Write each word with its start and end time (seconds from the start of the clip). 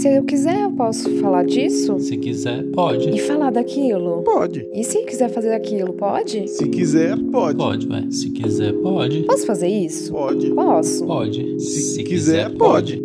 Se 0.00 0.08
eu 0.16 0.22
quiser, 0.24 0.60
eu 0.62 0.70
posso 0.72 1.10
falar 1.20 1.44
disso? 1.44 1.98
Se 1.98 2.16
quiser, 2.16 2.62
pode. 2.72 3.10
E 3.10 3.18
falar 3.18 3.50
daquilo? 3.50 4.22
Pode. 4.22 4.68
E 4.72 4.84
se 4.84 5.02
quiser 5.04 5.28
fazer 5.30 5.52
aquilo, 5.52 5.92
pode? 5.92 6.46
Se 6.46 6.68
quiser, 6.68 7.16
pode. 7.32 7.56
Pode, 7.56 7.88
ué. 7.88 8.04
Se 8.10 8.30
quiser, 8.30 8.72
pode. 8.74 9.22
Posso 9.24 9.44
fazer 9.46 9.66
isso? 9.68 10.12
Pode. 10.12 10.50
Posso. 10.54 11.04
Pode. 11.06 11.58
Se, 11.60 12.04
quiser, 12.04 12.50
pode. 12.56 13.02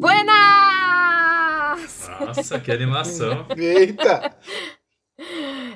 Buenas! 0.00 0.34
Nossa, 2.20 2.58
que 2.58 2.72
animação. 2.72 3.46
Eita! 3.56 4.32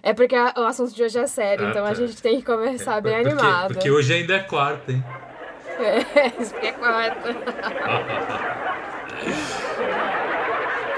É 0.02 0.12
porque 0.12 0.34
a- 0.34 0.52
o 0.56 0.62
assunto 0.62 0.92
de 0.94 1.02
hoje 1.02 1.18
é 1.18 1.26
sério, 1.28 1.66
Ah, 1.66 1.70
então 1.70 1.84
a 1.84 1.88
tá. 1.88 1.94
gente 1.94 2.20
tem 2.20 2.38
que 2.38 2.44
começar 2.44 3.00
bem 3.00 3.14
porque, 3.22 3.28
animado. 3.30 3.74
Porque 3.74 3.90
hoje 3.90 4.12
ainda 4.14 4.34
é 4.34 4.40
quarta, 4.40 4.90
hein? 4.92 5.02
É, 5.78 6.42
isso 6.42 6.52
que 6.54 6.66
é 6.66 6.72
correto. 6.72 7.28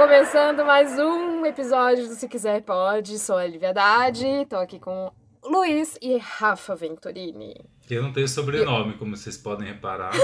Começando 0.01 0.65
mais 0.65 0.99
um 0.99 1.45
episódio 1.45 2.09
do 2.09 2.15
Se 2.15 2.27
Quiser 2.27 2.63
Pode. 2.63 3.19
Sou 3.19 3.37
a 3.37 3.47
Lívia 3.47 3.69
Haddad, 3.69 4.47
tô 4.49 4.57
aqui 4.57 4.79
com 4.79 5.13
Luiz 5.45 5.99
e 6.01 6.17
Rafa 6.17 6.75
Venturini. 6.75 7.55
Eu 7.91 8.03
não 8.05 8.11
tenho 8.11 8.27
sobrenome, 8.27 8.95
como 8.95 9.15
vocês 9.15 9.37
podem 9.37 9.69
reparar. 9.69 10.11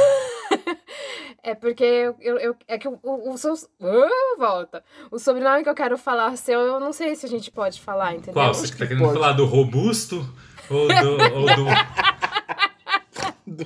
É 1.43 1.55
porque 1.55 1.85
eu, 2.21 2.39
eu- 2.39 2.57
é 2.67 2.77
que 2.77 2.89
o, 2.89 2.99
o, 3.05 3.33
o 3.33 3.39
seu. 3.39 3.55
Ah, 3.81 4.37
volta. 4.37 4.83
O 5.13 5.19
sobrenome 5.19 5.63
que 5.63 5.69
eu 5.69 5.77
quero 5.77 5.97
falar 5.97 6.37
seu, 6.37 6.59
eu 6.59 6.81
não 6.81 6.93
sei 6.93 7.15
se 7.15 7.25
a 7.25 7.29
gente 7.29 7.53
pode 7.53 7.81
falar, 7.81 8.15
entendeu? 8.15 8.33
Qual? 8.33 8.53
Você 8.53 8.75
tá 8.75 8.85
querendo 8.85 9.05
pode. 9.05 9.13
falar 9.15 9.33
do 9.35 9.45
robusto? 9.45 10.27
Ou 10.69 10.89
do. 10.89 11.11
ou 11.37 11.47
do... 11.47 11.67
Do- 13.47 13.65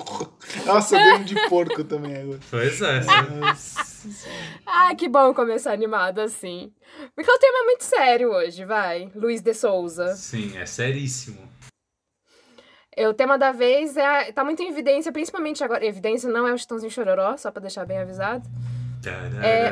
Nossa, 0.67 0.97
deu 0.99 1.15
um 1.17 1.25
de 1.25 1.35
porco 1.49 1.83
também 1.85 2.15
agora. 2.17 2.39
Pois 2.51 2.83
é. 2.83 3.01
Ai, 4.67 4.95
que 4.95 5.09
bom 5.09 5.33
começar 5.33 5.73
animado 5.73 6.21
assim. 6.21 6.73
Porque 7.15 7.31
o 7.31 7.39
tema 7.39 7.59
é 7.61 7.65
muito 7.65 7.85
sério 7.85 8.31
hoje, 8.31 8.65
vai. 8.65 9.11
Luiz 9.15 9.41
de 9.41 9.55
Souza. 9.55 10.15
Sim, 10.17 10.57
é 10.59 10.67
seríssimo. 10.67 11.49
É, 12.95 13.09
O 13.09 13.15
tema 13.15 13.39
da 13.39 13.53
vez 13.53 13.97
é, 13.97 14.33
tá 14.33 14.45
muito 14.45 14.63
em 14.63 14.69
evidência, 14.69 15.11
principalmente 15.13 15.65
agora. 15.65 15.85
Evidência 15.87 16.29
não 16.31 16.47
é 16.47 16.53
o 16.53 16.59
Chitãozinho 16.59 16.91
Chororó, 16.91 17.37
só 17.39 17.51
pra 17.51 17.63
deixar 17.63 17.87
bem 17.87 17.99
avisado. 17.99 18.47
É. 19.43 19.71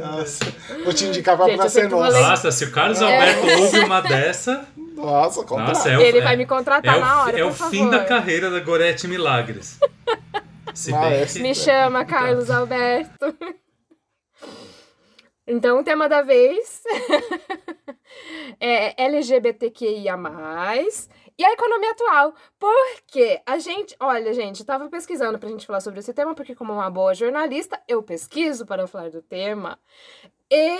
Nossa, 0.00 0.44
vou 0.84 0.92
te 0.92 1.04
indicar 1.04 1.36
pra 1.36 1.46
Gente, 1.46 1.90
Nossa. 1.90 2.50
se 2.50 2.64
o 2.64 2.72
Carlos 2.72 3.00
É. 3.00 3.04
Alberto 3.04 3.46
ouve 3.62 3.78
uma 3.80 4.00
dessa. 4.00 4.66
Nossa, 4.98 5.44
conta. 5.44 5.62
Nossa, 5.62 5.90
é 5.90 5.96
o, 5.98 6.00
Ele 6.00 6.18
é- 6.18 6.22
vai 6.22 6.36
me 6.36 6.46
contratar 6.46 6.96
é 6.96 7.00
na 7.00 7.22
hora, 7.22 7.38
É 7.38 7.42
por 7.42 7.50
o 7.50 7.54
favor. 7.54 7.70
fim 7.70 7.88
da 7.90 8.04
carreira 8.04 8.50
da 8.50 8.60
Gorete 8.60 9.06
Milagres. 9.08 9.78
Se 10.74 10.92
Ah, 10.94 11.00
bem 11.00 11.22
é. 11.22 11.38
Me 11.40 11.54
chama, 11.54 12.04
Carlos 12.04 12.50
Alberto. 12.50 13.36
Então, 15.46 15.80
o 15.80 15.84
tema 15.84 16.08
da 16.08 16.20
vez 16.22 16.82
é 18.60 19.02
LGBTQIA+, 19.04 20.16
e 21.38 21.44
a 21.44 21.52
economia 21.52 21.90
atual. 21.92 22.34
Porque 22.58 23.40
a 23.46 23.58
gente, 23.58 23.96
olha, 23.98 24.32
gente, 24.34 24.60
eu 24.60 24.66
tava 24.66 24.88
pesquisando 24.88 25.38
pra 25.38 25.48
gente 25.48 25.66
falar 25.66 25.80
sobre 25.80 26.00
esse 26.00 26.12
tema, 26.12 26.34
porque 26.34 26.54
como 26.54 26.72
uma 26.72 26.90
boa 26.90 27.14
jornalista, 27.14 27.80
eu 27.88 28.02
pesquiso 28.02 28.66
para 28.66 28.86
falar 28.86 29.10
do 29.10 29.22
tema. 29.22 29.78
E 30.50 30.78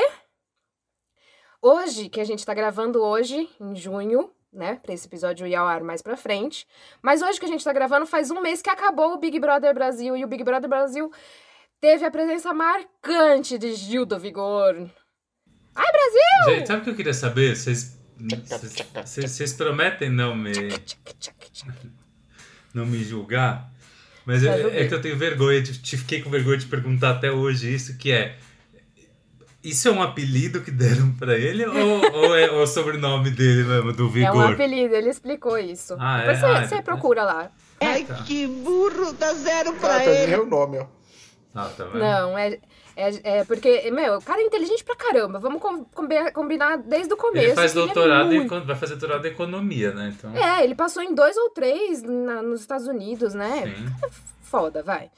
hoje, 1.62 2.08
que 2.08 2.20
a 2.20 2.24
gente 2.24 2.44
tá 2.44 2.54
gravando 2.54 3.02
hoje, 3.02 3.48
em 3.60 3.74
junho, 3.74 4.30
né, 4.52 4.76
pra 4.82 4.94
esse 4.94 5.06
episódio 5.06 5.46
ir 5.46 5.54
ao 5.54 5.66
ar 5.66 5.82
mais 5.82 6.02
pra 6.02 6.16
frente, 6.16 6.66
mas 7.02 7.22
hoje 7.22 7.38
que 7.38 7.44
a 7.44 7.48
gente 7.48 7.64
tá 7.64 7.72
gravando 7.72 8.06
faz 8.06 8.30
um 8.30 8.40
mês 8.40 8.62
que 8.62 8.70
acabou 8.70 9.12
o 9.14 9.18
Big 9.18 9.38
Brother 9.38 9.74
Brasil, 9.74 10.16
e 10.16 10.24
o 10.24 10.28
Big 10.28 10.42
Brother 10.42 10.68
Brasil 10.68 11.12
teve 11.80 12.04
a 12.04 12.10
presença 12.10 12.52
marcante 12.54 13.58
de 13.58 13.74
Gil 13.74 14.06
do 14.06 14.18
Vigor. 14.18 14.88
Ai, 15.74 15.92
Brasil! 15.92 16.56
Gente, 16.56 16.66
sabe 16.66 16.80
o 16.80 16.84
que 16.84 16.90
eu 16.90 16.96
queria 16.96 17.14
saber? 17.14 17.54
Vocês. 17.54 17.96
Vocês, 19.04 19.52
prometem 19.52 20.10
não 20.10 20.34
me, 20.34 20.50
não 22.74 22.84
me 22.84 23.04
julgar? 23.04 23.70
Mas 24.26 24.42
eu- 24.42 24.60
julguei. 24.60 24.80
é 24.80 24.88
que 24.88 24.94
eu 24.94 25.00
tenho 25.00 25.16
vergonha, 25.16 25.62
de, 25.62 25.80
te 25.80 25.96
fiquei 25.96 26.20
com 26.20 26.28
vergonha 26.28 26.56
de 26.58 26.66
perguntar 26.66 27.10
até 27.10 27.30
hoje 27.30 27.72
isso, 27.72 27.96
que 27.96 28.10
é. 28.10 28.36
Isso 29.68 29.88
é 29.88 29.90
um 29.90 30.02
apelido 30.02 30.60
que 30.62 30.70
deram 30.70 31.12
pra 31.12 31.36
ele 31.36 31.66
ou, 31.66 32.12
ou 32.14 32.36
é 32.36 32.50
o 32.50 32.66
sobrenome 32.66 33.30
dele 33.30 33.64
mesmo, 33.64 33.92
do 33.92 34.04
É 34.04 34.06
um 34.06 34.10
Vigor? 34.10 34.52
apelido, 34.52 34.94
ele 34.94 35.10
explicou 35.10 35.58
isso. 35.58 35.96
Ah, 35.98 36.18
é? 36.18 36.20
Depois 36.20 36.38
você, 36.40 36.46
Ah, 36.46 36.54
você 36.54 36.62
depois- 36.76 36.84
procura 36.84 37.22
lá. 37.24 37.50
Ai, 37.80 38.04
Tá. 38.04 38.14
que 38.24 38.46
burro, 38.46 39.12
dá 39.12 39.32
zero 39.34 39.72
pra 39.74 39.96
Ah, 39.96 40.00
tá 40.00 40.04
ele. 40.10 40.32
nem 40.32 40.40
o 40.40 40.46
nome, 40.46 40.78
ó. 40.78 40.86
Ah, 41.54 41.70
tá 41.76 41.84
vendo? 41.84 41.98
Não, 41.98 42.36
é, 42.38 42.58
é, 42.96 43.38
é 43.40 43.44
porque, 43.44 43.90
meu, 43.90 44.18
o 44.18 44.22
cara 44.22 44.40
é 44.40 44.44
inteligente 44.44 44.84
pra 44.84 44.94
caramba. 44.96 45.38
Vamos 45.38 45.60
com- 45.60 45.84
combi- 45.86 46.30
combinar 46.32 46.76
desde 46.78 47.12
o 47.12 47.16
começo. 47.16 47.46
Ele 47.46 47.54
faz 47.54 47.72
é 47.72 47.74
doutorado 47.74 48.32
em, 48.32 48.38
muito- 48.40 48.54
econ- 48.54 48.66
vai 48.66 48.76
fazer 48.76 48.96
doutorado 48.96 49.26
em 49.26 49.30
economia, 49.30 49.92
né? 49.92 50.14
Então. 50.16 50.36
É, 50.36 50.62
ele 50.64 50.74
passou 50.74 51.02
em 51.02 51.14
dois 51.14 51.36
ou 51.36 51.50
três 51.50 52.02
na- 52.02 52.42
nos 52.42 52.60
Estados 52.60 52.86
Unidos, 52.86 53.34
né? 53.34 53.74
Sim. 53.76 54.10
Foda, 54.42 54.82
vai. 54.82 55.10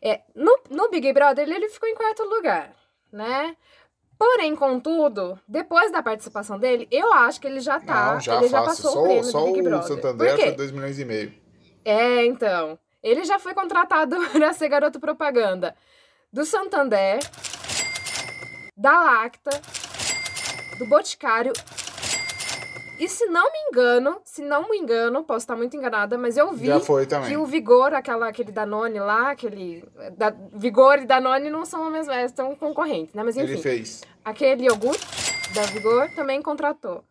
É, 0.00 0.20
no, 0.34 0.58
no 0.70 0.90
Big 0.90 1.12
Brother, 1.12 1.44
ele, 1.46 1.54
ele 1.54 1.68
ficou 1.68 1.88
em 1.88 1.94
quarto 1.94 2.22
lugar, 2.24 2.72
né? 3.12 3.54
Porém, 4.22 4.54
contudo, 4.54 5.36
depois 5.48 5.90
da 5.90 6.00
participação 6.00 6.56
dele, 6.56 6.86
eu 6.92 7.12
acho 7.12 7.40
que 7.40 7.46
ele 7.48 7.58
já 7.58 7.80
tá. 7.80 8.14
Não, 8.14 8.20
já 8.20 8.36
ele 8.36 8.48
já 8.48 8.62
passou 8.62 8.92
Só, 8.92 9.00
o 9.00 9.02
prêmio 9.02 9.24
só 9.24 9.40
do 9.40 9.46
Big 9.46 9.58
o 9.58 9.64
Brother. 9.64 9.88
Santander 9.88 10.28
Por 10.28 10.36
quê? 10.36 10.44
foi 10.44 10.52
2 10.52 10.70
milhões 10.70 10.98
e 11.00 11.04
meio. 11.04 11.34
É, 11.84 12.24
então. 12.24 12.78
Ele 13.02 13.24
já 13.24 13.40
foi 13.40 13.52
contratado 13.52 14.16
para 14.30 14.52
ser 14.52 14.68
garoto 14.68 15.00
propaganda 15.00 15.74
do 16.32 16.44
Santander, 16.44 17.18
da 18.76 18.92
Lacta, 19.02 19.60
do 20.78 20.86
Boticário. 20.86 21.52
E 23.02 23.08
se 23.08 23.26
não 23.26 23.50
me 23.50 23.58
engano, 23.68 24.20
se 24.24 24.42
não 24.42 24.70
me 24.70 24.78
engano, 24.78 25.24
posso 25.24 25.42
estar 25.42 25.56
muito 25.56 25.76
enganada, 25.76 26.16
mas 26.16 26.36
eu 26.36 26.52
vi 26.52 26.66
Já 26.66 26.78
foi 26.78 27.04
também. 27.04 27.30
que 27.30 27.36
o 27.36 27.44
Vigor, 27.44 27.92
aquela, 27.92 28.28
aquele 28.28 28.52
Danone 28.52 29.00
lá, 29.00 29.32
aquele. 29.32 29.84
Da, 30.16 30.30
Vigor 30.52 31.00
e 31.00 31.04
Danone 31.04 31.50
não 31.50 31.64
são 31.64 31.84
a 31.84 31.90
mesma, 31.90 32.14
é, 32.14 32.28
são 32.28 32.54
concorrentes, 32.54 33.12
né? 33.12 33.24
Mas 33.24 33.36
enfim. 33.36 33.54
Ele 33.54 33.60
fez. 33.60 34.02
Aquele 34.24 34.66
iogurte 34.66 35.04
da 35.52 35.62
Vigor 35.62 36.14
também 36.14 36.40
contratou. 36.40 37.02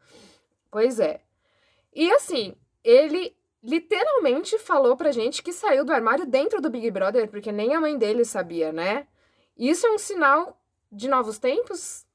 Pois 0.71 0.97
é. 0.97 1.19
E 1.93 2.09
assim, 2.13 2.55
ele 2.85 3.35
literalmente 3.61 4.57
falou 4.59 4.95
pra 4.95 5.11
gente 5.11 5.43
que 5.43 5.51
saiu 5.51 5.83
do 5.83 5.91
armário 5.91 6.25
dentro 6.25 6.61
do 6.61 6.69
Big 6.69 6.89
Brother, 6.89 7.27
porque 7.27 7.51
nem 7.51 7.75
a 7.75 7.81
mãe 7.81 7.97
dele 7.97 8.23
sabia, 8.23 8.71
né? 8.71 9.05
Isso 9.57 9.85
é 9.85 9.91
um 9.91 9.97
sinal 9.97 10.57
de 10.89 11.09
novos 11.09 11.37
tempos? 11.37 12.05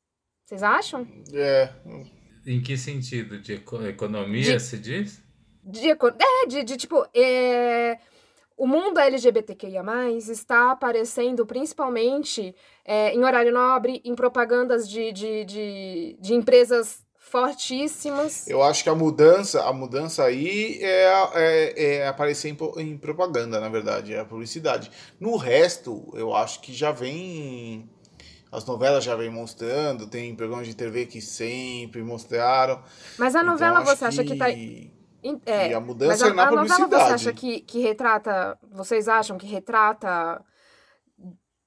Vocês 0.47 0.63
acham? 0.63 1.07
É. 1.35 1.69
Em 2.47 2.61
que 2.63 2.77
sentido? 2.77 3.39
De 3.41 3.55
eco- 3.55 3.83
economia, 3.85 4.53
De- 4.57 4.61
se 4.61 4.79
diz? 4.79 5.21
De, 5.65 5.91
é, 5.91 5.97
de, 6.47 6.63
de 6.63 6.77
tipo, 6.77 7.05
é, 7.13 7.99
o 8.57 8.67
mundo 8.69 9.01
LGBTQIA+, 9.01 9.83
está 10.31 10.71
aparecendo 10.71 11.45
principalmente 11.45 12.55
é, 12.85 13.13
em 13.13 13.25
horário 13.25 13.53
nobre, 13.53 14.01
em 14.05 14.15
propagandas 14.15 14.89
de, 14.89 15.11
de, 15.13 15.45
de, 15.45 16.17
de 16.21 16.35
empresas 16.35 17.05
fortíssimas. 17.19 18.47
Eu 18.47 18.63
acho 18.63 18.85
que 18.85 18.89
a 18.89 18.95
mudança, 18.95 19.65
a 19.65 19.73
mudança 19.73 20.23
aí 20.25 20.79
é, 20.81 21.13
é, 21.35 21.85
é 21.97 22.07
aparecer 22.09 22.49
em, 22.49 22.57
em 22.81 22.97
propaganda, 22.97 23.59
na 23.59 23.69
verdade, 23.69 24.15
é 24.15 24.21
a 24.21 24.25
publicidade. 24.25 24.91
No 25.19 25.37
resto, 25.37 26.09
eu 26.15 26.33
acho 26.35 26.61
que 26.61 26.73
já 26.73 26.93
vem. 26.93 27.91
As 28.57 28.65
novelas 28.65 29.05
já 29.05 29.15
vem 29.15 29.29
mostrando, 29.31 30.07
tem 30.07 30.35
programas 30.35 30.67
de 30.67 30.75
TV 30.75 31.05
que 31.07 31.21
sempre 31.21 32.03
mostraram. 32.03 32.83
Mas 33.19 33.35
a 33.37 33.41
Então, 33.41 33.53
novela 33.53 33.81
acho 33.81 33.97
você 33.97 34.05
acha 34.07 34.25
que 34.25 34.35
tá... 34.37 34.51
em- 34.51 34.91
É, 35.45 35.69
que 35.69 35.75
a 35.75 35.79
mas 35.81 35.87
mudança 35.89 36.27
a, 36.27 36.31
é 36.31 36.33
na 36.33 36.43
a 36.45 36.47
novela 36.47 36.67
você 36.67 36.75
publicidade. 36.85 37.13
acha 37.15 37.33
que, 37.33 37.61
que 37.61 37.81
retrata... 37.81 38.57
Vocês 38.73 39.09
acham 39.09 39.37
que 39.37 39.47
retrata 39.47 40.41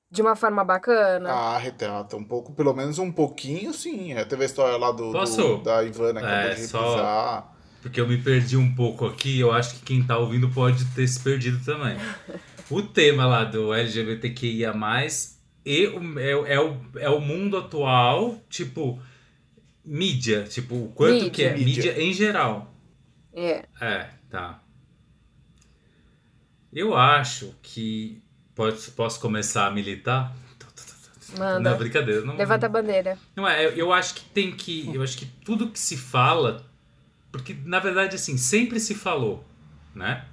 de 0.10 0.22
uma 0.22 0.36
forma 0.36 0.64
bacana? 0.64 1.30
Ah, 1.32 1.58
retrata 1.58 2.16
um 2.16 2.24
pouco, 2.24 2.54
pelo 2.54 2.74
menos 2.74 2.98
um 2.98 3.12
pouquinho, 3.12 3.72
sim. 3.74 4.14
É, 4.14 4.24
Teve 4.26 4.44
a 4.44 4.46
história 4.48 4.78
lá 4.78 4.92
do, 4.92 5.12
do- 5.12 5.58
da 5.62 5.84
Ivana 5.84 6.22
que 6.22 6.26
É, 6.26 6.30
acabou 6.32 6.56
de 6.56 6.68
só-. 6.68 7.54
Porque 7.82 8.02
eu 8.02 8.08
me 8.08 8.18
perdi 8.18 8.58
um 8.58 8.74
pouco 8.74 9.06
aqui, 9.06 9.40
eu 9.40 9.52
acho 9.52 9.76
que 9.76 9.82
quem 9.86 10.04
tá 10.04 10.18
ouvindo 10.18 10.50
pode 10.50 10.84
ter 10.96 11.08
se 11.08 11.20
perdido 11.20 11.64
também. 11.64 11.98
O 12.72 12.84
tema 12.84 13.26
lá 13.26 13.44
do 13.44 13.74
LGBTQIA+, 13.74 14.74
e 15.72 15.88
o, 15.88 16.20
é, 16.20 16.54
é, 16.56 16.60
o, 16.60 16.78
é 16.98 17.10
o 17.10 17.20
mundo 17.20 17.58
atual, 17.58 18.42
tipo, 18.50 19.00
mídia, 19.86 20.44
tipo, 20.46 20.76
o 20.76 20.92
quanto 20.96 21.30
que 21.30 21.44
é 21.44 21.54
Mídia. 21.56 21.66
mídia 21.94 22.02
em 22.02 22.14
geral. 22.14 22.74
É. 23.34 23.66
É, 23.80 24.10
tá. 24.30 24.62
Eu 26.74 26.96
acho 26.96 27.54
que 27.62 28.22
pode, 28.56 28.80
posso 28.92 29.20
começar 29.20 29.68
a 29.68 29.72
militar? 29.72 30.36
Manda. 31.38 31.70
Não, 31.70 31.78
brincadeira. 31.78 32.22
Não, 32.22 32.36
Levanta 32.36 32.66
a 32.66 32.70
bandeira. 32.70 33.18
Não 33.36 33.48
é, 33.48 33.64
eu- 33.64 33.72
eu 33.74 33.94
acho 33.94 34.16
que 34.16 34.22
tem 34.26 34.52
que. 34.52 34.90
Eu 34.92 35.04
acho 35.04 35.16
que 35.16 35.28
tudo 35.46 35.70
que 35.70 35.80
se 35.80 35.96
fala. 35.96 36.66
Porque, 37.32 37.56
na 37.64 37.78
verdade, 37.80 38.16
assim, 38.16 38.36
sempre 38.38 38.80
se 38.80 38.96
falou, 38.96 39.46
né? 39.94 40.26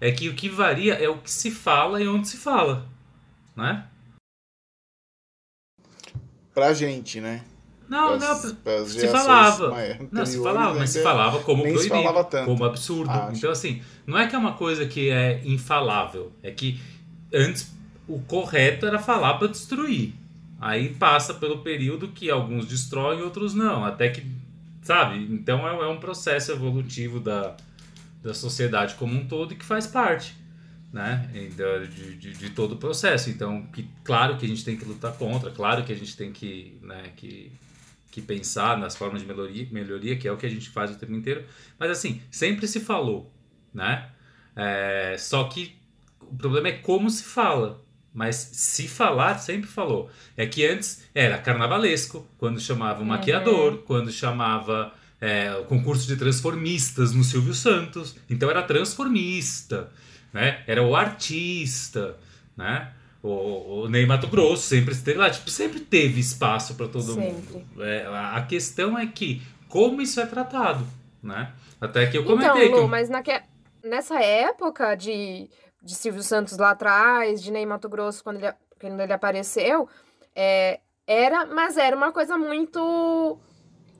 É 0.00 0.10
que 0.10 0.30
o 0.30 0.34
que 0.34 0.48
varia 0.48 0.94
é 0.94 1.06
o 1.06 1.18
que 1.18 1.30
se 1.30 1.50
fala 1.50 2.00
e 2.00 2.08
onde 2.08 2.26
se 2.28 2.38
fala, 2.38 2.88
né? 3.54 3.86
Pra 6.54 6.72
gente, 6.74 7.20
né? 7.20 7.42
Não, 7.88 8.16
Pras- 8.18 8.44
não, 8.44 8.54
pras 8.56 8.88
se 8.88 9.08
falava. 9.08 9.74
Não, 10.10 10.24
se 10.24 10.42
falava, 10.42 10.78
mas 10.78 10.90
se 10.90 11.02
falava 11.02 11.40
como 11.40 11.62
proibido, 11.62 11.88
falava 11.88 12.24
tanto. 12.24 12.46
como 12.46 12.64
absurdo. 12.64 13.10
Acho. 13.10 13.36
Então, 13.36 13.50
assim, 13.50 13.82
não 14.06 14.16
é 14.18 14.26
que 14.26 14.34
é 14.34 14.38
uma 14.38 14.54
coisa 14.54 14.86
que 14.86 15.10
é 15.10 15.42
infalável. 15.44 16.32
É 16.42 16.50
que 16.50 16.80
antes 17.34 17.70
o 18.08 18.18
correto 18.20 18.86
era 18.86 18.98
falar 18.98 19.34
para 19.34 19.48
destruir. 19.48 20.14
Aí 20.60 20.90
passa 20.94 21.34
pelo 21.34 21.58
período 21.58 22.08
que 22.08 22.30
alguns 22.30 22.66
destroem 22.66 23.18
e 23.20 23.22
outros 23.22 23.52
não. 23.52 23.84
Até 23.84 24.08
que, 24.08 24.24
sabe? 24.82 25.18
Então 25.30 25.68
é, 25.68 25.72
é 25.84 25.88
um 25.88 25.98
processo 25.98 26.52
evolutivo 26.52 27.20
da, 27.20 27.56
da 28.22 28.32
sociedade 28.32 28.94
como 28.94 29.12
um 29.14 29.26
todo 29.26 29.52
e 29.52 29.56
que 29.56 29.64
faz 29.64 29.86
parte. 29.86 30.34
Né? 30.92 31.28
De, 31.32 32.16
de, 32.16 32.32
de 32.34 32.50
todo 32.50 32.72
o 32.72 32.76
processo. 32.76 33.30
Então, 33.30 33.62
que, 33.66 33.88
claro 34.04 34.36
que 34.36 34.44
a 34.44 34.48
gente 34.48 34.64
tem 34.64 34.76
que 34.76 34.84
lutar 34.84 35.14
contra, 35.14 35.50
claro 35.50 35.84
que 35.84 35.92
a 35.92 35.96
gente 35.96 36.16
tem 36.16 36.32
que, 36.32 36.78
né, 36.82 37.12
que, 37.16 37.50
que 38.10 38.20
pensar 38.20 38.76
nas 38.76 38.94
formas 38.94 39.22
de 39.22 39.26
melhoria, 39.26 39.66
melhoria, 39.70 40.16
que 40.16 40.28
é 40.28 40.32
o 40.32 40.36
que 40.36 40.44
a 40.44 40.50
gente 40.50 40.68
faz 40.68 40.90
o 40.90 40.96
tempo 40.96 41.14
inteiro. 41.14 41.44
Mas 41.78 41.90
assim, 41.90 42.20
sempre 42.30 42.68
se 42.68 42.80
falou, 42.80 43.32
né? 43.72 44.10
É, 44.54 45.16
só 45.18 45.44
que 45.44 45.74
o 46.20 46.36
problema 46.36 46.68
é 46.68 46.72
como 46.72 47.08
se 47.08 47.24
fala. 47.24 47.82
Mas 48.14 48.36
se 48.36 48.86
falar, 48.88 49.38
sempre 49.38 49.66
falou. 49.66 50.10
É 50.36 50.46
que 50.46 50.66
antes 50.66 51.08
era 51.14 51.38
carnavalesco, 51.38 52.26
quando 52.36 52.60
chamava 52.60 53.02
o 53.02 53.06
maquiador, 53.06 53.78
quando 53.78 54.12
chamava 54.12 54.92
é, 55.18 55.54
o 55.54 55.64
concurso 55.64 56.06
de 56.06 56.16
transformistas 56.16 57.14
no 57.14 57.24
Silvio 57.24 57.54
Santos. 57.54 58.16
Então 58.28 58.50
era 58.50 58.62
transformista, 58.62 59.90
né? 60.32 60.62
Era 60.66 60.82
o 60.82 60.94
artista, 60.96 62.16
né? 62.56 62.92
O, 63.22 63.82
o 63.82 63.88
Ney 63.88 64.04
Mato 64.04 64.26
Grosso 64.26 64.62
sempre 64.64 64.92
esteve 64.92 65.18
lá, 65.18 65.30
tipo, 65.30 65.48
sempre 65.48 65.78
teve 65.80 66.18
espaço 66.20 66.74
para 66.74 66.88
todo 66.88 67.14
Sempre. 67.14 67.52
mundo. 67.54 67.64
É, 67.84 68.06
a 68.06 68.42
questão 68.48 68.98
é 68.98 69.06
que 69.06 69.40
como 69.68 70.00
isso 70.02 70.20
é 70.20 70.26
tratado, 70.26 70.84
né? 71.22 71.52
Até 71.80 72.06
que 72.06 72.18
eu 72.18 72.24
comentei 72.24 72.48
Então, 72.66 72.74
que 72.74 72.80
Lu, 72.80 72.84
um- 72.84 72.88
mas 72.88 73.08
naque... 73.08 73.40
nessa 73.84 74.20
época 74.20 74.94
de, 74.96 75.48
de 75.82 75.94
Silvio 75.94 76.22
Santos 76.22 76.58
lá 76.58 76.70
atrás, 76.70 77.40
de 77.42 77.50
Ney 77.52 77.64
Mato 77.64 77.88
Grosso, 77.88 78.24
quando 78.24 78.42
ele, 78.42 78.52
quando 78.80 79.00
ele 79.00 79.12
apareceu, 79.12 79.88
é, 80.34 80.80
era, 81.06 81.46
mas 81.46 81.76
era 81.76 81.96
uma 81.96 82.10
coisa 82.10 82.36
muito. 82.36 83.38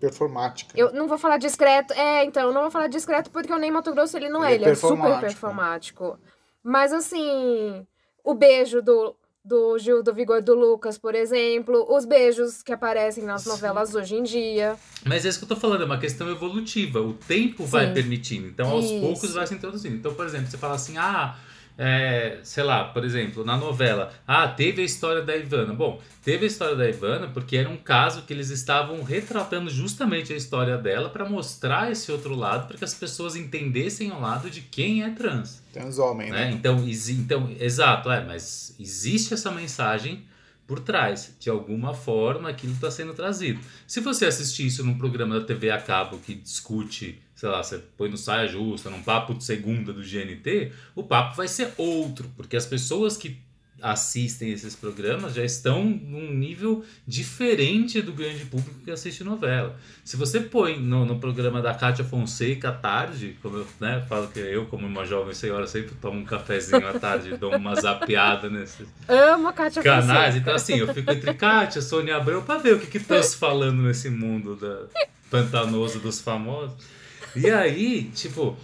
Performática. 0.03 0.75
Eu 0.77 0.93
não 0.93 1.07
vou 1.07 1.17
falar 1.17 1.37
discreto. 1.37 1.93
É, 1.93 2.25
então, 2.25 2.49
eu 2.49 2.53
não 2.53 2.63
vou 2.63 2.73
falar 2.73 2.89
discreto 2.89 3.31
porque 3.31 3.53
o 3.53 3.57
Ney 3.57 3.71
Mato 3.71 3.93
Grosso 3.93 4.17
ele 4.17 4.29
não 4.29 4.45
Ele 4.45 4.55
é, 4.55 4.57
é 4.57 4.61
ele 4.63 4.71
é 4.73 4.75
super 4.75 5.21
performático. 5.21 6.19
Mas 6.61 6.93
assim, 6.93 7.87
o 8.25 8.35
beijo 8.35 8.83
do, 8.83 9.15
do 9.45 9.79
Gil 9.79 10.03
do 10.03 10.13
Vigor 10.13 10.43
do 10.43 10.55
Lucas, 10.55 10.99
por 10.99 11.15
exemplo, 11.15 11.87
os 11.89 12.05
beijos 12.05 12.65
que 12.65 12.73
aparecem 12.73 13.23
nas 13.23 13.43
Sim. 13.43 13.51
novelas 13.51 13.95
hoje 13.95 14.17
em 14.17 14.25
dia. 14.25 14.75
Mas 15.07 15.25
é 15.25 15.29
isso 15.29 15.39
que 15.39 15.45
eu 15.45 15.51
tô 15.51 15.57
falando, 15.57 15.83
é 15.83 15.85
uma 15.85 16.01
questão 16.01 16.29
evolutiva. 16.29 17.01
O 17.01 17.13
tempo 17.13 17.65
vai 17.65 17.87
Sim. 17.87 17.95
permitindo. 17.95 18.49
Então, 18.49 18.71
aos 18.73 18.87
Isso. 18.87 19.01
poucos 19.01 19.33
vai 19.33 19.47
se 19.47 19.55
introduzindo. 19.55 19.95
Então, 19.95 20.13
por 20.15 20.27
exemplo, 20.27 20.49
você 20.49 20.59
fala 20.59 20.75
assim, 20.75 20.99
ah, 20.99 21.37
é, 21.77 22.39
sei 22.43 22.63
lá, 22.63 22.85
por 22.85 23.05
exemplo, 23.05 23.45
na 23.45 23.57
novela, 23.57 24.13
ah, 24.27 24.47
teve 24.47 24.83
a 24.83 24.85
história 24.85 25.23
da 25.23 25.37
Ivana. 25.37 25.73
Bom, 25.73 26.01
teve 26.23 26.45
a 26.45 26.47
história 26.47 26.77
da 26.77 26.89
Ivana 26.89 27.29
porque 27.29 27.57
era 27.57 27.69
um 27.69 27.77
caso 27.77 28.23
que 28.23 28.33
eles 28.33 28.51
estavam 28.51 29.03
retratando 29.03 29.71
justamente 29.71 30.33
a 30.33 30.37
história 30.37 30.77
dela 30.77 31.09
para 31.09 31.29
mostrar 31.29 31.91
esse 31.91 32.13
outro 32.13 32.35
lado, 32.35 32.69
para 32.69 32.77
que 32.77 32.85
as 32.85 32.95
pessoas 32.95 33.37
entendessem 33.37 34.13
o 34.13 34.21
lado 34.21 34.51
de 34.51 34.61
quem 34.61 35.03
é 35.03 35.11
trans. 35.11 35.63
Tem 35.73 35.87
os 35.87 35.99
homens, 35.99 36.31
né? 36.31 36.47
né? 36.47 36.53
Então, 36.53 36.85
então, 36.87 37.51
exato, 37.59 38.11
é, 38.11 38.23
mas 38.25 38.77
existe 38.79 39.33
essa 39.35 39.51
mensagem 39.51 40.25
por 40.67 40.81
trás. 40.81 41.35
De 41.39 41.51
alguma 41.51 41.95
forma, 41.95 42.49
aquilo 42.49 42.73
está 42.73 42.91
sendo 42.91 43.15
trazido. 43.15 43.61
Se 43.87 44.01
você 44.01 44.27
assistir 44.27 44.67
isso 44.67 44.85
num 44.85 44.97
programa 44.97 45.39
da 45.39 45.45
TV 45.45 45.71
a 45.71 45.81
cabo 45.81 46.19
que 46.19 46.35
discute, 46.35 47.21
sei 47.43 47.49
lá, 47.49 47.61
você 47.61 47.79
põe 47.99 48.09
no 48.09 48.17
saia 48.17 48.47
justa, 48.47 48.89
num 48.89 49.03
papo 49.03 49.35
de 49.35 49.43
segunda 49.43 49.93
do 49.93 50.01
GNT, 50.01 50.71
o 50.95 51.03
papo 51.03 51.35
vai 51.35 51.49
ser 51.49 51.73
outro, 51.77 52.31
porque 52.37 52.57
as 52.57 52.65
pessoas 52.65 53.17
que 53.17 53.37
assistem 53.83 54.53
esses 54.53 54.77
programas 54.77 55.35
já 55.35 55.45
estão 55.45 55.83
num 55.83 56.33
nível 56.33 56.85
diferente 57.05 58.01
do 58.01 58.13
grande 58.13 58.45
público 58.45 58.79
que 58.85 58.93
assiste 58.93 59.25
novela. 59.25 59.77
Se 60.05 60.17
você 60.17 60.39
põe 60.39 60.79
no, 60.79 61.05
no 61.05 61.19
programa 61.19 61.61
da 61.61 61.75
Cátia 61.75 62.05
Fonseca 62.05 62.69
à 62.69 62.73
tarde, 62.73 63.37
como 63.43 63.57
eu 63.57 63.67
né, 63.81 64.07
falo 64.09 64.29
que 64.29 64.39
eu, 64.39 64.67
como 64.67 64.87
uma 64.87 65.05
jovem 65.05 65.35
senhora, 65.35 65.67
sempre 65.67 65.97
tomo 66.01 66.21
um 66.21 66.25
cafezinho 66.25 66.87
à 66.87 66.97
tarde, 66.97 67.35
dou 67.37 67.57
uma 67.57 67.75
zapeada 67.75 68.49
nesses 68.49 68.87
Amo 69.09 69.49
a 69.49 69.53
Kátia 69.53 69.83
canais. 69.83 70.27
Fonseca. 70.27 70.39
Então, 70.39 70.55
assim, 70.55 70.77
eu 70.77 70.95
fico 70.95 71.11
entre 71.11 71.35
Kátia, 71.35 71.83
Sônia 71.83 72.19
Abreu, 72.19 72.41
pra 72.43 72.59
ver 72.59 72.75
o 72.75 72.79
que 72.79 72.87
que 72.87 72.99
estão 72.99 73.21
se 73.21 73.37
falando 73.37 73.83
nesse 73.83 74.09
mundo 74.09 74.55
da 74.55 74.85
pantanoso 75.29 75.99
dos 75.99 76.21
famosos. 76.21 77.02
E 77.37 77.51
aí, 77.51 78.05
tipo, 78.15 78.57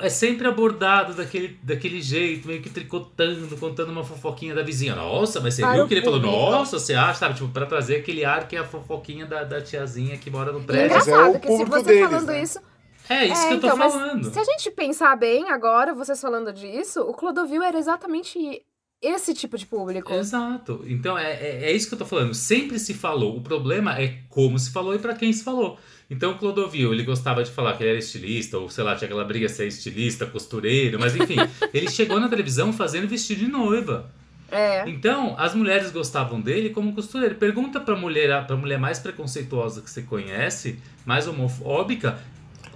é 0.00 0.08
sempre 0.08 0.46
abordado 0.46 1.14
daquele, 1.14 1.58
daquele 1.62 2.00
jeito, 2.00 2.46
meio 2.46 2.62
que 2.62 2.70
tricotando, 2.70 3.56
contando 3.56 3.90
uma 3.90 4.04
fofoquinha 4.04 4.54
da 4.54 4.62
vizinha. 4.62 4.94
Nossa, 4.94 5.40
mas 5.40 5.54
você 5.54 5.62
Para 5.62 5.74
viu 5.74 5.84
o 5.84 5.88
que 5.88 5.94
ele 5.94 6.02
falou? 6.02 6.20
público. 6.20 6.40
Nossa, 6.50 6.78
você 6.78 6.94
acha? 6.94 7.18
Sabe? 7.20 7.34
Tipo, 7.34 7.48
pra 7.48 7.66
trazer 7.66 7.96
aquele 7.96 8.24
ar 8.24 8.46
que 8.46 8.56
é 8.56 8.60
a 8.60 8.64
fofoquinha 8.64 9.26
da, 9.26 9.44
da 9.44 9.60
tiazinha 9.60 10.16
que 10.16 10.30
mora 10.30 10.52
no 10.52 10.62
prédio. 10.62 10.84
É 10.84 10.86
engraçado 10.86 11.36
o 11.36 11.40
que 11.40 11.48
se 11.48 11.64
você 11.64 11.84
deles, 11.84 12.08
falando 12.08 12.26
né? 12.26 12.42
isso. 12.42 12.60
É 13.08 13.24
isso 13.24 13.42
é, 13.42 13.48
que 13.48 13.54
eu 13.54 13.60
tô 13.60 13.66
então, 13.68 13.78
falando. 13.78 14.30
se 14.30 14.38
a 14.38 14.44
gente 14.44 14.70
pensar 14.70 15.16
bem 15.16 15.50
agora, 15.50 15.94
vocês 15.94 16.20
falando 16.20 16.52
disso, 16.52 17.00
o 17.00 17.14
Clodovil 17.14 17.62
era 17.62 17.78
exatamente 17.78 18.62
esse 19.00 19.32
tipo 19.32 19.56
de 19.56 19.64
público. 19.64 20.12
Exato. 20.12 20.84
Então 20.86 21.16
é, 21.16 21.32
é, 21.32 21.70
é 21.70 21.72
isso 21.72 21.88
que 21.88 21.94
eu 21.94 21.98
tô 21.98 22.06
falando. 22.06 22.34
Sempre 22.34 22.78
se 22.78 22.94
falou. 22.94 23.36
O 23.36 23.40
problema 23.40 23.98
é 24.00 24.18
como 24.28 24.58
se 24.58 24.70
falou 24.70 24.94
e 24.94 24.98
pra 24.98 25.14
quem 25.14 25.32
se 25.32 25.44
falou. 25.44 25.78
Então 26.10 26.32
o 26.32 26.38
Clodovil, 26.38 26.92
ele 26.92 27.04
gostava 27.04 27.44
de 27.44 27.50
falar 27.50 27.76
que 27.76 27.82
ele 27.82 27.90
era 27.90 27.98
estilista, 27.98 28.58
ou 28.58 28.70
sei 28.70 28.82
lá, 28.82 28.96
tinha 28.96 29.06
aquela 29.06 29.24
briga 29.24 29.48
se 29.48 29.62
é 29.62 29.66
estilista, 29.66 30.24
costureiro, 30.24 30.98
mas 30.98 31.14
enfim, 31.14 31.36
ele 31.72 31.90
chegou 31.90 32.18
na 32.18 32.28
televisão 32.30 32.72
fazendo 32.72 33.06
vestido 33.06 33.40
de 33.40 33.48
noiva. 33.48 34.10
É. 34.50 34.88
Então, 34.88 35.34
as 35.38 35.54
mulheres 35.54 35.90
gostavam 35.90 36.40
dele 36.40 36.70
como 36.70 36.94
costureiro. 36.94 37.34
Pergunta 37.34 37.78
pra 37.78 37.94
mulher, 37.94 38.46
pra 38.46 38.56
mulher 38.56 38.78
mais 38.78 38.98
preconceituosa 38.98 39.82
que 39.82 39.90
você 39.90 40.00
conhece, 40.00 40.78
mais 41.04 41.28
homofóbica, 41.28 42.18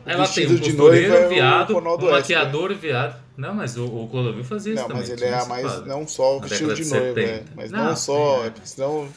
ela 0.04 0.26
tem 0.26 0.46
Vestido 0.46 0.52
um 0.52 0.56
de 0.56 0.70
costureiro 0.72 1.08
noiva 1.08 1.24
é 1.24 1.26
o 1.26 1.30
viado, 1.30 1.76
um 1.76 1.94
Esper. 1.94 2.10
maquiador 2.10 2.74
viado. 2.74 3.21
Não, 3.37 3.55
mas 3.55 3.76
o, 3.76 3.84
o 3.87 4.08
Clodovil 4.08 4.44
fazia 4.44 4.75
isso 4.75 4.82
Não, 4.82 4.88
também. 4.88 5.02
mas 5.02 5.11
ele 5.11 5.25
é 5.25 5.38
esse 5.38 5.49
mais. 5.49 5.87
Não 5.87 6.06
só 6.06 6.37
o 6.37 6.40
vestido 6.40 6.75
de 6.75 6.84
de 6.84 6.90
noiva, 6.90 7.20
é, 7.20 7.26
70. 7.38 7.44
mas 7.56 7.70
Não, 7.70 7.84
não, 7.84 7.96
só. 7.96 8.44
é. 8.44 8.49
É, 8.49 8.52
senão. 8.64 9.08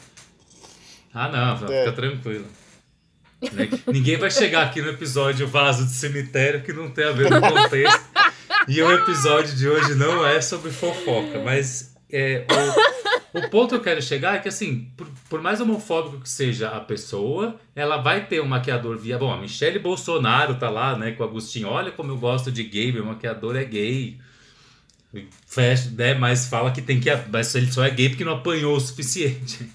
Ah, 1.12 1.28
não, 1.28 1.58
fica 1.58 1.72
É. 1.72 1.92
tranquilo. 1.92 2.46
Né? 3.52 3.68
Ninguém 3.86 4.16
vai 4.16 4.30
chegar 4.30 4.62
aqui 4.64 4.80
no 4.80 4.88
episódio 4.88 5.46
Vaso 5.46 5.84
de 5.84 5.92
Cemitério 5.92 6.62
que 6.62 6.72
não 6.72 6.90
tem 6.90 7.04
a 7.04 7.12
ver 7.12 7.28
com 7.28 7.36
o 7.36 7.52
contexto. 7.52 8.00
E 8.68 8.82
o 8.82 8.90
episódio 8.92 9.54
de 9.54 9.68
hoje 9.68 9.94
não 9.94 10.26
é 10.26 10.40
sobre 10.40 10.70
fofoca, 10.70 11.38
mas 11.44 11.94
é, 12.10 12.44
o, 12.50 12.95
o 13.34 13.48
ponto 13.50 13.68
que 13.70 13.74
eu 13.74 13.80
quero 13.80 14.00
chegar 14.02 14.36
é 14.36 14.38
que, 14.38 14.48
assim, 14.48 14.88
por, 14.96 15.06
por 15.28 15.40
mais 15.42 15.60
homofóbico 15.60 16.20
que 16.20 16.28
seja 16.28 16.70
a 16.70 16.80
pessoa, 16.80 17.56
ela 17.74 17.98
vai 17.98 18.26
ter 18.26 18.40
um 18.40 18.46
maquiador 18.46 18.96
via. 18.98 19.18
Bom, 19.18 19.32
a 19.32 19.36
Michelle 19.38 19.78
Bolsonaro 19.78 20.54
tá 20.56 20.70
lá, 20.70 20.96
né, 20.96 21.12
com 21.12 21.22
o 21.22 21.26
Agostinho. 21.26 21.68
Olha 21.68 21.90
como 21.90 22.12
eu 22.12 22.16
gosto 22.18 22.50
de 22.50 22.62
gay, 22.62 22.92
meu 22.92 23.04
maquiador 23.04 23.56
é 23.56 23.64
gay. 23.64 24.18
Fecha, 25.46 25.90
né, 25.90 26.14
mas 26.14 26.46
fala 26.46 26.70
que 26.70 26.82
tem 26.82 27.00
que. 27.00 27.08
Mas 27.32 27.54
ele 27.54 27.70
só 27.72 27.84
é 27.84 27.90
gay 27.90 28.08
porque 28.10 28.24
não 28.24 28.32
apanhou 28.34 28.76
o 28.76 28.80
suficiente. 28.80 29.66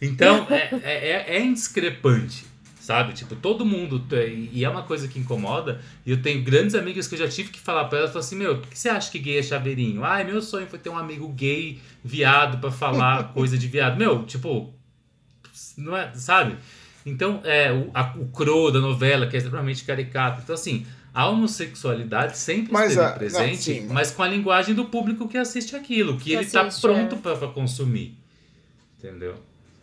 Então, 0.00 0.46
é, 0.50 0.68
é, 0.82 1.08
é- 1.10 1.36
é 1.36 1.40
indiscrepante, 1.40 2.44
sabe? 2.88 3.12
Tipo, 3.12 3.36
todo 3.36 3.66
mundo. 3.66 4.02
E 4.50 4.64
é 4.64 4.68
uma 4.68 4.82
coisa 4.82 5.06
que 5.06 5.18
incomoda. 5.18 5.78
E 6.06 6.10
eu 6.10 6.22
tenho 6.22 6.42
grandes 6.42 6.74
amigas 6.74 7.06
que 7.06 7.14
eu 7.14 7.18
já 7.18 7.28
tive 7.28 7.50
que 7.50 7.60
falar 7.60 7.84
pra 7.84 7.98
elas: 7.98 8.10
falar 8.12 8.24
assim, 8.24 8.36
meu, 8.36 8.58
por 8.58 8.68
que 8.70 8.78
você 8.78 8.88
acha 8.88 9.10
que 9.10 9.18
gay 9.18 9.38
é 9.38 9.42
chaveirinho? 9.42 10.02
Ai, 10.02 10.24
meu 10.24 10.40
sonho 10.40 10.66
foi 10.66 10.78
ter 10.78 10.88
um 10.88 10.96
amigo 10.96 11.28
gay, 11.28 11.78
viado, 12.02 12.58
pra 12.58 12.70
falar 12.70 13.32
coisa 13.34 13.58
de 13.58 13.68
viado. 13.68 13.98
Meu, 13.98 14.24
tipo. 14.24 14.72
Não 15.76 15.94
é, 15.96 16.10
sabe? 16.14 16.56
Então, 17.04 17.40
é, 17.44 17.70
o, 17.72 17.90
a, 17.94 18.14
o 18.16 18.26
cro 18.28 18.70
da 18.70 18.80
novela, 18.80 19.26
que 19.26 19.36
é 19.36 19.38
extremamente 19.38 19.84
caricato. 19.84 20.40
Então, 20.42 20.54
assim, 20.54 20.86
a 21.14 21.28
homossexualidade 21.28 22.36
sempre 22.38 22.72
Mas 22.72 22.90
esteve 22.92 23.06
a- 23.06 23.10
não, 23.10 23.18
presente, 23.18 23.56
sim, 23.62 23.80
mas- 23.82 23.92
mas 23.92 24.10
com 24.10 24.22
a 24.22 24.28
linguagem 24.28 24.74
do 24.74 24.86
público 24.86 25.28
que 25.28 25.36
assiste 25.36 25.76
aquilo, 25.76 26.16
que, 26.16 26.24
Que 26.24 26.32
ele 26.32 26.46
tá 26.46 26.62
assiste, 26.62 26.80
pronto 26.82 27.16
é. 27.16 27.18
pra 27.36 27.48
consumir. 27.48 28.16
Entendeu? 28.98 29.34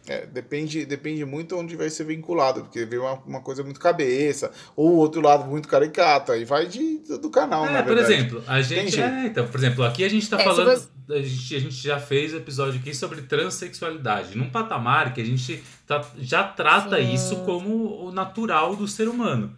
É, 0.07 0.25
depende, 0.25 0.85
depende 0.85 1.25
muito 1.25 1.57
onde 1.57 1.75
vai 1.75 1.89
ser 1.89 2.03
vinculado, 2.03 2.61
porque 2.61 2.85
vem 2.85 2.99
uma, 2.99 3.13
uma 3.25 3.41
coisa 3.41 3.63
muito 3.63 3.79
cabeça, 3.79 4.51
ou 4.75 4.91
o 4.91 4.95
outro 4.97 5.19
lado 5.19 5.45
muito 5.45 5.67
caricato, 5.67 6.31
aí 6.31 6.45
vai 6.45 6.67
de, 6.67 6.99
do 7.21 7.29
canal, 7.31 7.65
É, 7.65 7.71
na 7.71 7.83
por 7.83 7.95
verdade. 7.95 8.13
exemplo, 8.13 8.43
a 8.45 8.61
gente. 8.61 9.01
É, 9.01 9.25
então, 9.25 9.47
por 9.47 9.57
exemplo, 9.59 9.83
aqui 9.83 10.03
a 10.03 10.09
gente 10.09 10.29
tá 10.29 10.39
É, 10.39 10.43
falando. 10.43 10.65
você- 10.69 10.87
A, 11.07 11.21
gente, 11.21 11.55
a 11.55 11.59
gente 11.59 11.75
já 11.75 11.99
fez 11.99 12.33
episódio 12.33 12.79
aqui 12.79 12.93
sobre 12.93 13.21
transexualidade, 13.23 14.35
num 14.37 14.49
patamar 14.49 15.13
que 15.13 15.21
a 15.21 15.25
gente 15.25 15.63
tá- 15.85 16.03
já 16.17 16.43
trata 16.43 16.97
Sim. 16.97 17.13
isso 17.13 17.35
como 17.37 18.03
o 18.05 18.11
natural 18.11 18.75
do 18.75 18.87
ser 18.87 19.07
humano. 19.07 19.55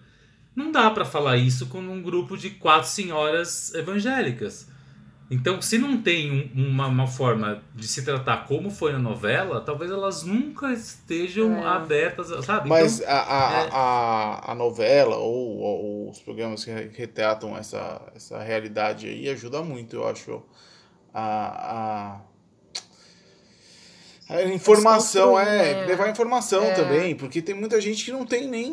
Não 0.55 0.71
dá 0.71 0.89
pra 0.89 1.05
falar 1.05 1.37
isso 1.37 1.67
com 1.67 1.79
um 1.79 2.01
grupo 2.01 2.35
de 2.37 2.49
quatro 2.49 2.89
senhoras 2.89 3.73
evangélicas. 3.75 4.67
Então, 5.29 5.61
se 5.61 5.77
não 5.77 6.01
tem 6.01 6.51
um- 6.55 6.69
uma, 6.69 6.87
uma 6.87 7.05
forma 7.07 7.61
de 7.75 7.85
se 7.85 8.05
tratar 8.05 8.47
como 8.47 8.69
foi 8.69 8.93
na 8.93 8.99
novela, 8.99 9.59
talvez 9.59 9.91
elas 9.91 10.23
nunca 10.23 10.71
estejam 10.71 11.57
É. 11.57 11.65
abertas, 11.67 12.27
sabe? 12.45 12.69
Mas 12.69 13.01
Então, 13.01 13.13
a, 13.13 13.19
a, 13.19 13.63
é. 13.65 13.69
a, 13.71 14.51
a 14.51 14.55
novela 14.55 15.17
ou, 15.17 15.57
ou 15.59 16.09
os 16.09 16.19
programas 16.19 16.63
que 16.63 16.71
retratam 16.71 17.57
essa, 17.57 18.01
essa 18.15 18.41
realidade 18.41 19.05
aí 19.07 19.27
ajuda 19.29 19.61
muito, 19.61 19.97
eu 19.97 20.07
acho. 20.07 20.41
A, 21.13 22.21
a, 24.29 24.35
a 24.37 24.43
informação, 24.43 25.39
é, 25.39 25.73
né? 25.81 25.85
levar 25.85 26.09
informação 26.09 26.63
É. 26.63 26.73
também, 26.73 27.15
porque 27.15 27.41
tem 27.41 27.55
muita 27.55 27.79
gente 27.81 28.05
que 28.05 28.11
não 28.11 28.25
tem 28.25 28.47
nem 28.47 28.71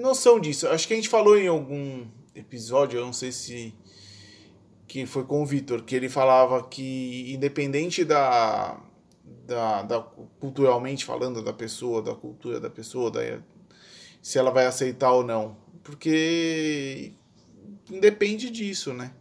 noção 0.00 0.38
disso. 0.40 0.68
Acho 0.68 0.86
que 0.86 0.92
a 0.92 0.96
gente 0.96 1.08
falou 1.08 1.38
em 1.38 1.48
algum 1.48 2.06
episódio, 2.34 2.98
eu 2.98 3.04
não 3.06 3.12
sei 3.12 3.32
se 3.32 3.74
que 4.90 5.06
foi 5.06 5.24
com 5.24 5.40
o 5.40 5.46
Vitor, 5.46 5.84
que 5.84 5.94
ele 5.94 6.08
falava 6.08 6.66
que 6.66 7.32
independente 7.32 8.04
da, 8.04 8.76
da, 9.46 9.82
da 9.82 10.00
culturalmente 10.40 11.04
falando 11.04 11.44
da 11.44 11.52
pessoa, 11.52 12.02
da 12.02 12.12
cultura 12.12 12.58
da 12.58 12.68
pessoa, 12.68 13.08
da, 13.08 13.20
se 14.20 14.36
ela 14.36 14.50
vai 14.50 14.66
aceitar 14.66 15.12
ou 15.12 15.22
não, 15.22 15.56
porque 15.84 17.12
independe 17.88 18.50
disso, 18.50 18.92
né? 18.92 19.14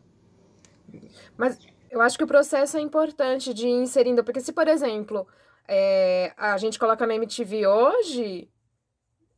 Mas 1.37 1.59
eu 1.91 2.01
acho 2.01 2.17
que 2.17 2.23
o 2.23 2.27
processo 2.27 2.75
é 2.75 2.81
importante 2.81 3.53
de 3.53 3.67
ir 3.67 3.83
inserindo, 3.83 4.23
porque 4.23 4.41
se, 4.41 4.51
por 4.51 4.67
exemplo, 4.67 5.27
é, 5.67 6.33
a 6.35 6.57
gente 6.57 6.79
coloca 6.79 7.05
na 7.05 7.13
MTV 7.13 7.67
hoje, 7.67 8.49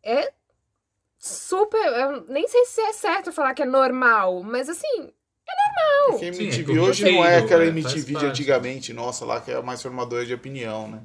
é 0.01 0.31
super. 1.17 1.85
Eu 1.87 2.25
nem 2.27 2.47
sei 2.47 2.63
se 2.63 2.79
é 2.79 2.93
certo 2.93 3.33
falar 3.33 3.53
que 3.53 3.63
é 3.63 3.65
normal, 3.65 4.41
mas 4.43 4.69
assim, 4.69 5.13
Porque 5.45 6.25
a 6.25 6.33
Sim, 6.33 6.43
é 6.43 6.45
MTV 6.45 6.79
hoje 6.79 7.11
não 7.11 7.25
é 7.25 7.37
aquela 7.37 7.63
é, 7.63 7.67
MTV 7.67 8.15
de 8.15 8.25
antigamente, 8.25 8.93
nossa, 8.93 9.25
lá 9.25 9.39
que 9.39 9.51
é 9.51 9.61
mais 9.61 9.81
formadora 9.81 10.25
de 10.25 10.33
opinião, 10.33 10.87
né? 10.87 11.01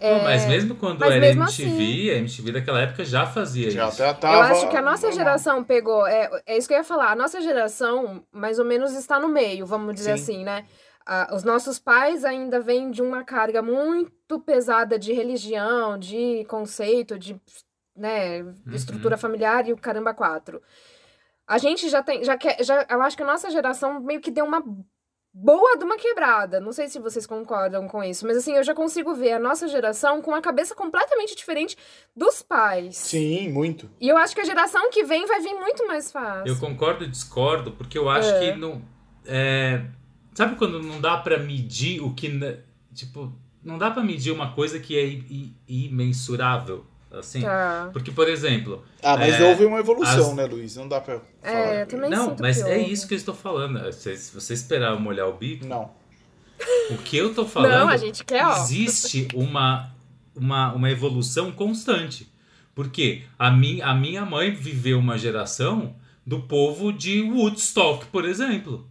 Não, 0.00 0.22
mas 0.22 0.46
mesmo 0.46 0.74
quando 0.74 0.98
mas 0.98 1.12
era 1.12 1.20
mesmo 1.20 1.42
MTV, 1.44 2.10
a 2.10 2.18
MTV 2.18 2.52
daquela 2.52 2.80
época 2.82 3.04
já 3.04 3.26
fazia 3.26 3.70
Já 3.70 3.88
isso. 3.88 3.96
tratava. 3.96 4.34
eu 4.34 4.40
acho 4.40 4.68
que 4.68 4.76
a 4.76 4.82
nossa 4.82 5.06
normal. 5.06 5.24
geração 5.24 5.64
pegou. 5.64 6.06
É, 6.06 6.28
é 6.46 6.58
isso 6.58 6.68
que 6.68 6.74
eu 6.74 6.78
ia 6.78 6.84
falar. 6.84 7.10
A 7.10 7.16
nossa 7.16 7.40
geração, 7.40 8.22
mais 8.30 8.58
ou 8.58 8.64
menos, 8.64 8.92
está 8.92 9.18
no 9.18 9.28
meio, 9.28 9.64
vamos 9.64 9.94
dizer 9.94 10.18
Sim. 10.18 10.22
assim, 10.22 10.44
né? 10.44 10.66
Ah, 11.06 11.30
os 11.34 11.44
nossos 11.44 11.78
pais 11.78 12.24
ainda 12.24 12.60
vêm 12.60 12.90
de 12.90 13.02
uma 13.02 13.24
carga 13.24 13.62
muito 13.62 14.40
pesada 14.40 14.98
de 14.98 15.12
religião, 15.12 15.98
de 15.98 16.44
conceito, 16.48 17.18
de 17.18 17.40
né, 17.96 18.44
estrutura 18.72 19.16
familiar 19.16 19.68
e 19.68 19.72
o 19.72 19.76
caramba 19.76 20.12
quatro. 20.12 20.60
A 21.46 21.58
gente 21.58 21.88
já 21.88 22.02
tem, 22.02 22.24
já 22.24 22.36
quer, 22.38 22.62
já, 22.64 22.86
eu 22.88 23.02
acho 23.02 23.16
que 23.16 23.22
a 23.22 23.26
nossa 23.26 23.50
geração 23.50 24.00
meio 24.00 24.20
que 24.20 24.30
deu 24.30 24.44
uma 24.44 24.62
boa 25.32 25.76
de 25.76 25.84
uma 25.84 25.96
quebrada. 25.98 26.60
Não 26.60 26.72
sei 26.72 26.88
se 26.88 26.98
vocês 26.98 27.26
concordam 27.26 27.86
com 27.88 28.02
isso, 28.02 28.26
mas 28.26 28.36
assim, 28.36 28.52
eu 28.54 28.62
já 28.62 28.72
consigo 28.74 29.14
ver 29.14 29.32
a 29.32 29.38
nossa 29.38 29.66
geração 29.68 30.22
com 30.22 30.34
a 30.34 30.40
cabeça 30.40 30.74
completamente 30.74 31.34
diferente 31.36 31.76
dos 32.16 32.40
pais. 32.40 32.96
Sim, 32.96 33.50
muito. 33.52 33.90
E 34.00 34.08
eu 34.08 34.16
acho 34.16 34.34
que 34.34 34.40
a 34.40 34.44
geração 34.44 34.90
que 34.90 35.04
vem 35.04 35.26
vai 35.26 35.40
vir 35.40 35.54
muito 35.54 35.86
mais 35.86 36.10
fácil. 36.12 36.46
Eu 36.46 36.56
concordo 36.58 37.04
e 37.04 37.08
discordo, 37.08 37.72
porque 37.72 37.98
eu 37.98 38.08
acho 38.08 38.30
É. 38.30 38.52
que 38.52 38.58
não. 38.58 38.80
é, 39.26 39.84
sabe 40.34 40.56
quando 40.56 40.80
não 40.82 41.00
dá 41.00 41.16
pra 41.18 41.38
medir 41.38 42.00
o 42.00 42.14
que. 42.14 42.30
Tipo, 42.94 43.32
não 43.62 43.76
dá 43.76 43.90
pra 43.90 44.02
medir 44.04 44.30
uma 44.32 44.52
coisa 44.54 44.78
que 44.78 44.96
é 44.96 45.04
imensurável. 45.66 46.86
Assim. 47.18 47.40
Tá. 47.42 47.90
Porque, 47.92 48.10
por 48.10 48.28
exemplo. 48.28 48.84
Ah, 49.02 49.16
mas 49.16 49.34
É, 49.40 49.44
houve 49.48 49.64
uma 49.64 49.78
evolução, 49.78 50.30
as- 50.30 50.34
né, 50.36 50.44
Luiz? 50.46 50.76
Não 50.76 50.88
dá 50.88 51.00
pra 51.00 51.20
É, 51.42 51.52
falar. 51.52 51.74
eu 51.80 51.86
também 51.86 52.10
Não, 52.10 52.30
sinto 52.30 52.40
mas 52.42 52.62
que 52.62 52.68
é 52.70 52.78
isso 52.78 53.06
que 53.08 53.14
eu 53.14 53.18
estou 53.18 53.34
falando. 53.34 53.92
Se 53.92 54.16
se 54.16 54.34
você 54.34 54.54
esperar 54.54 54.92
eu 54.92 55.00
molhar 55.00 55.28
o 55.28 55.34
bico, 55.34 55.66
Não. 55.66 55.90
o 56.90 56.98
que 56.98 57.16
eu 57.16 57.34
tô 57.34 57.46
falando. 57.46 57.70
Não, 57.72 57.88
a 57.88 57.96
gente 57.96 58.24
quer, 58.24 58.44
ó. 58.46 58.56
existe 58.62 59.28
uma, 59.34 59.90
uma, 60.34 60.72
uma 60.72 60.90
evolução 60.90 61.50
constante. 61.52 62.32
Porque 62.74 63.22
a, 63.38 63.50
mi, 63.50 63.80
a 63.80 63.94
minha 63.94 64.24
mãe 64.24 64.50
viveu 64.52 64.98
uma 64.98 65.16
geração 65.16 65.94
do 66.26 66.40
povo 66.40 66.92
de 66.92 67.20
Woodstock, 67.22 68.06
por 68.06 68.24
exemplo. 68.24 68.88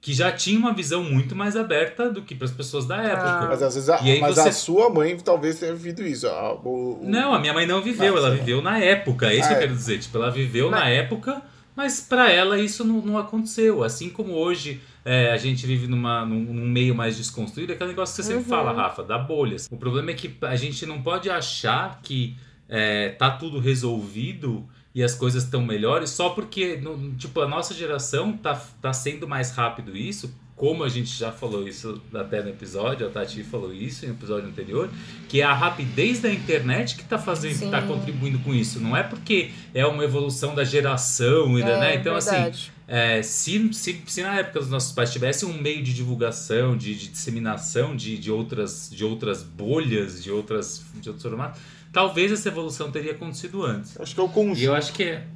Que 0.00 0.12
já 0.12 0.30
tinha 0.30 0.58
uma 0.58 0.72
visão 0.72 1.02
muito 1.02 1.34
mais 1.34 1.56
aberta 1.56 2.08
do 2.10 2.22
que 2.22 2.34
para 2.34 2.44
as 2.44 2.52
pessoas 2.52 2.86
da 2.86 2.96
época. 3.02 3.46
Mas 3.48 3.62
às 3.62 3.74
vezes 3.74 3.88
a, 3.90 4.00
E 4.02 4.12
aí 4.12 4.20
mas 4.20 4.36
você- 4.36 4.48
a 4.48 4.52
sua 4.52 4.88
mãe 4.90 5.16
talvez 5.16 5.58
tenha 5.58 5.74
vivido 5.74 6.06
isso. 6.06 6.26
A- 6.28 6.52
o- 6.54 7.00
o- 7.02 7.08
Não, 7.08 7.34
a 7.34 7.40
minha 7.40 7.52
mãe 7.52 7.66
não 7.66 7.82
viveu, 7.82 8.14
Ah, 8.14 8.18
ela 8.18 8.30
viveu 8.30 8.62
na 8.62 8.78
época. 8.78 9.26
É 9.26 9.34
isso 9.34 9.44
Ah, 9.44 9.48
que 9.48 9.52
eu 9.54 9.56
é. 9.56 9.60
quero 9.62 9.74
dizer. 9.74 9.98
Tipo, 9.98 10.18
ela 10.18 10.30
viveu 10.30 10.70
Mas- 10.70 10.80
na 10.80 10.88
época, 10.88 11.42
mas 11.74 12.00
para 12.00 12.30
ela 12.30 12.58
isso 12.60 12.84
não, 12.84 13.00
não 13.00 13.18
aconteceu. 13.18 13.82
Assim 13.82 14.08
como 14.08 14.32
hoje 14.34 14.80
é, 15.04 15.30
a 15.32 15.36
gente 15.36 15.64
vive 15.66 15.86
numa, 15.86 16.24
num, 16.26 16.40
num 16.52 16.68
meio 16.68 16.92
mais 16.94 17.16
desconstruído, 17.16 17.70
é 17.72 17.74
aquele 17.76 17.90
negócio 17.90 18.14
que 18.16 18.22
você 18.22 18.28
sempre 18.28 18.42
Uhum. 18.44 18.48
fala, 18.48 18.72
Rafa, 18.72 19.02
da 19.04 19.16
bolhas. 19.16 19.68
O 19.70 19.76
problema 19.76 20.10
é 20.10 20.14
que 20.14 20.36
a 20.42 20.56
gente 20.56 20.84
não 20.84 21.00
pode 21.00 21.30
achar 21.30 22.00
que 22.02 22.36
é, 22.68 23.10
tá 23.10 23.30
tudo 23.30 23.60
resolvido 23.60 24.66
e 24.96 25.04
as 25.04 25.14
coisas 25.14 25.44
estão 25.44 25.60
melhores 25.62 26.08
só 26.08 26.30
porque, 26.30 26.78
no- 26.78 27.12
tipo, 27.16 27.38
a 27.42 27.46
nossa 27.46 27.74
geração 27.74 28.32
tá, 28.32 28.58
tá 28.80 28.92
sendo 28.94 29.28
mais 29.28 29.50
rápido 29.50 29.94
isso. 29.94 30.34
Como 30.56 30.82
a 30.84 30.88
gente 30.88 31.10
já 31.14 31.30
falou 31.30 31.68
isso 31.68 32.00
até 32.14 32.42
no 32.42 32.48
episódio, 32.48 33.06
a 33.06 33.10
Tati 33.10 33.42
falou 33.44 33.74
isso 33.74 34.06
no 34.06 34.14
episódio 34.14 34.48
anterior, 34.48 34.88
que 35.28 35.42
é 35.42 35.44
a 35.44 35.52
rapidez 35.52 36.20
da 36.20 36.32
internet 36.32 36.96
que 36.96 37.02
está 37.02 37.18
fazendo, 37.18 37.58
que 37.58 37.68
tá 37.70 37.82
Sim. 37.82 37.88
contribuindo 37.88 38.38
com 38.38 38.54
isso. 38.54 38.80
Não 38.80 38.96
é 38.96 39.02
porque 39.02 39.50
é 39.74 39.84
uma 39.86 40.02
evolução 40.02 40.54
da 40.54 40.64
geração, 40.64 41.58
e 41.58 41.62
da- 41.62 41.68
É, 41.72 41.80
né? 41.80 41.94
Então, 41.96 42.16
assim, 42.16 42.30
verdade. 42.30 42.72
É, 42.88 43.22
se, 43.22 43.72
se, 43.72 44.00
se 44.06 44.22
na 44.22 44.36
época 44.38 44.60
dos 44.60 44.68
nossos 44.70 44.92
pais 44.92 45.12
tivesse 45.12 45.44
um 45.44 45.60
meio 45.60 45.82
de 45.82 45.92
divulgação, 45.92 46.76
de, 46.76 46.94
de 46.94 47.08
disseminação 47.08 47.96
de, 47.96 48.16
de, 48.18 48.30
outras, 48.30 48.88
de 48.92 49.04
outras 49.04 49.42
bolhas, 49.42 50.22
de, 50.22 50.30
outras, 50.30 50.84
de 51.00 51.08
outros 51.08 51.22
formatos, 51.22 51.60
talvez 51.92 52.30
essa 52.30 52.48
evolução 52.48 52.90
teria 52.90 53.12
acontecido 53.12 53.62
antes. 53.64 53.98
Acho 54.00 54.14
que 54.14 54.20
é 54.20 54.24
o 54.24 54.28
conjunto. 54.28 54.60
E 54.60 54.64
eu 54.64 54.74
acho 54.74 54.92
que 54.92 55.02
é. 55.02 55.26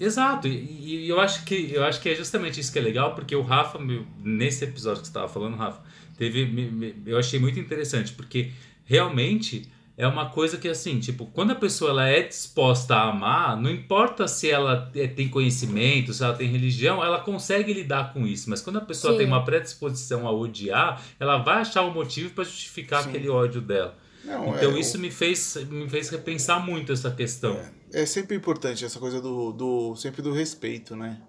Exato, 0.00 0.48
e, 0.48 1.04
e 1.04 1.08
eu 1.08 1.20
acho 1.20 1.44
que 1.44 1.70
eu 1.72 1.84
acho 1.84 2.00
que 2.00 2.08
é 2.08 2.14
justamente 2.14 2.58
isso 2.58 2.72
que 2.72 2.78
é 2.78 2.82
legal, 2.82 3.14
porque 3.14 3.36
o 3.36 3.42
Rafa, 3.42 3.78
meu, 3.78 4.04
nesse 4.24 4.64
episódio 4.64 5.00
que 5.00 5.06
você 5.06 5.10
estava 5.10 5.28
falando, 5.28 5.56
Rafa, 5.56 5.80
teve. 6.18 6.44
me- 6.46 6.70
me- 6.70 6.94
eu 7.06 7.18
achei 7.18 7.38
muito 7.38 7.60
interessante, 7.60 8.12
porque 8.12 8.50
realmente 8.84 9.70
é 9.96 10.06
uma 10.06 10.30
coisa 10.30 10.56
que 10.56 10.68
assim, 10.68 10.98
tipo, 10.98 11.26
quando 11.26 11.50
a 11.50 11.54
pessoa 11.54 11.90
ela 11.90 12.08
é 12.08 12.22
disposta 12.22 12.94
a 12.94 13.10
amar, 13.10 13.56
não 13.60 13.70
importa 13.70 14.26
se 14.26 14.50
ela 14.50 14.90
é- 14.94 15.06
tem 15.06 15.28
conhecimento, 15.28 16.12
se 16.14 16.24
ela 16.24 16.34
tem 16.34 16.48
religião, 16.48 17.04
ela 17.04 17.20
consegue 17.20 17.72
lidar 17.72 18.12
com 18.12 18.26
isso. 18.26 18.48
Mas 18.48 18.60
quando 18.62 18.78
a 18.78 18.80
pessoa 18.80 19.12
Sim. 19.12 19.18
tem 19.18 19.26
uma 19.26 19.44
predisposição 19.44 20.26
a 20.26 20.32
odiar, 20.32 21.02
ela 21.20 21.38
vai 21.38 21.60
achar 21.60 21.82
um 21.82 21.92
motivo 21.92 22.30
para 22.34 22.44
justificar 22.44 23.02
Sim. 23.02 23.10
aquele 23.10 23.28
ódio 23.28 23.60
dela. 23.60 23.96
Não, 24.24 24.54
Então 24.54 24.76
é, 24.76 24.78
isso 24.80 24.98
me 24.98 25.10
fez 25.10 25.56
me 25.68 25.88
fez 25.90 26.08
repensar 26.08 26.64
muito 26.64 26.92
essa 26.92 27.10
questão. 27.10 27.58
é 27.92 28.06
sempre 28.06 28.36
importante 28.36 28.84
essa 28.84 28.98
coisa 28.98 29.20
do, 29.20 29.52
do 29.52 29.96
sempre 29.96 30.22
do 30.22 30.32
respeito, 30.32 30.94
né? 30.96 31.20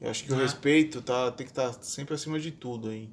Eu 0.00 0.10
acho 0.10 0.24
que 0.24 0.32
o 0.32 0.36
Ah. 0.36 0.42
respeito 0.42 1.00
tá, 1.00 1.30
tem 1.32 1.46
que 1.46 1.52
estar 1.52 1.72
sempre 1.82 2.14
acima 2.14 2.38
de 2.38 2.50
tudo 2.50 2.90
aí. 2.90 3.08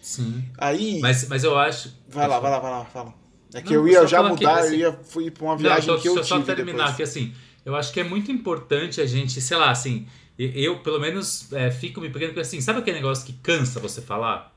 Sim. 0.00 0.44
Aí, 0.58 0.98
Mas, 1.00 1.28
mas 1.28 1.44
eu 1.44 1.56
acho. 1.56 1.92
vai 2.08 2.26
lá, 2.26 2.40
vai 2.40 2.50
lá, 2.50 2.58
vai 2.58 2.70
lá, 2.70 2.84
fala. 2.86 3.14
É 3.54 3.60
que 3.60 3.74
Não, 3.74 3.82
eu 3.82 3.88
ia 3.88 4.00
só 4.00 4.06
já 4.06 4.20
aqui, 4.20 4.28
mudar, 4.30 4.58
assim- 4.60 4.74
eu 4.74 4.78
ia 4.78 4.92
fui 5.04 5.30
pra 5.30 5.44
uma 5.44 5.52
Não, 5.54 5.60
viagem 5.60 5.82
só, 5.82 5.98
que 5.98 6.08
eu 6.08 6.14
só, 6.16 6.22
só 6.22 6.34
tive 6.36 6.46
terminar, 6.54 6.76
depois. 6.78 6.96
que 6.96 7.02
assim, 7.02 7.34
eu 7.64 7.76
acho 7.76 7.92
que 7.92 8.00
é 8.00 8.04
muito 8.04 8.30
importante 8.32 9.00
a 9.00 9.06
gente, 9.06 9.40
sei 9.40 9.56
lá, 9.56 9.70
assim, 9.70 10.06
eu 10.38 10.78
pelo 10.80 10.98
menos 10.98 11.52
é, 11.52 11.70
fico 11.70 12.00
me 12.00 12.08
pegando, 12.08 12.28
porque 12.30 12.40
assim, 12.40 12.60
sabe 12.60 12.78
aquele 12.80 12.96
negócio 12.96 13.24
que 13.26 13.34
cansa 13.34 13.78
você 13.78 14.00
falar? 14.00 14.50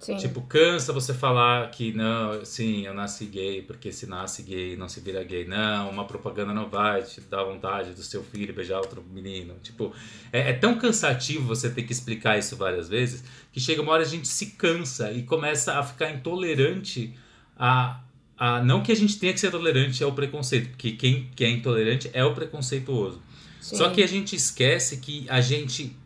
Sim. 0.00 0.16
Tipo, 0.16 0.40
cansa 0.42 0.92
você 0.92 1.14
falar 1.14 1.70
que 1.70 1.92
não, 1.92 2.44
sim, 2.44 2.84
eu 2.84 2.92
nasci 2.92 3.24
gay, 3.26 3.62
porque 3.62 3.92
se 3.92 4.04
nasce 4.04 4.42
gay 4.42 4.76
não 4.76 4.88
se 4.88 4.98
vira 4.98 5.22
gay. 5.22 5.44
Não, 5.46 5.88
uma 5.90 6.04
propaganda 6.04 6.52
não 6.52 6.68
vai 6.68 7.04
te 7.04 7.20
dar 7.20 7.44
vontade 7.44 7.92
do 7.92 8.02
seu 8.02 8.20
filho 8.24 8.52
beijar 8.52 8.78
outro 8.80 9.00
menino. 9.12 9.54
Tipo, 9.62 9.94
é, 10.32 10.50
é 10.50 10.52
tão 10.54 10.76
cansativo 10.76 11.46
você 11.46 11.70
ter 11.70 11.84
que 11.84 11.92
explicar 11.92 12.36
isso 12.36 12.56
várias 12.56 12.88
vezes 12.88 13.22
que 13.52 13.60
chega 13.60 13.80
uma 13.80 13.92
hora 13.92 14.02
a 14.02 14.06
gente 14.06 14.26
se 14.26 14.46
cansa 14.46 15.12
e 15.12 15.22
começa 15.22 15.78
a 15.78 15.84
ficar 15.84 16.10
intolerante 16.10 17.14
a. 17.56 18.00
a 18.36 18.62
não 18.62 18.82
que 18.82 18.90
a 18.90 18.96
gente 18.96 19.18
tenha 19.18 19.32
que 19.32 19.40
ser 19.40 19.50
tolerante 19.50 20.02
ao 20.02 20.12
preconceito, 20.12 20.70
porque 20.70 20.92
quem, 20.92 21.30
quem 21.34 21.46
é 21.46 21.50
intolerante 21.50 22.10
é 22.12 22.24
o 22.24 22.34
preconceituoso. 22.34 23.20
Sim. 23.60 23.76
Só 23.76 23.90
que 23.90 24.02
a 24.02 24.06
gente 24.08 24.34
esquece 24.34 24.96
que 24.96 25.24
a 25.28 25.40
gente, 25.40 25.96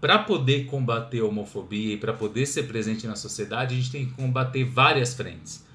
para 0.00 0.18
poder 0.18 0.66
combater 0.66 1.20
a 1.20 1.24
homofobia 1.24 1.94
e 1.94 1.96
para 1.96 2.12
poder 2.12 2.44
ser 2.44 2.64
presente 2.64 3.06
na 3.06 3.16
sociedade, 3.16 3.74
a 3.74 3.78
gente 3.78 3.90
tem 3.90 4.06
que 4.06 4.12
combater 4.12 4.64
várias 4.64 5.14
frentes. 5.14 5.66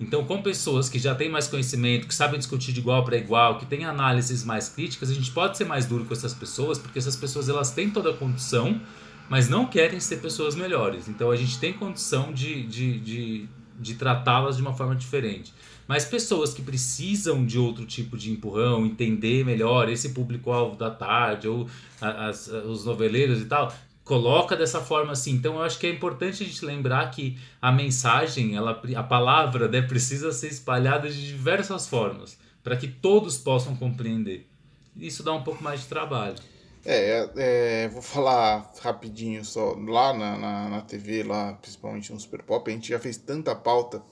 Então, 0.00 0.24
com 0.24 0.40
pessoas 0.40 0.88
que 0.88 0.98
já 0.98 1.14
têm 1.14 1.28
mais 1.28 1.46
conhecimento, 1.46 2.08
que 2.08 2.14
sabem 2.14 2.38
discutir 2.38 2.72
de 2.72 2.80
igual 2.80 3.04
para 3.04 3.18
igual, 3.18 3.58
que 3.58 3.66
têm 3.66 3.84
análises 3.84 4.42
mais 4.42 4.70
críticas, 4.70 5.10
a 5.10 5.14
gente 5.14 5.30
pode 5.30 5.58
ser 5.58 5.66
mais 5.66 5.84
duro 5.84 6.06
com 6.06 6.14
essas 6.14 6.32
pessoas, 6.32 6.78
porque 6.78 6.98
essas 6.98 7.16
pessoas 7.16 7.50
elas 7.50 7.70
têm 7.70 7.90
toda 7.90 8.10
a 8.10 8.16
condição, 8.16 8.80
mas 9.28 9.50
não 9.50 9.66
querem 9.66 10.00
ser 10.00 10.16
pessoas 10.16 10.54
melhores. 10.54 11.06
Então, 11.06 11.30
a 11.30 11.36
gente 11.36 11.58
tem 11.58 11.74
condição 11.74 12.32
de, 12.32 12.62
de, 12.62 12.98
de, 12.98 13.48
de 13.80 13.94
tratá-las 13.94 14.56
de 14.56 14.62
uma 14.62 14.74
forma 14.74 14.94
diferente. 14.94 15.52
Mas 15.88 16.04
pessoas 16.04 16.54
que 16.54 16.62
precisam 16.62 17.44
de 17.44 17.58
outro 17.58 17.84
tipo 17.84 18.16
de 18.16 18.30
empurrão, 18.30 18.86
entender 18.86 19.44
melhor 19.44 19.88
esse 19.88 20.10
público-alvo 20.10 20.76
da 20.76 20.90
tarde, 20.90 21.48
ou 21.48 21.66
as- 22.00 22.46
os 22.46 22.84
noveleiros 22.84 23.40
e 23.40 23.46
tal, 23.46 23.74
coloca 24.04 24.56
dessa 24.56 24.80
forma 24.80 25.12
assim. 25.12 25.32
Então 25.32 25.54
eu 25.54 25.62
acho 25.62 25.78
que 25.78 25.86
é 25.86 25.90
importante 25.90 26.42
a 26.42 26.46
gente 26.46 26.64
lembrar 26.64 27.10
que 27.10 27.36
a 27.60 27.72
mensagem, 27.72 28.54
ela, 28.54 28.80
a 28.96 29.02
palavra, 29.02 29.66
né, 29.68 29.82
precisa 29.82 30.32
ser 30.32 30.48
espalhada 30.48 31.08
de 31.08 31.26
diversas 31.26 31.88
formas 31.88 32.38
para 32.62 32.76
que 32.76 32.86
todos 32.86 33.36
possam 33.38 33.74
compreender. 33.74 34.48
Isso 34.96 35.22
dá 35.22 35.32
um 35.32 35.42
pouco 35.42 35.62
mais 35.62 35.80
de 35.80 35.86
trabalho. 35.86 36.36
É, 36.84 37.28
é, 37.36 37.88
vou 37.88 38.00
falar 38.00 38.72
rapidinho 38.80 39.44
só. 39.44 39.74
Lá 39.74 40.12
na, 40.12 40.38
na, 40.38 40.68
na 40.68 40.80
TV, 40.82 41.22
lá, 41.22 41.54
principalmente 41.54 42.12
no 42.12 42.20
Super 42.20 42.42
Pop, 42.42 42.70
a 42.70 42.74
gente 42.74 42.88
já 42.88 42.98
fez 42.98 43.16
tanta 43.16 43.54
pauta 43.54 44.02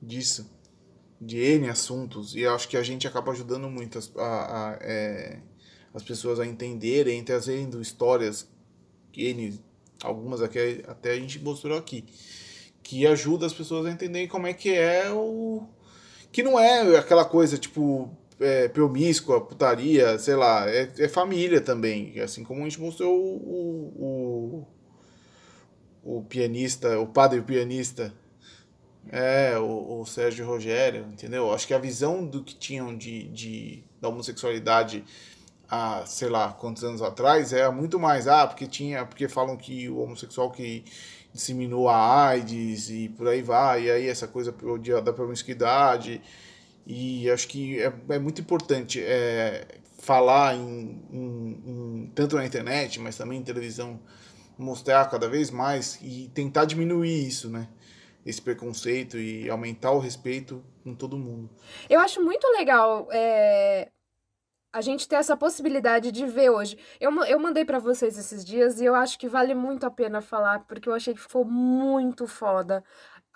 disso, 0.00 0.50
de 1.20 1.38
N 1.38 1.68
assuntos, 1.68 2.36
e 2.36 2.46
acho 2.46 2.68
que 2.68 2.76
a 2.76 2.82
gente 2.82 3.06
acaba 3.06 3.32
ajudando 3.32 3.68
muito 3.68 3.98
as, 3.98 4.12
a, 4.16 4.20
a, 4.70 4.78
é, 4.80 5.38
as 5.92 6.02
pessoas 6.02 6.38
a 6.38 6.46
entenderem, 6.46 7.24
trazendo 7.24 7.80
histórias, 7.80 8.48
N, 9.16 9.58
algumas 10.02 10.42
aqui 10.42 10.84
até 10.86 11.12
a 11.12 11.16
gente 11.16 11.40
mostrou 11.40 11.76
aqui, 11.76 12.04
que 12.82 13.06
ajuda 13.06 13.46
as 13.46 13.52
pessoas 13.52 13.86
a 13.86 13.90
entenderem 13.90 14.28
como 14.28 14.46
é 14.46 14.52
que 14.52 14.72
é 14.72 15.10
o. 15.10 15.66
Que 16.30 16.42
não 16.42 16.58
é 16.58 16.96
aquela 16.96 17.24
coisa 17.24 17.58
tipo 17.58 18.10
é, 18.40 18.68
promíscua, 18.68 19.40
putaria, 19.40 20.18
sei 20.18 20.36
lá, 20.36 20.68
é, 20.68 20.90
é, 20.98 21.08
família 21.08 21.60
também. 21.60 22.18
Assim 22.20 22.44
como 22.44 22.60
a 22.60 22.64
gente 22.64 22.80
mostrou 22.80 23.14
o, 23.14 24.66
o, 26.04 26.18
o 26.18 26.22
pianista, 26.22 26.98
o 26.98 27.06
padre 27.06 27.40
pianista, 27.42 28.12
é, 29.10 29.58
o, 29.58 30.00
o 30.00 30.06
Sérgio 30.06 30.46
Rogério, 30.46 31.06
entendeu? 31.12 31.52
Acho 31.52 31.66
que 31.66 31.74
a 31.74 31.78
visão 31.78 32.24
do 32.24 32.42
que 32.42 32.54
tinham 32.54 32.96
de, 32.96 33.24
de, 33.28 33.84
da 34.00 34.08
homossexualidade 34.08 35.04
há, 35.68 36.04
sei 36.06 36.28
lá, 36.28 36.52
quantos 36.52 36.84
anos 36.84 37.02
atrás 37.02 37.52
é 37.52 37.68
muito 37.70 37.98
mais, 37.98 38.26
ah, 38.26 38.46
porque 38.46 38.66
tinha, 38.66 39.04
porque 39.04 39.28
falam 39.28 39.56
que 39.56 39.88
o 39.88 39.98
homossexual 39.98 40.50
que 40.50 40.84
disseminou 41.32 41.88
a 41.88 42.28
AIDS 42.28 42.90
e 42.90 43.08
por 43.10 43.28
aí 43.28 43.42
vai, 43.42 43.84
e 43.84 43.90
aí 43.90 44.08
essa 44.08 44.26
coisa 44.26 44.54
da 45.04 45.12
promiscuidade 45.12 46.22
e 46.90 47.30
acho 47.30 47.46
que 47.48 47.78
é, 47.78 47.92
é 48.08 48.18
muito 48.18 48.40
importante 48.40 48.98
é, 49.04 49.78
falar 49.98 50.54
em, 50.54 51.04
em, 51.12 51.62
em, 51.66 52.12
tanto 52.14 52.36
na 52.36 52.46
internet, 52.46 52.98
mas 52.98 53.14
também 53.14 53.40
em 53.40 53.44
televisão, 53.44 54.00
mostrar 54.56 55.04
cada 55.10 55.28
vez 55.28 55.50
mais 55.50 55.98
e 56.00 56.30
tentar 56.34 56.64
diminuir 56.64 57.28
isso, 57.28 57.50
né? 57.50 57.68
Esse 58.24 58.40
preconceito 58.40 59.18
e 59.18 59.50
aumentar 59.50 59.90
o 59.92 59.98
respeito 59.98 60.64
com 60.82 60.94
todo 60.94 61.18
mundo. 61.18 61.50
Eu 61.90 62.00
acho 62.00 62.24
muito 62.24 62.46
legal 62.52 63.06
é, 63.12 63.90
a 64.72 64.80
gente 64.80 65.06
ter 65.06 65.16
essa 65.16 65.36
possibilidade 65.36 66.10
de 66.10 66.26
ver 66.26 66.48
hoje. 66.48 66.78
Eu, 66.98 67.12
eu 67.24 67.38
mandei 67.38 67.66
para 67.66 67.78
vocês 67.78 68.16
esses 68.16 68.42
dias 68.42 68.80
e 68.80 68.86
eu 68.86 68.94
acho 68.94 69.18
que 69.18 69.28
vale 69.28 69.54
muito 69.54 69.84
a 69.84 69.90
pena 69.90 70.22
falar, 70.22 70.60
porque 70.60 70.88
eu 70.88 70.94
achei 70.94 71.12
que 71.12 71.20
ficou 71.20 71.44
muito 71.44 72.26
foda 72.26 72.82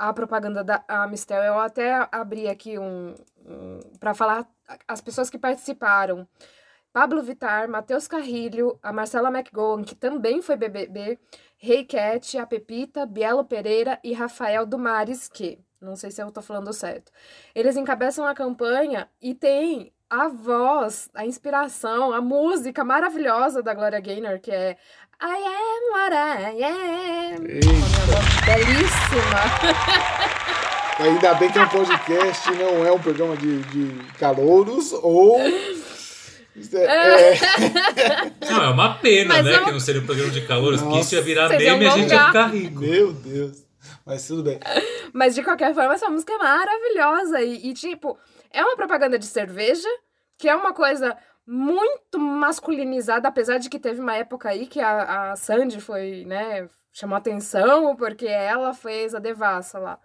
a 0.09 0.13
propaganda 0.13 0.65
da 0.65 0.83
Amistel. 0.89 1.45
Eu 1.45 1.61
até 1.61 2.09
abri 2.11 2.49
aqui 2.49 2.77
um, 2.77 3.15
um 3.47 3.79
para 4.01 4.13
falar 4.13 4.49
as 4.89 5.01
pessoas 5.01 5.31
que 5.31 5.39
participaram. 5.39 6.27
Pablo 6.93 7.23
Vitar, 7.23 7.69
Matheus 7.69 8.09
Carrilho, 8.09 8.79
a 8.83 8.93
Marcela 8.93 9.31
McGowan, 9.31 9.85
que 9.85 9.95
também 9.95 10.43
foi 10.43 10.57
BBB, 10.57 11.21
Rei 11.57 11.85
Cat, 11.85 12.37
a 12.37 12.45
Pepita, 12.45 13.07
Bielo 13.07 13.45
Pereira 13.45 14.01
e 14.03 14.13
Rafael 14.13 14.67
Dumares, 14.67 15.29
que, 15.29 15.61
não 15.81 15.95
sei 15.95 16.11
se 16.11 16.21
eu 16.21 16.33
tô 16.33 16.43
falando 16.43 16.73
certo. 16.73 17.13
Eles 17.55 17.77
encabeçam 17.77 18.27
a 18.27 18.35
campanha 18.35 19.09
e 19.21 19.35
tem 19.35 19.93
a 20.11 20.29
voz, 20.29 21.09
a 21.15 21.25
inspiração, 21.25 22.13
a 22.13 22.21
música 22.21 22.85
maravilhosa 22.85 23.63
da 23.63 23.73
Gloria 23.73 24.01
Gaynor, 24.01 24.41
que 24.41 24.51
é 24.51 24.77
I 25.25 25.37
am 25.37 25.83
what 25.93 26.13
I 26.13 26.65
am. 26.65 27.47
Eita. 27.47 27.69
Belíssima. 28.45 29.43
Ainda 30.99 31.35
bem 31.35 31.49
que 31.49 31.59
é 31.61 31.63
um 31.63 31.69
podcast, 31.69 32.51
não 32.51 32.85
é 32.85 32.91
um 32.91 32.99
programa 32.99 33.37
de, 33.37 33.61
de 33.61 34.05
calouros 34.19 34.93
ou. 34.93 35.39
É, 35.41 35.55
é... 36.75 37.39
Não, 38.51 38.65
é 38.65 38.69
uma 38.71 38.95
pena, 38.95 39.35
Mas 39.35 39.47
né? 39.47 39.57
Eu... 39.57 39.65
Que 39.65 39.71
não 39.71 39.81
seria 39.81 40.01
um 40.01 40.07
programa 40.07 40.31
de 40.33 40.41
calouros, 40.41 40.81
Nossa. 40.81 40.91
porque 40.91 41.07
isso 41.07 41.15
ia 41.15 41.23
virar 41.23 41.49
meme 41.51 41.85
e 41.85 41.89
a 41.89 41.91
gente 41.91 42.11
ia 42.11 42.27
ficar 42.27 42.47
rico. 42.49 42.81
Meu 42.81 43.13
Deus. 43.13 43.65
Mas 44.05 44.27
tudo 44.27 44.43
bem. 44.43 44.59
Mas 45.13 45.37
de 45.37 45.43
qualquer 45.45 45.73
forma, 45.73 45.95
essa 45.95 46.11
música 46.11 46.33
é 46.33 46.39
maravilhosa. 46.39 47.41
E, 47.41 47.71
e, 47.71 47.75
tipo, 47.75 48.19
é 48.51 48.63
uma 48.63 48.77
propaganda 48.77 49.19
de 49.19 49.27
cerveja, 49.27 49.89
que 50.37 50.49
é 50.49 50.55
uma 50.55 50.75
coisa 50.75 51.17
muito 51.47 52.19
masculinizada, 52.19 53.29
apesar 53.29 53.59
de 53.59 53.69
que 53.69 53.79
teve 53.79 54.01
uma 54.01 54.15
época 54.15 54.49
aí 54.49 54.67
que 54.67 54.81
a, 54.81 55.33
a 55.33 55.37
Sandy 55.37 55.81
foi, 55.81 56.25
né, 56.25 56.69
chamou 56.93 57.17
atenção 57.17 57.97
porque 57.97 58.27
ela 58.27 58.73
fez 58.75 59.15
a 59.15 59.19
devassa 59.19 59.79
lá. 59.79 59.99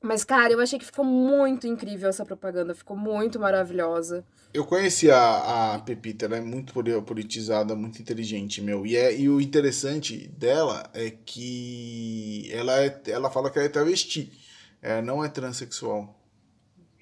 Mas, 0.00 0.22
cara, 0.22 0.52
eu 0.52 0.60
achei 0.60 0.78
que 0.78 0.84
ficou 0.84 1.04
muito 1.04 1.66
incrível 1.66 2.08
essa 2.08 2.24
propaganda, 2.24 2.74
ficou 2.74 2.96
muito 2.96 3.38
maravilhosa. 3.40 4.24
Eu 4.54 4.64
conheci 4.64 5.10
a, 5.10 5.74
a 5.74 5.78
Pepita, 5.80 6.26
ela 6.26 6.36
é 6.36 6.40
muito 6.40 6.72
politizada, 7.02 7.74
muito 7.74 8.00
inteligente, 8.00 8.62
meu. 8.62 8.86
E, 8.86 8.96
é, 8.96 9.18
e 9.18 9.28
o 9.28 9.40
interessante 9.40 10.28
dela 10.28 10.88
é 10.94 11.10
que 11.10 12.48
ela, 12.52 12.84
é, 12.84 13.02
ela 13.08 13.28
fala 13.28 13.50
que 13.50 13.58
ela 13.58 13.66
é 13.66 13.70
travesti, 13.70 14.32
ela 14.80 15.02
não 15.02 15.24
é 15.24 15.28
transexual. 15.28 16.17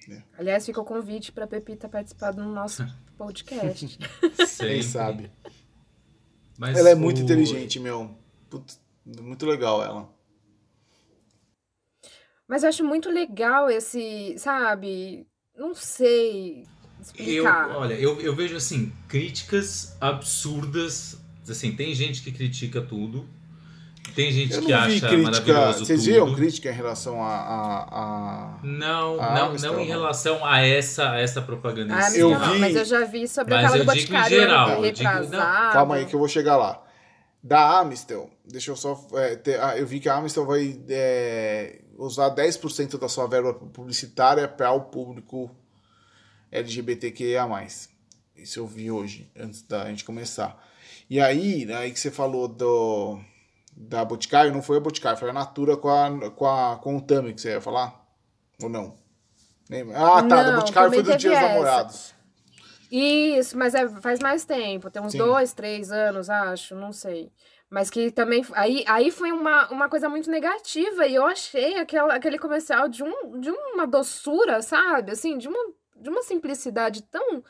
É. 0.09 0.21
Aliás, 0.37 0.65
fica 0.65 0.79
o 0.79 0.85
convite 0.85 1.31
para 1.31 1.47
Pepita 1.47 1.89
participar 1.89 2.31
do 2.31 2.43
nosso 2.43 2.85
podcast. 3.17 3.97
Quem 4.57 4.81
sabe. 4.81 5.31
Mas 6.57 6.77
ela 6.77 6.89
é 6.89 6.95
muito 6.95 7.21
inteligente, 7.21 7.79
meu. 7.79 8.17
Putz, 8.49 8.79
muito 9.05 9.45
legal 9.45 9.83
ela. 9.83 10.09
Mas 12.47 12.63
eu 12.63 12.69
acho 12.69 12.83
muito 12.83 13.09
legal 13.09 13.69
esse, 13.69 14.35
sabe? 14.37 15.27
Não 15.55 15.75
sei 15.75 16.65
explicar. 17.01 17.69
Eu, 17.69 17.75
olha, 17.75 17.93
eu, 17.95 18.21
eu 18.21 18.35
vejo 18.35 18.55
assim, 18.55 18.91
críticas 19.07 19.95
absurdas. 19.99 21.17
Assim, 21.47 21.75
tem 21.75 21.93
gente 21.93 22.23
que 22.23 22.31
critica 22.31 22.81
tudo. 22.81 23.27
Tem 24.17 24.31
gente 24.31 24.59
que 24.61 24.73
acha 24.73 24.87
crítica, 24.87 25.15
maravilhoso 25.15 25.85
Vocês 25.85 25.99
tudo. 25.99 26.11
viram 26.11 26.33
crítica 26.33 26.71
em 26.71 26.73
relação 26.73 27.21
a... 27.21 27.35
a, 27.35 27.83
a 27.83 28.59
não, 28.63 29.21
a 29.21 29.35
não, 29.35 29.53
não 29.53 29.79
em 29.79 29.85
relação 29.85 30.43
a 30.43 30.59
essa, 30.59 31.11
a 31.11 31.19
essa 31.19 31.39
propaganda. 31.39 31.95
Ah, 31.95 32.17
eu 32.17 32.31
não, 32.31 32.53
vi, 32.53 32.59
mas 32.59 32.75
eu 32.75 32.83
já 32.83 33.03
vi 33.03 33.27
sobre 33.27 33.53
aquela 33.53 33.77
do 33.77 33.85
Boticário 33.85 34.35
geral, 34.35 34.81
digo, 34.91 35.07
Calma 35.71 35.97
aí 35.97 36.05
que 36.07 36.15
eu 36.15 36.19
vou 36.19 36.27
chegar 36.27 36.57
lá. 36.57 36.83
Da 37.43 37.77
Amistel, 37.77 38.27
deixa 38.43 38.71
eu 38.71 38.75
só... 38.75 38.99
É, 39.13 39.35
ter, 39.35 39.61
ah, 39.61 39.77
eu 39.77 39.85
vi 39.85 39.99
que 39.99 40.09
a 40.09 40.15
Amistel 40.15 40.47
vai 40.47 40.81
é, 40.89 41.81
usar 41.95 42.33
10% 42.33 42.97
da 42.97 43.07
sua 43.07 43.27
verba 43.27 43.53
publicitária 43.53 44.47
para 44.47 44.71
o 44.71 44.81
público 44.81 45.55
LGBTQIA+. 46.51 47.47
Isso 48.35 48.59
eu 48.59 48.65
vi 48.65 48.89
hoje, 48.89 49.29
antes 49.37 49.61
da 49.61 49.85
gente 49.85 50.03
começar. 50.03 50.59
E 51.07 51.21
aí, 51.21 51.71
aí 51.71 51.91
que 51.91 51.99
você 51.99 52.09
falou 52.09 52.47
do 52.47 53.21
da 53.79 54.03
Boticário, 54.03 54.51
não 54.51 54.63
foi 54.63 54.77
a 54.77 54.79
Boticário, 54.79 55.19
foi 55.19 55.29
a 55.29 55.33
Natura 55.33 55.77
com, 55.77 55.87
a, 55.87 56.31
com, 56.31 56.45
a, 56.47 56.77
com 56.77 56.97
o 56.97 57.01
Tami 57.01 57.33
que 57.33 57.41
você 57.41 57.51
ia 57.51 57.61
falar? 57.61 58.03
Ou 58.61 58.67
não? 58.67 58.97
Ah, 59.93 60.23
tá, 60.23 60.43
não, 60.43 60.51
da 60.51 60.55
Boticário 60.57 60.91
foi 60.91 61.03
do 61.03 61.15
Dia 61.15 61.29
dos 61.29 61.41
Namorados. 61.41 62.15
Isso, 62.91 63.57
mas 63.57 63.75
é, 63.75 63.87
faz 64.01 64.19
mais 64.19 64.45
tempo, 64.45 64.89
tem 64.89 65.01
uns 65.01 65.11
Sim. 65.11 65.19
dois, 65.19 65.53
três 65.53 65.91
anos, 65.91 66.29
acho, 66.29 66.73
não 66.73 66.91
sei. 66.91 67.31
Mas 67.69 67.89
que 67.89 68.09
também. 68.09 68.45
Aí, 68.53 68.83
aí 68.87 69.11
foi 69.11 69.31
uma, 69.31 69.69
uma 69.69 69.89
coisa 69.89 70.07
muito 70.07 70.31
negativa 70.31 71.05
e 71.05 71.15
eu 71.15 71.25
achei 71.25 71.75
aquela, 71.77 72.15
aquele 72.15 72.39
comercial 72.39 72.87
de, 72.87 73.03
um, 73.03 73.39
de 73.39 73.51
uma 73.51 73.85
doçura, 73.85 74.61
sabe? 74.61 75.11
Assim, 75.11 75.37
de 75.37 75.49
uma, 75.49 75.59
de 75.97 76.09
uma 76.09 76.23
simplicidade 76.23 77.03
tão 77.03 77.43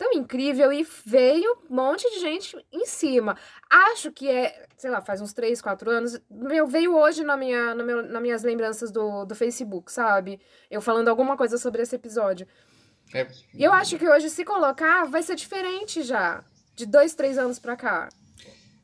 tão 0.00 0.14
incrível 0.14 0.72
e 0.72 0.82
veio 1.04 1.58
um 1.68 1.74
monte 1.74 2.10
de 2.10 2.20
gente 2.20 2.56
em 2.72 2.86
cima. 2.86 3.36
Acho 3.68 4.10
que 4.10 4.30
é, 4.30 4.66
sei 4.78 4.90
lá, 4.90 5.02
faz 5.02 5.20
uns 5.20 5.34
3, 5.34 5.60
4 5.60 5.90
anos, 5.90 6.18
meu, 6.30 6.66
veio 6.66 6.96
hoje 6.96 7.22
na 7.22 7.36
minha, 7.36 7.74
no 7.74 7.84
meu, 7.84 8.02
nas 8.02 8.22
minhas 8.22 8.42
lembranças 8.42 8.90
do, 8.90 9.26
do 9.26 9.34
Facebook, 9.34 9.92
sabe? 9.92 10.40
Eu 10.70 10.80
falando 10.80 11.08
alguma 11.08 11.36
coisa 11.36 11.58
sobre 11.58 11.82
esse 11.82 11.94
episódio. 11.94 12.48
É... 13.12 13.28
E 13.52 13.62
eu 13.62 13.74
acho 13.74 13.98
que 13.98 14.08
hoje, 14.08 14.30
se 14.30 14.42
colocar, 14.42 15.04
vai 15.04 15.22
ser 15.22 15.34
diferente 15.34 16.02
já. 16.02 16.42
De 16.74 16.86
dois, 16.86 17.12
três 17.12 17.36
anos 17.36 17.58
pra 17.58 17.76
cá. 17.76 18.08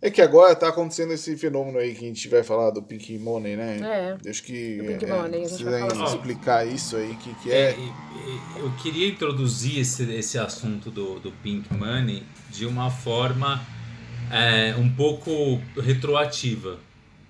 É 0.06 0.10
que 0.10 0.22
agora 0.22 0.54
tá 0.54 0.68
acontecendo 0.68 1.12
esse 1.12 1.36
fenômeno 1.36 1.78
aí 1.78 1.92
que 1.92 2.04
a 2.04 2.06
gente 2.06 2.28
vai 2.28 2.44
falar 2.44 2.70
do 2.70 2.80
Pink 2.80 3.18
Money, 3.18 3.56
né? 3.56 4.16
É. 4.24 4.30
Acho 4.30 4.40
que 4.44 4.80
Pink 4.80 5.04
é, 5.04 5.08
Money, 5.08 5.44
a 5.44 5.48
gente 5.48 5.64
vai 5.64 5.90
falar 5.90 6.04
explicar 6.04 6.64
isso 6.64 6.96
aí, 6.96 7.16
que, 7.16 7.34
que 7.42 7.50
é. 7.50 7.70
é 7.70 7.76
eu 8.56 8.70
queria 8.80 9.08
introduzir 9.08 9.80
esse, 9.80 10.04
esse 10.12 10.38
assunto 10.38 10.92
do, 10.92 11.18
do 11.18 11.32
Pink 11.42 11.74
Money 11.74 12.22
de 12.50 12.66
uma 12.66 12.88
forma 12.88 13.60
é, 14.30 14.76
um 14.76 14.88
pouco 14.88 15.60
retroativa. 15.76 16.78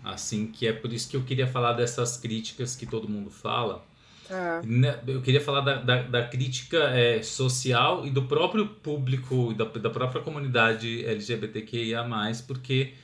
Assim, 0.05 0.47
que 0.47 0.69
é 0.69 0.73
por 0.75 0.93
isso 0.93 1.09
que 1.09 1.17
eu 1.17 1.23
queria 1.23 1.47
falar 1.47 1.73
dessas 1.73 2.19
críticas 2.19 2.77
que 2.77 2.85
todo 2.85 3.09
mundo 3.09 3.31
fala 3.31 3.83
ah. 4.31 4.61
Eu 5.07 5.23
queria 5.23 5.41
falar 5.41 5.61
da, 5.61 5.77
da, 5.77 6.03
da 6.03 6.29
crítica 6.29 6.79
é, 6.91 7.23
social 7.23 8.07
e 8.07 8.11
do 8.11 8.23
próprio 8.23 8.67
público, 8.67 9.55
da, 9.55 9.65
da 9.65 9.91
própria 9.91 10.23
comunidade 10.23 11.05
LGBTQIA, 11.05 12.05
porque 12.47 12.95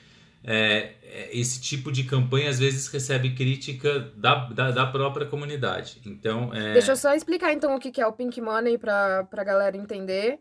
é, 0.45 0.95
é, 1.03 1.31
esse 1.33 1.61
tipo 1.61 1.93
de 1.93 2.05
campanha 2.05 2.51
às 2.51 2.59
vezes 2.59 2.89
recebe 2.89 3.35
crítica 3.35 4.01
da, 4.17 4.47
da, 4.49 4.71
da 4.71 4.87
própria 4.87 5.27
comunidade. 5.27 6.01
Então, 6.05 6.53
é, 6.53 6.73
Deixa 6.73 6.93
eu 6.93 6.97
só 6.97 7.15
explicar 7.15 7.53
então 7.53 7.75
o 7.75 7.79
que 7.79 8.01
é 8.01 8.07
o 8.07 8.13
Pink 8.13 8.41
Money 8.41 8.77
pra, 8.77 9.25
pra 9.25 9.45
galera 9.45 9.77
entender. 9.77 10.41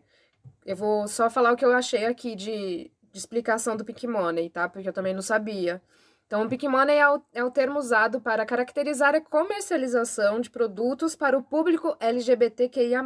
Eu 0.66 0.76
vou 0.76 1.06
só 1.06 1.30
falar 1.30 1.52
o 1.52 1.56
que 1.56 1.64
eu 1.64 1.72
achei 1.72 2.04
aqui 2.06 2.34
de, 2.34 2.90
de 3.12 3.18
explicação 3.18 3.76
do 3.76 3.84
Pink 3.84 4.06
Money, 4.06 4.50
tá? 4.50 4.68
Porque 4.68 4.88
eu 4.88 4.92
também 4.92 5.14
não 5.14 5.22
sabia. 5.22 5.80
Então, 6.32 6.46
o 6.46 6.48
Pink 6.48 6.66
Money 6.66 6.96
é 6.96 7.06
o, 7.10 7.20
é 7.34 7.44
o 7.44 7.50
termo 7.50 7.78
usado 7.78 8.18
para 8.18 8.46
caracterizar 8.46 9.14
a 9.14 9.20
comercialização 9.20 10.40
de 10.40 10.48
produtos 10.48 11.14
para 11.14 11.36
o 11.36 11.42
público 11.42 11.94
LGBTQIA+. 12.00 13.04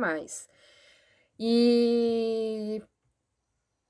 E 1.37 2.81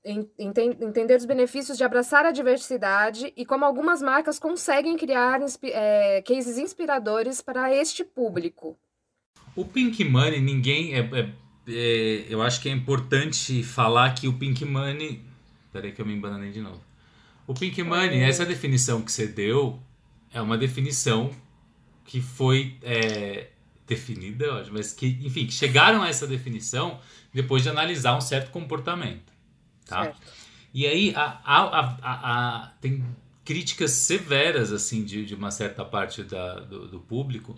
en- 0.03 0.27
enten- 0.39 0.75
entender 0.81 1.17
os 1.17 1.25
benefícios 1.25 1.77
de 1.77 1.83
abraçar 1.83 2.25
a 2.25 2.31
diversidade 2.31 3.31
e 3.37 3.45
como 3.45 3.63
algumas 3.63 4.01
marcas 4.01 4.39
conseguem 4.39 4.97
criar 4.97 5.39
é, 5.65 6.23
cases 6.23 6.57
inspiradores 6.57 7.39
para 7.39 7.71
este 7.71 8.03
público. 8.03 8.75
O 9.55 9.63
Pink 9.63 10.03
Money, 10.03 10.41
ninguém. 10.41 10.95
É, 10.95 11.01
é- 11.01 11.31
é- 11.67 12.25
eu 12.27 12.41
acho 12.41 12.59
que 12.59 12.69
é 12.69 12.71
importante 12.71 13.61
falar 13.61 14.15
que 14.15 14.27
o 14.27 14.33
Pink 14.33 14.65
Money. 14.65 15.21
Peraí 15.71 15.91
que 15.91 16.01
eu 16.01 16.07
me 16.07 16.15
embananei 16.15 16.49
de 16.49 16.59
novo. 16.59 16.86
O 17.47 17.53
Pink 17.53 17.81
Money, 17.81 18.21
essa 18.21 18.45
definição 18.45 19.01
que 19.01 19.11
você 19.11 19.25
deu, 19.25 19.79
é 20.33 20.41
uma 20.41 20.57
definição 20.57 21.31
que 22.03 22.21
foi 22.21 22.75
é, 22.83 23.47
definida, 23.87 24.59
acho, 24.59 24.71
mas 24.73 24.91
que, 24.91 25.17
enfim, 25.23 25.45
que 25.45 25.53
chegaram 25.53 26.03
a 26.03 26.09
essa 26.09 26.27
definição 26.27 26.99
depois 27.33 27.63
de 27.63 27.69
analisar 27.69 28.17
um 28.17 28.21
certo 28.21 28.51
comportamento. 28.51 29.31
Tá? 29.85 30.03
Certo. 30.03 30.21
E 30.73 30.85
aí 30.85 31.13
a, 31.15 31.39
a, 31.43 31.97
a, 32.03 32.71
tem 32.81 33.03
críticas 33.45 33.91
severas 33.91 34.73
assim 34.73 35.05
de, 35.05 35.25
de 35.25 35.33
uma 35.33 35.49
certa 35.49 35.85
parte 35.85 36.23
da, 36.23 36.59
do, 36.59 36.87
do 36.87 36.99
público, 36.99 37.55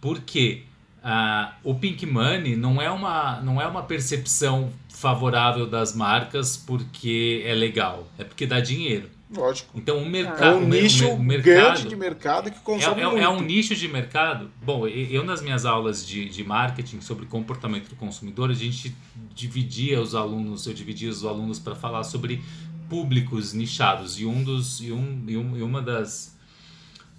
porque 0.00 0.64
ah, 1.02 1.54
o 1.64 1.74
Pink 1.74 2.04
Money 2.04 2.56
não 2.56 2.80
é, 2.80 2.90
uma, 2.90 3.40
não 3.40 3.60
é 3.60 3.66
uma 3.66 3.82
percepção 3.82 4.70
favorável 4.90 5.66
das 5.66 5.94
marcas 5.94 6.58
porque 6.58 7.42
é 7.46 7.54
legal, 7.54 8.06
é 8.18 8.24
porque 8.24 8.46
dá 8.46 8.60
dinheiro. 8.60 9.08
Lógico. 9.32 9.70
Então 9.78 9.98
o 9.98 10.06
É 10.06 10.08
mercado. 10.08 10.56
um 10.56 10.68
nicho 10.68 11.08
o, 11.08 11.22
mer- 11.22 11.38
o 11.38 11.42
grande 11.42 11.86
de 11.86 11.94
mercado 11.94 12.50
que 12.50 12.58
consome 12.60 13.00
é, 13.00 13.04
é- 13.04 13.20
é 13.22 13.28
um 13.28 13.40
nicho 13.40 13.76
de 13.76 13.86
mercado. 13.86 14.50
Bom, 14.60 14.88
eu 14.88 15.22
nas 15.24 15.40
minhas 15.40 15.64
aulas 15.64 16.04
de, 16.06 16.28
de 16.28 16.42
marketing 16.42 17.00
sobre 17.00 17.26
comportamento 17.26 17.88
do 17.88 17.94
consumidor, 17.96 18.50
a 18.50 18.54
gente 18.54 18.92
dividia 19.34 20.00
os 20.00 20.14
alunos, 20.16 20.66
eu 20.66 20.74
dividia 20.74 21.08
os 21.08 21.24
alunos 21.24 21.58
para 21.60 21.76
falar 21.76 22.02
sobre 22.02 22.42
públicos 22.88 23.52
nichados 23.52 24.18
e 24.18 24.26
um 24.26 24.42
dos 24.42 24.80
e, 24.80 24.90
um, 24.90 25.24
e, 25.28 25.36
um, 25.36 25.56
e 25.56 25.62
uma 25.62 25.80
das 25.80 26.36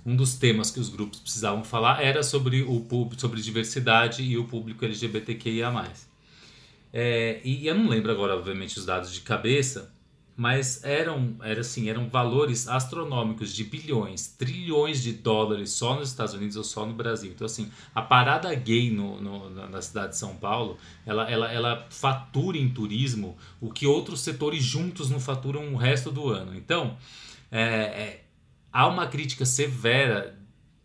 um 0.05 0.15
dos 0.15 0.33
temas 0.33 0.69
que 0.71 0.79
os 0.79 0.89
grupos 0.89 1.19
precisavam 1.19 1.63
falar 1.63 2.03
era 2.03 2.23
sobre 2.23 2.61
o 2.63 2.81
público, 2.81 3.21
sobre 3.21 3.39
diversidade 3.41 4.21
e 4.23 4.35
o 4.37 4.43
público 4.45 4.83
LGBTQIA+. 4.83 5.71
É, 6.93 7.39
e 7.45 7.65
eu 7.67 7.75
não 7.75 7.87
lembro 7.87 8.11
agora, 8.11 8.35
obviamente, 8.35 8.77
os 8.77 8.85
dados 8.85 9.13
de 9.13 9.21
cabeça, 9.21 9.90
mas 10.35 10.83
eram, 10.83 11.35
era 11.43 11.61
assim, 11.61 11.89
eram 11.89 12.09
valores 12.09 12.67
astronômicos 12.67 13.53
de 13.53 13.63
bilhões, 13.63 14.27
trilhões 14.27 15.03
de 15.03 15.13
dólares 15.13 15.71
só 15.71 15.95
nos 15.95 16.09
Estados 16.09 16.33
Unidos 16.33 16.55
ou 16.55 16.63
só 16.63 16.85
no 16.85 16.93
Brasil. 16.93 17.31
Então, 17.31 17.45
assim, 17.45 17.71
a 17.93 18.01
parada 18.01 18.53
gay 18.55 18.89
no, 18.89 19.21
no- 19.21 19.49
na, 19.69 19.81
cidade 19.81 20.13
de 20.13 20.17
São 20.17 20.35
Paulo, 20.37 20.77
ela, 21.05 21.29
ela, 21.29 21.51
ela 21.51 21.87
fatura 21.89 22.57
em 22.57 22.69
turismo 22.69 23.37
o 23.59 23.71
que 23.71 23.85
outros 23.85 24.21
setores 24.21 24.63
juntos 24.63 25.09
não 25.09 25.19
faturam 25.19 25.73
o 25.73 25.77
resto 25.77 26.11
do 26.11 26.29
ano. 26.29 26.55
Então, 26.55 26.97
é, 27.51 27.61
é, 27.61 28.25
há 28.71 28.87
uma 28.87 29.07
crítica 29.07 29.45
severa 29.45 30.39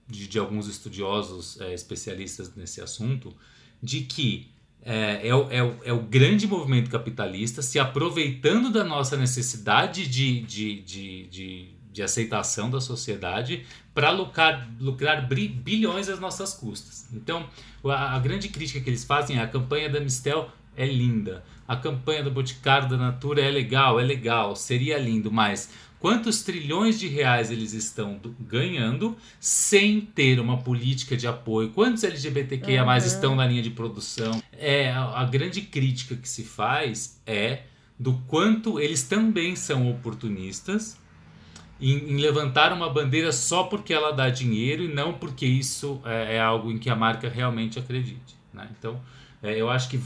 de, 0.08 0.26
de 0.28 0.38
alguns 0.38 0.66
estudiosos 0.68 1.60
é, 1.60 1.72
especialistas 1.72 2.54
nesse 2.54 2.80
assunto 2.80 3.34
de 3.82 4.02
que 4.02 4.50
é, 4.88 5.26
é, 5.26 5.34
o, 5.34 5.50
é, 5.50 5.76
é 5.86 5.92
o 5.92 6.00
grande 6.00 6.46
movimento 6.46 6.88
capitalista 6.88 7.60
se 7.60 7.76
aproveitando 7.76 8.70
da 8.70 8.84
nossa 8.84 9.16
necessidade 9.16 10.06
de, 10.06 10.42
de, 10.42 10.80
de, 10.80 11.26
de, 11.26 11.68
de 11.92 12.02
aceitação 12.04 12.70
da 12.70 12.80
sociedade 12.80 13.66
para 13.92 14.10
lucrar, 14.10 14.70
lucrar 14.78 15.26
bilhões 15.26 16.08
às 16.08 16.20
nossas 16.20 16.54
custas. 16.54 17.08
Então, 17.12 17.48
a, 17.84 18.14
a 18.14 18.18
grande 18.20 18.48
crítica 18.48 18.80
que 18.80 18.88
eles 18.88 19.02
fazem 19.02 19.38
é 19.38 19.42
a 19.42 19.48
campanha 19.48 19.90
da 19.90 19.98
Mistel 19.98 20.48
é 20.76 20.86
linda, 20.86 21.42
a 21.66 21.74
campanha 21.74 22.22
do 22.22 22.30
Boticário 22.30 22.88
da 22.88 22.96
Natura 22.96 23.40
é 23.40 23.50
legal, 23.50 23.98
é 23.98 24.04
legal, 24.04 24.54
seria 24.54 24.98
lindo, 24.98 25.32
mas 25.32 25.70
quantos 26.00 26.42
trilhões 26.42 26.98
de 26.98 27.08
reais 27.08 27.50
eles 27.50 27.72
estão 27.72 28.18
do- 28.18 28.34
ganhando 28.40 29.16
sem 29.40 30.00
ter 30.00 30.38
uma 30.40 30.58
política 30.58 31.16
de 31.16 31.26
apoio? 31.26 31.70
Quantos 31.70 32.04
LGBTQIA 32.04 32.84
Uhum. 32.84 32.96
estão 32.96 33.34
na 33.34 33.46
linha 33.46 33.62
de 33.62 33.70
produção? 33.70 34.42
É, 34.52 34.90
a, 34.92 35.20
a 35.20 35.24
grande 35.24 35.60
crítica 35.62 36.14
que 36.16 36.28
se 36.28 36.44
faz 36.44 37.20
é 37.26 37.62
do 37.98 38.12
quanto 38.26 38.78
eles 38.78 39.02
também 39.04 39.56
são 39.56 39.90
oportunistas 39.90 40.98
em, 41.80 42.12
em 42.12 42.16
levantar 42.18 42.72
uma 42.72 42.88
bandeira 42.88 43.32
só 43.32 43.64
porque 43.64 43.92
ela 43.92 44.10
dá 44.12 44.28
dinheiro 44.30 44.82
e 44.84 44.88
não 44.88 45.14
porque 45.14 45.46
isso 45.46 46.00
é, 46.04 46.36
é 46.36 46.40
algo 46.40 46.70
em 46.70 46.78
que 46.78 46.88
a 46.90 46.96
marca 46.96 47.28
realmente 47.28 47.78
acredite. 47.78 48.34
né? 48.52 48.68
Então, 48.78 49.00
é, 49.42 49.58
eu 49.60 49.68
acho 49.70 49.88
que 49.88 49.98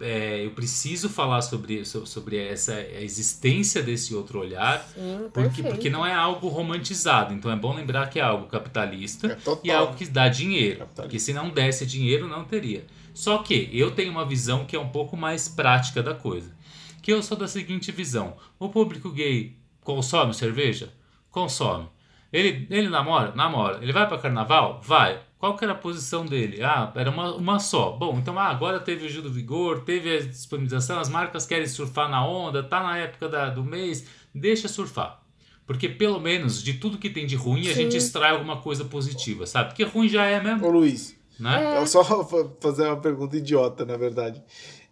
é, 0.00 0.44
eu 0.44 0.50
preciso 0.52 1.08
falar 1.08 1.42
sobre, 1.42 1.84
so- 1.84 2.06
sobre 2.06 2.36
essa 2.38 2.80
existência 2.80 3.82
desse 3.82 4.14
outro 4.14 4.38
olhar, 4.40 4.86
Sim, 4.94 5.28
porque, 5.32 5.62
porque 5.62 5.90
não 5.90 6.04
é 6.06 6.14
algo 6.14 6.48
romantizado. 6.48 7.34
Então 7.34 7.50
é 7.50 7.56
bom 7.56 7.74
lembrar 7.74 8.08
que 8.08 8.18
é 8.18 8.22
algo 8.22 8.46
capitalista 8.46 9.26
É 9.44 9.58
e 9.64 9.70
é 9.70 9.74
algo 9.74 9.94
que 9.94 10.06
dá 10.06 10.28
dinheiro. 10.28 10.86
Porque 10.94 11.18
se 11.18 11.32
não 11.32 11.50
desse 11.50 11.84
dinheiro, 11.86 12.28
não 12.28 12.44
teria. 12.44 12.84
Só 13.14 13.38
que 13.38 13.68
eu 13.72 13.90
tenho 13.90 14.12
uma 14.12 14.24
visão 14.24 14.64
que 14.64 14.76
é 14.76 14.80
um 14.80 14.88
pouco 14.90 15.16
mais 15.16 15.48
prática 15.48 16.02
da 16.02 16.14
coisa. 16.14 16.56
Que 17.02 17.12
eu 17.12 17.22
sou 17.22 17.36
da 17.36 17.48
seguinte 17.48 17.90
visão: 17.90 18.36
o 18.58 18.68
público 18.68 19.10
gay 19.10 19.56
consome 19.82 20.32
cerveja? 20.34 20.92
Consome. 21.30 21.88
Ele, 22.32 22.66
ele 22.70 22.88
namora? 22.88 23.32
Namora. 23.34 23.78
Ele 23.82 23.92
vai 23.92 24.06
para 24.06 24.18
carnaval? 24.18 24.80
Vai. 24.84 25.20
Qual 25.38 25.56
que 25.56 25.64
era 25.64 25.72
a 25.72 25.76
posição 25.76 26.26
dele? 26.26 26.62
Ah, 26.62 26.92
era 26.96 27.10
uma, 27.10 27.34
uma 27.36 27.58
só. 27.60 27.92
Bom, 27.92 28.18
então 28.18 28.36
ah, 28.38 28.48
agora 28.48 28.80
teve 28.80 29.06
o 29.06 29.08
Gil 29.08 29.22
do 29.22 29.32
Vigor, 29.32 29.82
teve 29.84 30.16
a 30.16 30.20
disponibilização, 30.20 30.98
as 30.98 31.08
marcas 31.08 31.46
querem 31.46 31.66
surfar 31.66 32.08
na 32.10 32.26
onda, 32.26 32.62
tá 32.62 32.82
na 32.82 32.98
época 32.98 33.28
da, 33.28 33.48
do 33.48 33.62
mês, 33.62 34.04
deixa 34.34 34.66
surfar. 34.66 35.22
Porque 35.64 35.88
pelo 35.88 36.18
menos 36.18 36.62
de 36.62 36.74
tudo 36.74 36.98
que 36.98 37.10
tem 37.10 37.24
de 37.26 37.36
ruim, 37.36 37.62
a 37.68 37.74
Sim. 37.74 37.82
gente 37.84 37.96
extrai 37.96 38.32
alguma 38.32 38.56
coisa 38.60 38.84
positiva, 38.84 39.46
sabe? 39.46 39.68
Porque 39.68 39.84
ruim 39.84 40.08
já 40.08 40.24
é 40.24 40.42
mesmo, 40.42 40.66
Ô 40.66 40.70
Luiz, 40.70 41.14
né? 41.38 41.76
É. 41.76 41.78
eu 41.78 41.86
só 41.86 42.02
fa- 42.02 42.50
fazer 42.60 42.86
uma 42.86 42.96
pergunta 42.96 43.36
idiota, 43.36 43.84
na 43.84 43.96
verdade. 43.96 44.42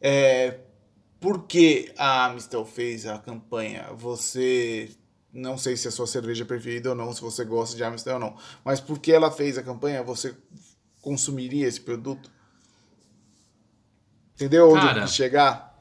É, 0.00 0.58
por 1.18 1.44
que 1.46 1.90
a 1.96 2.26
Amistel 2.26 2.64
fez 2.64 3.04
a 3.06 3.18
campanha? 3.18 3.86
Você. 3.96 4.90
Não 5.36 5.58
sei 5.58 5.76
se 5.76 5.86
é 5.86 5.90
a 5.90 5.92
sua 5.92 6.06
cerveja 6.06 6.44
preferida 6.44 6.90
ou 6.90 6.94
não, 6.94 7.12
se 7.12 7.20
você 7.20 7.44
gosta 7.44 7.76
de 7.76 7.84
Amistel 7.84 8.14
ou 8.14 8.20
não. 8.20 8.36
Mas 8.64 8.80
por 8.80 8.98
que 8.98 9.12
ela 9.12 9.30
fez 9.30 9.58
a 9.58 9.62
campanha? 9.62 10.02
Você 10.02 10.34
consumiria 11.02 11.66
esse 11.66 11.80
produto? 11.80 12.30
Entendeu 14.34 14.70
onde 14.70 14.86
Cara, 14.86 15.02
eu 15.02 15.08
chegar? 15.08 15.76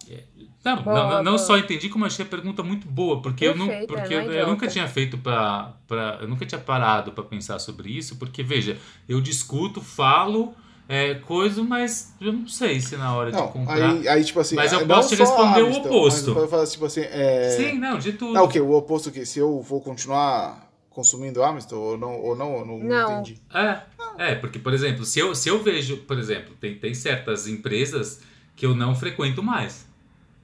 Não, 0.63 0.82
Boa, 0.82 0.96
não, 0.96 1.10
não 1.18 1.24
boa. 1.34 1.38
só 1.38 1.58
entendi 1.58 1.89
como 1.89 2.06
achei 2.06 2.26
a 2.26 2.28
pergunta 2.28 2.63
muito 2.63 2.88
boa, 2.88 3.22
porque 3.22 3.46
eu 3.46 3.56
não, 3.56 3.68
Perfeita, 3.68 3.94
porque 3.94 4.15
não 4.15 4.22
é 4.22 4.26
eu, 4.28 4.32
eu 4.32 4.48
nunca 4.48 4.68
tinha 4.68 4.88
feito 4.88 5.15
para 5.18 5.78
eu 6.22 6.28
nunca 6.28 6.44
tinha 6.44 6.60
parado 6.60 7.12
para 7.12 7.24
pensar 7.24 7.60
sobre 7.60 7.91
isso, 7.91 8.15
porque 8.15 8.41
veja, 8.41 8.80
eu 9.08 9.22
discuto, 9.22 9.80
falo 9.80 10.56
é, 10.88 11.15
coisa, 11.15 11.63
mas 11.63 12.13
eu 12.21 12.32
não 12.32 12.48
sei 12.48 12.80
se 12.80 12.95
na 12.95 13.15
hora 13.15 13.32
de 13.32 13.38
Não, 13.38 13.48
comprar. 13.48 13.91
aí, 13.91 14.08
aí 14.08 14.24
tipo 14.24 14.39
assim. 14.39 14.56
Mas 14.56 14.71
eu 14.71 14.82
não 14.82 14.88
posso 14.88 15.10
te 15.10 15.15
responder 15.15 15.63
o 15.63 15.71
oposto. 15.78 16.34
Mas 16.34 16.43
eu 16.43 16.48
falar 16.48 16.67
tipo 16.67 16.86
assim. 16.86 17.02
É... 17.02 17.50
Sim, 17.58 17.80
não, 17.80 17.98
de 17.98 18.13
tudo. 18.13 18.34
Não, 18.34 18.43
o 18.45 18.48
quê? 18.48 18.60
O 18.60 18.71
oposto 18.74 19.10
o 19.10 19.12
quê? 19.12 19.26
Se 19.26 19.39
eu 19.39 19.62
vou 19.62 19.82
continuar 19.82 20.63
consumindo 20.89 21.43
Amistel 21.43 21.78
ou 21.78 21.98
não, 21.98 22.21
ou 22.21 22.36
não, 22.38 22.58
eu 22.60 22.65
não, 22.65 22.80
Não. 22.80 23.13
entendi. 23.21 23.41
É, 23.54 23.80
é, 24.17 24.36
porque, 24.36 24.58
por 24.58 24.74
exemplo, 24.74 25.04
se 25.04 25.19
eu, 25.19 25.36
se 25.36 25.50
eu 25.50 25.62
vejo, 25.62 25.98
por 25.98 26.17
exemplo, 26.17 26.56
tem, 26.62 26.76
tem 26.80 26.93
certas 26.93 27.48
empresas 27.48 28.21
que 28.56 28.65
eu 28.65 28.74
não 28.74 28.95
frequento 28.95 29.43
mais, 29.43 29.86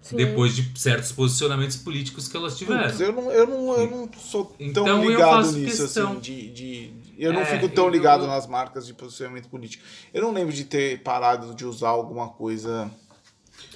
Sim. 0.01 0.17
depois 0.17 0.53
de 0.53 0.77
certos 0.77 1.11
posicionamentos 1.13 1.77
políticos 1.77 2.27
que 2.27 2.35
elas 2.35 2.57
tiveram. 2.57 2.83
Putz, 2.83 2.99
eu 2.99 3.13
não, 3.13 3.31
eu 3.31 3.47
não, 3.47 3.73
eu 3.79 3.89
não 3.91 4.09
sou 4.17 4.43
tão 4.45 4.55
Então 4.59 4.87
eu 5.03 5.11
ligado 5.11 5.29
faço 5.45 5.57
nisso, 5.57 5.83
questão. 5.83 6.11
assim, 6.11 6.19
de, 6.19 6.49
de- 6.49 6.93
Eu 7.17 7.33
não 7.33 7.41
É, 7.41 7.45
fico 7.45 7.69
tão 7.69 7.85
eu- 7.85 7.89
ligado 7.91 8.25
nas 8.27 8.47
marcas 8.47 8.85
de 8.85 8.93
posicionamento 8.93 9.47
político. 9.49 9.83
Eu 10.13 10.21
não 10.23 10.31
lembro 10.33 10.53
de 10.53 10.63
ter 10.65 11.01
parado 11.03 11.53
de 11.53 11.65
usar 11.65 11.89
alguma 11.89 12.29
coisa. 12.29 12.89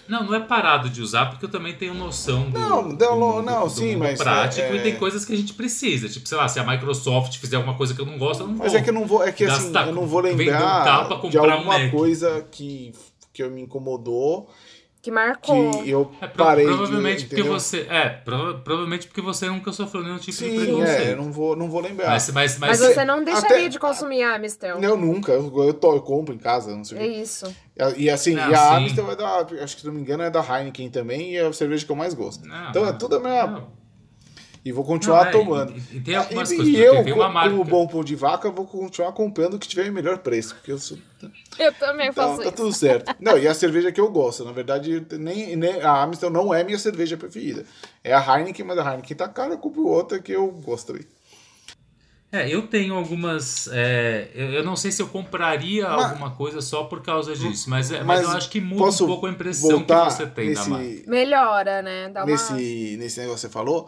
Não, 0.07 0.23
não 0.23 0.35
é 0.35 0.39
parado 0.39 0.87
de 0.89 1.01
usar, 1.01 1.27
porque 1.27 1.45
eu 1.45 1.49
também 1.49 1.75
tenho 1.75 1.93
noção 1.93 2.49
do, 2.49 2.59
Não, 2.59 2.89
do 2.95 3.05
não, 3.05 3.19
mundo, 3.19 3.41
não, 3.41 3.63
do 3.63 3.69
sim, 3.71 3.95
mas, 3.95 4.17
prático 4.19 4.61
é, 4.67 4.75
e 4.75 4.81
tem 4.83 4.93
é- 4.93 4.95
coisas 4.97 5.25
que 5.25 5.33
a 5.33 5.35
gente 5.37 5.53
precisa. 5.53 6.07
Tipo, 6.07 6.27
sei 6.27 6.37
lá, 6.37 6.47
se 6.47 6.59
a 6.59 6.63
Microsoft 6.63 7.37
fizer 7.39 7.55
alguma 7.55 7.75
coisa 7.75 7.93
que 7.95 8.01
eu 8.01 8.05
não 8.05 8.17
gosto, 8.17 8.41
eu 8.41 8.47
não 8.47 8.55
Mas 8.55 8.71
vou. 8.71 8.79
é 8.79 8.83
que 8.83 8.89
eu 8.89 8.93
não 8.93 9.05
vou. 9.05 9.23
É 9.23 9.31
que 9.31 9.43
assim, 9.45 9.63
Gastar- 9.71 9.87
eu 9.87 9.95
não 9.95 10.05
vou 10.05 10.21
vender 10.21 10.33
um 10.33 10.37
lembrar 10.37 11.07
de 11.29 11.37
um 11.37 11.51
alguma 11.51 11.79
Mac. 11.79 11.91
coisa 11.91 12.47
que, 12.51 12.93
que 13.33 13.43
me 13.49 13.61
incomodou 13.63 14.47
Que 15.05 15.11
marcou. 15.11 15.83
que 15.83 15.89
eu 15.89 16.11
É, 16.19 16.25
pro- 16.27 16.43
parei 16.45 16.65
provavelmente 16.65 17.19
de, 17.19 17.25
porque 17.27 17.43
você. 17.43 17.85
É, 17.89 18.09
prova- 18.09 18.55
provavelmente 18.55 19.05
porque 19.05 19.21
você 19.21 19.47
nunca 19.47 19.71
sofreu 19.71 20.01
nenhum 20.03 20.17
tipo 20.17 20.31
de 20.31 20.49
Sim, 20.49 20.55
preconceito. 20.55 20.99
é, 21.07 21.11
eu 21.11 21.17
não 21.17 21.31
vou, 21.31 21.55
não 21.55 21.69
vou 21.69 21.79
lembrar. 21.79 22.09
Mas, 22.09 22.27
mas, 22.31 22.57
Mas 22.57 22.79
mas, 22.79 22.93
você 22.95 23.05
não 23.05 23.23
deixaria 23.23 23.57
até- 23.57 23.69
de 23.69 23.77
consumir 23.77 24.23
a 24.23 24.35
Amistel. 24.35 24.79
Eu 24.81 24.97
nunca, 24.97 25.31
eu, 25.31 25.53
eu, 25.63 25.73
to- 25.75 25.93
eu 25.95 26.01
compro 26.01 26.33
em 26.33 26.39
casa, 26.39 26.75
não 26.75 26.83
sei 26.83 26.97
o 26.97 27.01
É 27.01 27.07
isso. 27.07 27.55
E 27.97 28.09
assim, 28.09 28.33
Não, 28.33 28.49
e 28.49 28.53
a 28.55 28.57
sim. 28.57 28.75
Amstel 28.77 29.11
é 29.11 29.15
da, 29.15 29.37
acho 29.63 29.75
que 29.75 29.81
se 29.81 29.85
não 29.87 29.93
me 29.93 30.01
engano, 30.01 30.23
é 30.23 30.29
da 30.31 30.39
Heineken 30.41 30.89
também, 30.89 31.33
e 31.33 31.37
é 31.37 31.45
a 31.45 31.53
cerveja 31.53 31.85
que 31.85 31.91
eu 31.91 31.95
mais 31.95 32.13
gosto. 32.13 32.47
Não, 32.47 32.69
então 32.69 32.85
é 32.87 32.93
tudo 32.93 33.17
a 33.17 33.19
mesma. 33.19 33.67
E 34.65 34.71
vou 34.71 34.83
continuar 34.83 35.25
Não, 35.25 35.29
é, 35.29 35.31
tomando. 35.31 35.73
e- 35.77 35.97
e 35.97 35.99
tem 36.01 36.15
algumas 36.15 36.51
e, 36.51 36.55
coisas, 36.55 36.73
e 36.73 36.77
eu, 36.77 37.03
tem 37.03 37.13
uma 37.13 37.25
como 37.25 37.33
marca- 37.35 37.63
bom 37.69 37.85
pão 37.87 38.03
de 38.03 38.15
vaca, 38.15 38.49
vou 38.49 38.65
continuar 38.65 39.11
comprando 39.11 39.53
o 39.53 39.59
que 39.59 39.67
tiver 39.67 39.85
em 39.85 39.91
melhor 39.91 40.17
preço, 40.17 40.55
porque 40.55 40.71
eu 40.71 40.79
sou. 40.79 40.97
Eu 41.59 41.71
também 41.73 42.07
Então 42.09 42.29
faço 42.29 42.41
tá 42.41 42.47
isso. 42.47 42.55
tudo 42.55 42.73
certo. 42.73 43.15
Não, 43.19 43.37
e 43.37 43.47
a 43.47 43.53
cerveja 43.53 43.91
que 43.91 44.01
eu 44.01 44.09
gosto, 44.09 44.43
na 44.43 44.51
verdade, 44.51 45.05
nem, 45.19 45.55
nem 45.55 45.79
a 45.83 46.01
Amstel 46.03 46.31
não 46.31 46.51
é 46.51 46.63
minha 46.63 46.79
cerveja 46.79 47.15
preferida. 47.15 47.63
É 48.03 48.11
a 48.11 48.19
Heineken, 48.39 48.65
mas 48.65 48.79
a 48.79 48.89
Heineken 48.91 49.15
tá 49.15 49.27
cara, 49.27 49.53
eu 49.53 49.59
compro 49.59 49.85
outra 49.87 50.17
que 50.19 50.31
eu 50.31 50.47
gosto 50.49 50.87
também. 50.87 51.03
É, 52.31 52.49
eu 52.49 52.63
tenho 52.67 52.95
algumas. 52.95 53.69
é, 53.71 54.29
eu, 54.33 54.47
eu 54.51 54.63
não 54.63 54.75
sei 54.75 54.91
se 54.91 54.99
eu 55.01 55.07
compraria 55.07 55.87
Mas- 55.87 56.05
alguma 56.11 56.31
coisa 56.31 56.59
só 56.59 56.83
por 56.85 57.01
causa 57.01 57.33
disso, 57.35 57.69
mas, 57.69 57.91
é- 57.91 57.99
Mas 58.03 58.21
mas 58.21 58.23
eu 58.23 58.29
acho 58.31 58.49
que 58.49 58.59
muda 58.59 58.83
um 59.03 59.07
pouco 59.07 59.27
a 59.27 59.29
impressão 59.29 59.83
que 59.83 59.93
você 59.93 60.25
tem 60.25 60.51
da 60.53 60.65
marca. 60.65 60.83
nesse, 60.85 61.07
Melhora, 61.09 61.81
né? 61.81 62.09
Dá 62.09 62.21
uma... 62.23 62.31
nesse, 62.31 62.97
nesse 62.99 63.19
negócio 63.21 63.47
que 63.47 63.47
você 63.47 63.49
falou, 63.53 63.87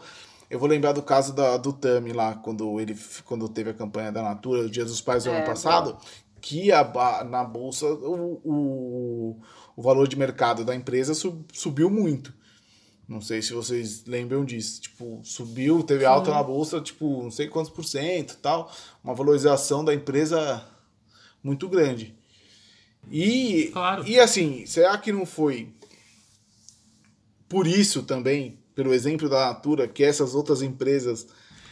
eu 0.50 0.58
vou 0.58 0.68
lembrar 0.68 0.92
do 0.92 1.02
caso 1.02 1.32
da, 1.34 1.56
do 1.56 1.72
Tami 1.72 2.12
lá, 2.12 2.34
quando 2.34 2.80
ele 2.80 2.96
quando 3.24 3.48
teve 3.48 3.70
a 3.70 3.74
campanha 3.74 4.10
da 4.12 4.22
Natura, 4.22 4.62
o 4.62 4.70
Dia 4.70 4.84
dos 4.84 5.00
Pais 5.00 5.24
do 5.24 5.30
É, 5.30 5.36
ano 5.38 5.46
passado, 5.46 5.98
que 6.40 6.70
a, 6.72 6.84
na 7.24 7.44
bolsa 7.44 7.86
o, 7.86 8.40
o, 8.44 9.40
o 9.76 9.82
valor 9.82 10.06
de 10.08 10.16
mercado 10.16 10.64
da 10.64 10.74
empresa 10.74 11.14
sub- 11.14 11.44
subiu 11.52 11.90
muito. 11.90 12.32
Não 13.08 13.20
sei 13.22 13.40
se 13.40 13.54
vocês 13.54 14.04
lembram 14.06 14.44
disso. 14.44 14.82
Tipo, 14.82 15.20
subiu, 15.24 15.82
teve 15.82 16.04
alta 16.04 16.30
na 16.30 16.42
bolsa, 16.42 16.78
tipo, 16.80 17.22
não 17.22 17.30
sei 17.30 17.48
quantos 17.48 17.70
por 17.72 17.84
cento 17.84 18.36
tal. 18.42 18.70
Uma 19.02 19.14
valorização 19.14 19.82
da 19.82 19.94
empresa 19.94 20.62
muito 21.42 21.68
grande. 21.70 22.14
E, 23.10 23.70
Claro. 23.72 24.06
e 24.06 24.20
assim, 24.20 24.66
será 24.66 24.98
que 24.98 25.10
não 25.10 25.24
foi 25.24 25.72
por 27.48 27.66
isso 27.66 28.02
também, 28.02 28.58
pelo 28.78 28.94
exemplo 28.94 29.28
da 29.28 29.48
Natura, 29.48 29.88
que 29.88 30.04
essas 30.04 30.36
outras 30.36 30.62
empresas 30.62 31.26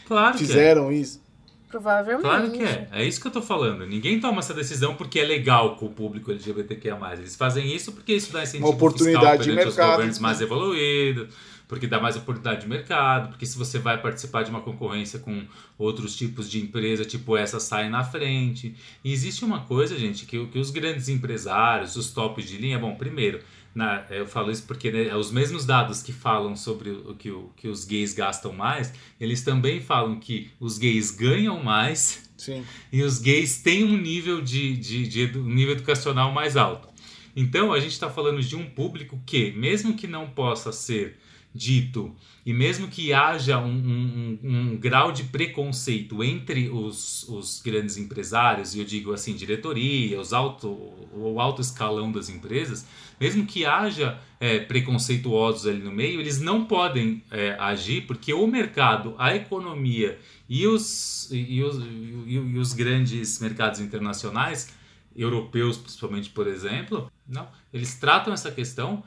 Claro 0.08 0.34
é. 0.34 0.38
fizeram 0.38 0.90
isso? 0.90 1.22
Provavelmente. 1.68 2.22
Claro 2.22 2.50
que 2.50 2.64
é. 2.64 2.88
É 2.90 3.04
isso 3.04 3.20
que 3.20 3.28
eu 3.28 3.30
tô 3.30 3.40
falando. 3.40 3.86
Ninguém 3.86 4.18
toma 4.18 4.40
essa 4.40 4.52
decisão 4.52 4.96
porque 4.96 5.20
é 5.20 5.24
legal 5.24 5.76
com 5.76 5.86
o 5.86 5.90
público 5.90 6.32
LGBTQIA+. 6.32 6.98
Eles 7.12 7.36
fazem 7.36 7.72
isso 7.72 7.92
porque 7.92 8.12
isso 8.12 8.32
dá 8.32 8.42
incentivo 8.42 8.66
Uma 8.66 8.74
oportunidade 8.74 9.44
fiscal 9.44 9.44
de 9.44 9.52
mercado. 9.52 9.90
governos 9.92 10.18
mais 10.18 10.40
evoluídos, 10.40 11.32
porque 11.68 11.86
dá 11.86 12.00
mais 12.00 12.16
oportunidade 12.16 12.62
de 12.62 12.68
mercado, 12.68 13.28
porque 13.28 13.46
se 13.46 13.56
você 13.56 13.78
vai 13.78 14.02
participar 14.02 14.42
de 14.42 14.50
uma 14.50 14.60
concorrência 14.60 15.20
com 15.20 15.44
outros 15.78 16.16
tipos 16.16 16.50
de 16.50 16.60
empresa, 16.60 17.04
tipo 17.04 17.36
essa, 17.36 17.60
sai 17.60 17.88
na 17.88 18.02
frente. 18.02 18.74
E 19.04 19.12
existe 19.12 19.44
uma 19.44 19.60
coisa, 19.60 19.96
gente, 19.96 20.26
que, 20.26 20.44
que 20.46 20.58
os 20.58 20.70
grandes 20.70 21.08
empresários, 21.08 21.94
os 21.94 22.10
tops 22.10 22.48
de 22.48 22.58
linha, 22.58 22.80
bom, 22.80 22.96
primeiro, 22.96 23.38
na- 23.76 24.04
eu 24.10 24.26
falo 24.26 24.50
isso 24.50 24.64
porque 24.66 24.90
né, 24.90 25.14
os 25.14 25.30
mesmos 25.30 25.64
dados 25.66 26.02
que 26.02 26.12
falam 26.12 26.56
sobre 26.56 26.90
o 26.90 27.14
que, 27.14 27.30
o 27.30 27.50
que 27.56 27.68
os 27.68 27.84
gays 27.84 28.12
gastam 28.14 28.52
mais, 28.52 28.92
eles 29.20 29.42
também 29.42 29.80
falam 29.80 30.18
que 30.18 30.50
os 30.58 30.78
gays 30.78 31.10
ganham 31.10 31.62
mais 31.62 32.28
Sim. 32.38 32.64
e 32.90 33.02
os 33.02 33.18
gays 33.18 33.62
têm 33.62 33.84
um 33.84 33.96
nível 33.96 34.40
de, 34.40 34.76
de, 34.76 35.06
de 35.06 35.20
edu- 35.20 35.40
um 35.42 35.54
nível 35.54 35.74
educacional 35.74 36.32
mais 36.32 36.56
alto. 36.56 36.88
Então 37.36 37.72
a 37.72 37.78
gente 37.78 37.92
está 37.92 38.08
falando 38.08 38.40
de 38.40 38.56
um 38.56 38.64
público 38.64 39.20
que, 39.26 39.52
mesmo 39.52 39.94
que 39.94 40.06
não 40.06 40.26
possa 40.30 40.72
ser 40.72 41.18
dito. 41.56 42.14
E 42.44 42.52
mesmo 42.52 42.86
que 42.86 43.12
haja 43.12 43.58
um, 43.58 43.72
um- 43.72 44.38
um- 44.44 44.76
grau 44.76 45.10
de 45.10 45.24
preconceito 45.24 46.22
entre 46.22 46.68
os, 46.68 47.26
os 47.28 47.60
grandes 47.60 47.96
empresários, 47.96 48.74
e 48.74 48.78
eu 48.78 48.84
digo 48.84 49.12
assim, 49.12 49.34
diretoria, 49.34 50.20
os 50.20 50.32
alto, 50.32 50.68
o 51.12 51.40
alto 51.40 51.60
escalão 51.60 52.12
das 52.12 52.28
empresas, 52.28 52.86
mesmo 53.18 53.46
que 53.46 53.64
haja 53.64 54.20
é, 54.38 54.60
preconceituosos 54.60 55.66
ali 55.66 55.82
no 55.82 55.90
meio, 55.90 56.20
eles 56.20 56.40
não 56.40 56.64
podem 56.66 57.22
é, 57.30 57.56
agir 57.58 58.02
porque 58.06 58.32
o 58.32 58.46
mercado, 58.46 59.14
a 59.18 59.34
economia 59.34 60.18
e 60.48 60.66
os, 60.66 61.28
e 61.32 61.62
os, 61.62 61.78
e, 61.84 62.34
e 62.34 62.58
os 62.58 62.72
grandes 62.74 63.40
mercados 63.40 63.80
internacionais, 63.80 64.72
europeus 65.16 65.78
principalmente, 65.78 66.28
por 66.30 66.46
exemplo, 66.46 67.10
não, 67.26 67.48
eles 67.72 67.94
tratam 67.98 68.32
essa 68.34 68.50
questão 68.52 69.02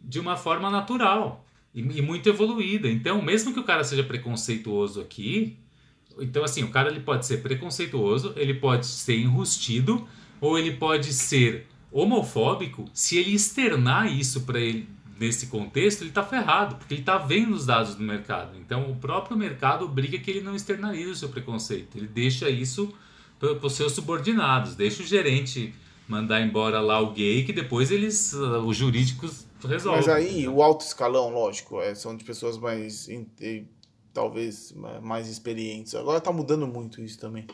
de 0.00 0.20
uma 0.20 0.36
forma 0.36 0.70
natural 0.70 1.44
e, 1.74 1.80
e 1.80 2.02
muito 2.02 2.28
evoluída. 2.28 2.88
Então, 2.88 3.22
mesmo 3.22 3.52
que 3.52 3.60
o 3.60 3.64
cara 3.64 3.84
seja 3.84 4.02
preconceituoso 4.02 5.00
aqui, 5.00 5.56
então 6.18 6.44
assim, 6.44 6.62
o 6.62 6.70
cara 6.70 6.90
ele 6.90 7.00
pode 7.00 7.26
ser 7.26 7.38
preconceituoso, 7.38 8.32
ele 8.36 8.54
pode 8.54 8.86
ser 8.86 9.18
enrustido 9.18 10.06
ou 10.40 10.58
ele 10.58 10.72
pode 10.72 11.12
ser 11.12 11.66
homofóbico. 11.92 12.84
Se 12.92 13.16
ele 13.16 13.34
externar 13.34 14.12
isso 14.12 14.42
para 14.42 14.60
ele 14.60 14.88
nesse 15.18 15.48
contexto, 15.48 16.02
ele 16.02 16.10
tá 16.10 16.22
ferrado, 16.22 16.76
porque 16.76 16.94
ele 16.94 17.02
tá 17.02 17.18
vendo 17.18 17.54
os 17.54 17.66
dados 17.66 17.94
do 17.94 18.02
mercado. 18.02 18.56
Então, 18.58 18.90
o 18.90 18.96
próprio 18.96 19.36
mercado 19.36 19.84
obriga 19.84 20.18
que 20.18 20.30
ele 20.30 20.40
não 20.40 20.56
externalize 20.56 21.10
o 21.10 21.16
seu 21.16 21.28
preconceito. 21.28 21.98
Ele 21.98 22.06
deixa 22.06 22.48
isso 22.48 22.92
para 23.38 23.66
os 23.66 23.74
seus 23.74 23.92
subordinados, 23.92 24.74
deixa 24.74 25.02
o 25.02 25.06
gerente 25.06 25.74
mandar 26.08 26.40
embora 26.40 26.80
lá 26.80 27.00
o 27.00 27.12
gay, 27.12 27.44
que 27.44 27.52
depois 27.52 27.90
eles, 27.90 28.32
os 28.32 28.76
jurídicos 28.76 29.46
resolvem. 29.66 30.00
Mas 30.00 30.08
aí, 30.08 30.48
o 30.48 30.62
alto 30.62 30.84
escalão, 30.84 31.30
lógico, 31.30 31.80
é, 31.80 31.94
são 31.94 32.16
de 32.16 32.24
pessoas 32.24 32.58
mais, 32.58 33.08
talvez, 34.12 34.72
ma- 34.72 35.00
mais 35.00 35.28
experientes. 35.28 35.94
Agora 35.94 36.20
tá 36.20 36.32
mudando 36.32 36.66
muito 36.66 37.00
isso 37.00 37.18
também. 37.18 37.46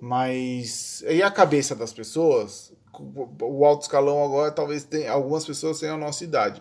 Mas, 0.00 1.02
e 1.08 1.22
a 1.22 1.30
cabeça 1.30 1.74
das 1.76 1.92
pessoas, 1.92 2.72
o 2.92 3.28
o 3.60 3.64
alto 3.64 3.82
escalão 3.82 4.24
agora 4.24 4.50
talvez 4.50 4.84
tenha, 4.84 5.12
algumas 5.12 5.44
pessoas 5.44 5.78
tenham 5.78 5.94
a 5.94 5.98
nossa 5.98 6.24
idade, 6.24 6.60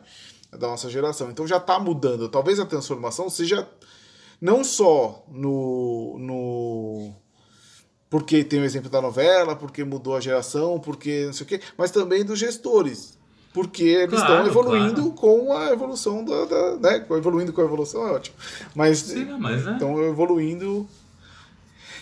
da 0.51 0.67
nossa 0.67 0.89
geração. 0.89 1.31
Então 1.31 1.47
já 1.47 1.59
tá 1.59 1.79
mudando. 1.79 2.29
Talvez 2.29 2.59
a 2.59 2.65
transformação 2.65 3.29
seja 3.29 3.67
não 4.39 4.63
só 4.63 5.25
no... 5.29 6.17
no 6.19 7.13
porque 8.09 8.43
tem 8.43 8.59
o 8.59 8.65
exemplo 8.65 8.89
da 8.89 9.01
novela, 9.01 9.55
porque 9.55 9.85
mudou 9.85 10.15
a 10.15 10.19
geração, 10.19 10.77
porque 10.79 11.25
não 11.27 11.33
sei 11.33 11.45
o 11.45 11.47
quê, 11.47 11.61
mas 11.77 11.91
também 11.91 12.25
dos 12.25 12.37
gestores. 12.37 13.17
Porque 13.53 13.83
eles 13.83 14.09
Claro, 14.19 14.33
estão 14.33 14.47
evoluindo 14.47 15.01
claro. 15.11 15.11
com 15.13 15.53
a 15.57 15.69
evolução 15.71 16.23
da, 16.23 16.45
da 16.45 16.75
né? 16.77 17.05
Evoluindo 17.11 17.51
com 17.51 17.61
a 17.61 17.65
evolução 17.65 18.07
é 18.07 18.11
ótimo. 18.11 18.35
Mas 18.73 18.99
Sim, 18.99 19.25
não, 19.25 19.39
mas 19.39 19.67
é. 19.67 19.73
estão 19.73 20.01
evoluindo 20.05 20.87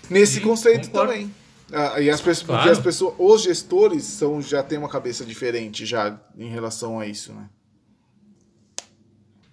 nesse 0.09 0.35
Sim, 0.35 0.41
conceito 0.41 0.87
concordo. 0.87 1.11
também. 1.13 1.33
Ah, 1.71 1.99
e 1.99 2.09
as 2.09 2.19
pessoas, 2.21 2.43
porque 2.43 2.53
Claro. 2.63 2.71
as 2.71 2.79
pessoas, 2.79 3.13
os 3.17 3.41
gestores 3.43 4.03
são, 4.03 4.41
já 4.41 4.61
têm 4.63 4.77
uma 4.77 4.89
cabeça 4.89 5.23
diferente 5.25 5.85
já 5.85 6.19
em 6.37 6.49
relação 6.49 6.99
a 6.99 7.05
isso, 7.07 7.31
né? 7.33 7.47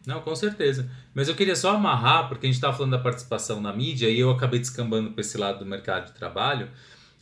Não, 0.06 0.20
com 0.20 0.34
certeza. 0.36 0.88
Mas 1.14 1.28
eu 1.28 1.34
queria 1.34 1.56
só 1.56 1.74
amarrar, 1.74 2.28
porque 2.28 2.46
a 2.46 2.48
gente 2.48 2.56
estava 2.56 2.76
falando 2.76 2.92
da 2.92 2.98
participação 2.98 3.60
na 3.60 3.72
mídia 3.72 4.08
e 4.08 4.20
eu 4.20 4.30
acabei 4.30 4.60
descambando 4.60 5.10
para 5.10 5.20
esse 5.20 5.36
lado 5.36 5.58
do 5.60 5.66
mercado 5.66 6.06
de 6.06 6.12
trabalho, 6.12 6.70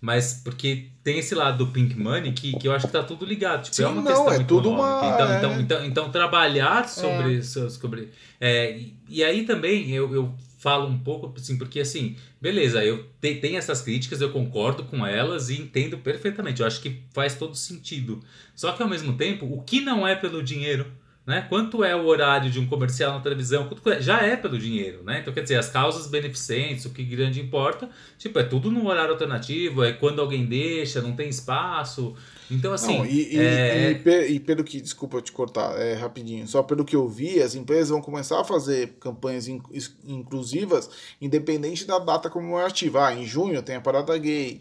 mas 0.04 0.42
porque 0.44 0.88
tem 1.02 1.18
esse 1.18 1.34
lado 1.34 1.64
do 1.64 1.72
Pink 1.72 1.98
Money 1.98 2.32
que, 2.32 2.52
que 2.58 2.68
eu 2.68 2.72
acho 2.72 2.86
que 2.86 2.92
tá 2.92 3.02
tudo 3.02 3.24
ligado. 3.24 3.62
Tipo, 3.64 3.80
é 3.82 3.86
Sim, 3.86 3.92
uma 3.92 4.02
não, 4.02 4.04
questão 4.12 4.32
é 4.32 4.44
tudo 4.44 4.68
econômica. 4.68 5.06
uma- 5.06 5.14
Então, 5.14 5.30
é. 5.32 5.36
então, 5.38 5.60
então, 5.60 5.84
então, 5.86 6.10
trabalhar 6.10 6.86
sobre. 6.86 7.42
sobre 7.42 8.10
é, 8.38 8.76
e, 8.76 8.94
e 9.08 9.24
aí 9.24 9.44
também 9.46 9.90
eu, 9.90 10.14
eu 10.14 10.34
falo 10.58 10.86
um 10.88 10.98
pouco, 10.98 11.32
assim, 11.38 11.56
porque 11.56 11.80
assim, 11.80 12.16
beleza, 12.38 12.84
eu 12.84 13.06
te, 13.18 13.34
tenho 13.36 13.56
essas 13.56 13.80
críticas, 13.80 14.20
eu 14.20 14.30
concordo 14.30 14.84
com 14.84 15.06
elas 15.06 15.48
e 15.48 15.58
entendo 15.58 15.96
perfeitamente. 15.96 16.60
Eu 16.60 16.66
acho 16.66 16.82
que 16.82 17.00
faz 17.14 17.34
todo 17.34 17.54
sentido. 17.54 18.22
Só 18.54 18.72
que 18.72 18.82
ao 18.82 18.88
mesmo 18.88 19.14
tempo, 19.16 19.46
o 19.46 19.62
que 19.62 19.80
não 19.80 20.06
é 20.06 20.14
pelo 20.14 20.42
dinheiro? 20.42 20.86
Né? 21.26 21.46
Quanto 21.48 21.82
é 21.82 21.96
o 21.96 22.04
horário 22.04 22.50
de 22.50 22.60
um 22.60 22.66
comercial 22.66 23.14
na 23.14 23.20
televisão? 23.20 23.66
Quanto 23.66 23.90
é? 23.90 24.00
Já 24.02 24.20
é 24.22 24.36
pelo 24.36 24.58
dinheiro, 24.58 25.02
né? 25.02 25.20
Então, 25.20 25.32
quer 25.32 25.40
dizer, 25.42 25.56
as 25.56 25.70
causas 25.70 26.06
beneficentes, 26.06 26.84
o 26.84 26.90
que 26.90 27.02
grande 27.02 27.40
importa, 27.40 27.88
tipo, 28.18 28.38
é 28.38 28.42
tudo 28.42 28.70
no 28.70 28.86
horário 28.86 29.12
alternativo, 29.12 29.82
é 29.82 29.94
quando 29.94 30.20
alguém 30.20 30.44
deixa, 30.44 31.00
não 31.00 31.16
tem 31.16 31.30
espaço. 31.30 32.14
Então, 32.50 32.74
assim, 32.74 32.98
Não, 32.98 33.06
e, 33.06 33.34
e- 33.34 33.38
é- 33.38 33.90
e 33.92 33.94
pe- 33.94 34.26
e 34.28 34.38
pelo 34.38 34.62
que, 34.62 34.78
desculpa 34.82 35.22
te 35.22 35.32
cortar, 35.32 35.80
é 35.80 35.94
rapidinho, 35.94 36.46
só 36.46 36.62
pelo 36.62 36.84
que 36.84 36.94
eu 36.94 37.08
vi, 37.08 37.40
as 37.40 37.54
empresas 37.54 37.88
vão 37.88 38.02
começar 38.02 38.38
a 38.40 38.44
fazer 38.44 38.96
campanhas 39.00 39.48
in- 39.48 39.62
inclusivas, 40.06 40.90
independente 41.20 41.86
da 41.86 41.98
data 41.98 42.28
comemorativa. 42.28 43.06
Ah, 43.06 43.14
em 43.14 43.24
junho 43.24 43.62
tem 43.62 43.76
a 43.76 43.80
parada 43.80 44.16
gay. 44.18 44.60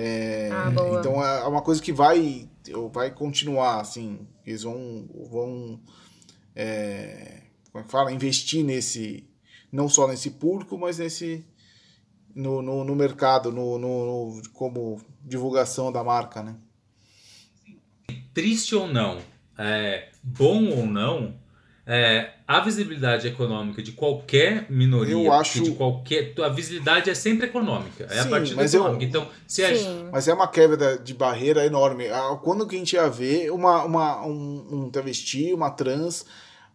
É, 0.00 0.48
Ah, 0.52 0.70
então 1.00 1.24
é 1.24 1.44
uma 1.48 1.60
coisa 1.60 1.82
que 1.82 1.92
vai, 1.92 2.48
vai 2.92 3.10
continuar, 3.10 3.80
assim, 3.80 4.20
eles 4.46 4.62
vão, 4.62 5.08
vão 5.28 5.80
é, 6.54 7.42
como 7.72 7.82
é 7.82 7.84
que 7.84 7.90
fala? 7.90 8.12
Investir 8.12 8.64
nesse, 8.64 9.28
não 9.72 9.88
só 9.88 10.06
nesse 10.06 10.30
público, 10.30 10.78
mas 10.78 10.98
nesse, 10.98 11.44
no, 12.32 12.62
no, 12.62 12.84
no 12.84 12.94
mercado, 12.94 13.50
no, 13.50 13.76
no, 13.76 14.36
no- 14.36 14.42
como 14.52 15.00
divulgação 15.24 15.90
da 15.90 16.04
marca, 16.04 16.44
né? 16.44 16.54
triste 18.32 18.76
ou 18.76 18.86
não, 18.86 19.18
é, 19.58 20.10
bom 20.22 20.66
ou 20.70 20.86
não, 20.86 21.34
é, 21.90 22.32
a 22.46 22.60
visibilidade 22.60 23.26
econômica 23.26 23.82
de 23.82 23.92
qualquer 23.92 24.66
minoria, 24.70 25.14
Eu 25.14 25.32
acho- 25.32 25.62
de 25.62 25.70
qualquer, 25.72 26.34
a 26.44 26.48
visibilidade 26.50 27.08
é 27.08 27.14
sempre 27.14 27.46
econômica, 27.46 28.04
é 28.04 28.08
Sim, 28.08 28.18
a 28.20 28.30
partir 28.30 28.50
da 28.50 28.56
mas 28.56 28.74
eu- 28.74 28.82
econômica. 28.82 29.04
Então, 29.06 29.26
se 29.46 29.64
a. 29.64 29.70
Mas 30.12 30.28
é 30.28 30.34
uma 30.34 30.46
quebra 30.46 30.98
de 30.98 31.14
barreira 31.14 31.64
enorme. 31.64 32.06
Ah, 32.10 32.38
Quando 32.44 32.66
que 32.66 32.76
a 32.76 32.78
gente 32.78 32.92
ia 32.92 33.08
ver 33.08 33.50
uma, 33.50 33.84
uma, 33.84 34.26
um, 34.26 34.66
um 34.70 34.90
travesti, 34.90 35.54
uma 35.54 35.70
trans, 35.70 36.26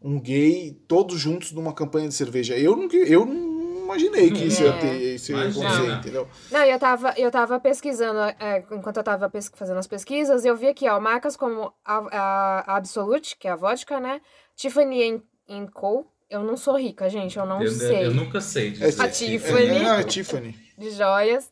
um 0.02 0.20
gay, 0.20 0.76
todos 0.88 1.20
juntos 1.20 1.52
numa 1.52 1.74
campanha 1.74 2.08
de 2.08 2.16
cerveja? 2.16 2.58
Eu 2.58 2.76
não, 2.76 2.90
eu 2.92 3.24
não 3.26 3.84
imaginei 3.84 4.32
que 4.32 4.46
isso 4.46 4.64
ia 4.64 4.70
É. 4.70 4.78
ter, 4.80 5.16
isso 5.16 5.32
ia 5.32 5.42
acontecer, 5.48 5.92
entendeu? 5.92 6.28
Não, 6.52 6.64
eu 6.64 6.80
tava, 6.80 7.14
eu 7.18 7.30
tava 7.30 7.60
pesquisando, 7.60 8.20
é, 8.40 8.64
enquanto 8.72 8.98
eu 8.98 9.04
tava 9.04 9.30
pes- 9.30 9.52
fazendo 9.54 9.78
as 9.78 9.86
pesquisas, 9.88 10.44
eu 10.44 10.56
vi 10.56 10.68
aqui, 10.68 10.90
ó, 10.90 11.00
marcas 11.00 11.38
como 11.38 11.72
a, 11.86 11.98
a, 12.12 12.64
a 12.74 12.76
Absolute, 12.78 13.38
que 13.38 13.48
é 13.48 13.52
a 13.52 13.56
vodka, 13.56 14.00
né? 14.00 14.20
Tiffany 14.56 15.22
Co. 15.68 16.06
Eu 16.30 16.44
não 16.44 16.58
sou 16.58 16.78
rica, 16.78 17.10
gente, 17.10 17.38
eu 17.38 17.46
não 17.46 17.62
eu, 17.62 17.72
sei. 17.72 18.06
eu 18.06 18.14
nunca 18.14 18.42
sei 18.42 18.70
É, 18.70 18.72
dizer. 18.72 19.02
A 19.02 19.10
Tiffany. 19.10 19.68
É, 19.68 19.80
não, 19.84 19.96
é 19.96 20.04
Tiffany. 20.04 20.56
De 20.78 20.90
joias. 20.90 21.52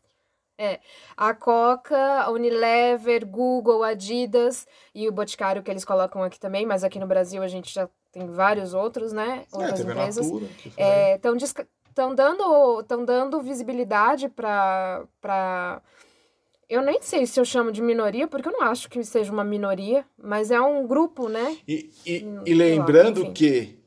É. 0.57 0.79
A 1.17 1.33
Coca, 1.33 2.21
a 2.21 2.29
Unilever, 2.31 3.25
Google, 3.25 3.83
Adidas 3.83 4.67
e 4.93 5.07
o 5.07 5.11
Boticário 5.11 5.63
que 5.63 5.71
eles 5.71 5.85
colocam 5.85 6.23
aqui 6.23 6.39
também, 6.39 6.65
mas 6.65 6.83
aqui 6.83 6.99
no 6.99 7.07
Brasil 7.07 7.41
a 7.41 7.47
gente 7.47 7.73
já 7.73 7.89
tem 8.11 8.27
vários 8.27 8.73
outros, 8.73 9.11
né? 9.11 9.45
É, 9.51 9.57
Outras 9.57 9.79
a 9.79 9.83
empresas. 9.83 10.27
Estão 11.15 11.35
estão 11.91 12.15
dando 12.15 12.83
tão 12.83 13.03
dando 13.05 13.41
visibilidade 13.41 14.29
para 14.29 15.03
para 15.19 15.81
eu 16.71 16.81
nem 16.81 17.01
sei 17.01 17.25
se 17.25 17.39
eu 17.39 17.45
chamo 17.45 17.71
de 17.71 17.81
minoria 17.81 18.27
porque 18.27 18.47
eu 18.47 18.53
não 18.53 18.63
acho 18.63 18.89
que 18.89 19.03
seja 19.03 19.31
uma 19.31 19.43
minoria 19.43 20.05
mas 20.17 20.51
é 20.51 20.59
um 20.61 20.87
grupo 20.87 21.27
né 21.27 21.57
E, 21.67 21.91
e, 22.05 22.25
e 22.45 22.53
lá, 22.53 22.65
lembrando 22.65 23.21
enfim. 23.21 23.33
que 23.33 23.81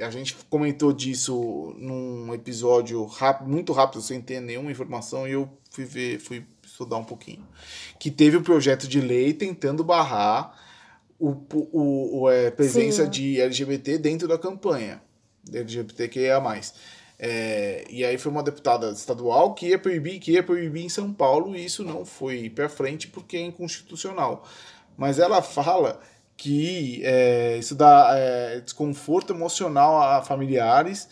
a 0.00 0.10
gente 0.10 0.36
comentou 0.48 0.92
disso 0.92 1.74
num 1.78 2.32
episódio 2.34 3.04
rápido, 3.04 3.48
muito 3.48 3.72
rápido, 3.72 4.00
sem 4.00 4.20
ter 4.20 4.40
nenhuma 4.40 4.70
informação, 4.70 5.28
e 5.28 5.32
eu 5.32 5.48
fui 5.70 5.84
ver, 5.84 6.18
fui 6.18 6.44
estudar 6.64 6.96
um 6.96 7.04
pouquinho. 7.04 7.46
Que 7.98 8.10
teve 8.10 8.36
o 8.36 8.42
projeto 8.42 8.88
de 8.88 9.00
lei 9.00 9.32
tentando 9.32 9.84
barrar 9.84 10.58
o, 11.18 11.30
o, 11.52 12.22
o, 12.22 12.30
é, 12.30 12.50
presença 12.50 13.04
Sim. 13.04 13.10
de 13.10 13.40
LGBT 13.40 13.98
dentro 13.98 14.26
da 14.26 14.38
campanha. 14.38 15.00
LGBTQIA. 15.52 16.40
É, 17.24 17.84
e 17.88 18.04
aí 18.04 18.18
foi 18.18 18.32
uma 18.32 18.42
deputada 18.42 18.90
estadual 18.90 19.54
que 19.54 19.68
ia 19.68 19.78
proibir, 19.78 20.18
que 20.18 20.32
ia 20.32 20.42
proibir 20.42 20.84
em 20.84 20.88
São 20.88 21.12
Paulo, 21.12 21.54
e 21.54 21.64
isso 21.64 21.84
não 21.84 22.04
foi 22.04 22.50
para 22.50 22.68
frente 22.68 23.06
porque 23.06 23.36
é 23.36 23.40
inconstitucional. 23.42 24.44
Mas 24.96 25.20
ela 25.20 25.40
fala 25.40 26.00
que 26.36 27.00
é, 27.04 27.58
isso 27.58 27.76
dá 27.76 28.10
é, 28.16 28.60
desconforto 28.60 29.32
emocional 29.32 30.02
a 30.02 30.20
familiares, 30.22 31.08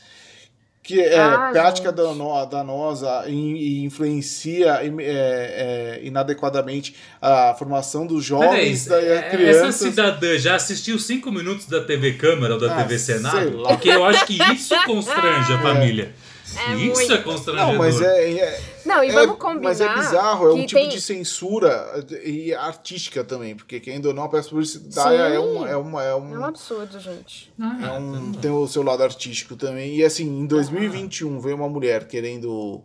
que 0.82 0.98
é 1.00 1.18
Ah, 1.20 1.50
prática 1.52 1.88
gente. 1.90 1.96
dano- 1.96 2.46
danosa 2.46 3.24
e, 3.28 3.32
e 3.80 3.84
influencia 3.84 4.80
é, 4.82 4.86
é, 4.98 6.00
inadequadamente 6.02 6.96
a 7.20 7.54
formação 7.58 8.06
dos 8.06 8.24
jovens, 8.24 8.86
Peraí, 8.88 9.06
da 9.08 9.14
é- 9.14 9.30
crianças. 9.30 9.62
essa 9.68 9.84
cidadã 9.90 10.38
já 10.38 10.54
assistiu 10.54 10.98
cinco 10.98 11.30
minutos 11.30 11.66
da 11.66 11.80
TV 11.82 12.14
Câmara 12.14 12.54
ou 12.54 12.60
da 12.60 12.72
Ah, 12.74 12.82
TV 12.82 12.98
Senado? 12.98 13.62
Porque 13.68 13.90
eu 13.90 14.04
acho 14.04 14.24
que 14.26 14.38
isso 14.54 14.74
constrange 14.86 15.52
a 15.52 15.58
família. 15.62 16.14
É 16.56 16.74
isso 16.74 16.94
muito. 16.94 17.12
é 17.12 17.18
constrangedor. 17.18 17.72
Não, 17.72 17.78
mas 17.78 18.00
é, 18.00 18.32
é, 18.32 18.62
não 18.84 19.04
e 19.04 19.08
é- 19.08 19.12
vamos 19.12 19.38
combinar 19.38 19.62
mas 19.62 19.80
é 19.80 19.94
bizarro, 19.94 20.48
é 20.48 20.54
um 20.54 20.66
tipo 20.66 20.80
tem... 20.80 20.88
de 20.88 21.00
censura 21.00 22.04
e 22.24 22.54
artística 22.54 23.22
também, 23.22 23.54
porque 23.54 23.80
quem 23.80 24.04
ou 24.04 24.14
não 24.14 24.24
a 24.24 24.28
peça 24.28 24.48
publicitária 24.48 25.28
Sim. 25.30 25.34
é 25.34 25.40
um, 25.40 25.66
é 25.66 25.76
uma, 25.76 26.04
é 26.04 26.10
é 26.10 26.14
um, 26.14 26.38
um 26.40 26.44
absurdo 26.44 26.98
gente 26.98 27.52
Ah, 27.58 27.78
É 27.82 27.92
um, 27.92 28.32
tem 28.32 28.50
o 28.50 28.66
seu 28.66 28.82
lado 28.82 29.02
artístico 29.02 29.56
também. 29.56 29.96
E 29.96 30.04
assim, 30.04 30.24
em 30.24 30.46
2021 30.46 31.40
veio 31.40 31.56
uma 31.56 31.68
mulher 31.68 32.06
querendo. 32.06 32.82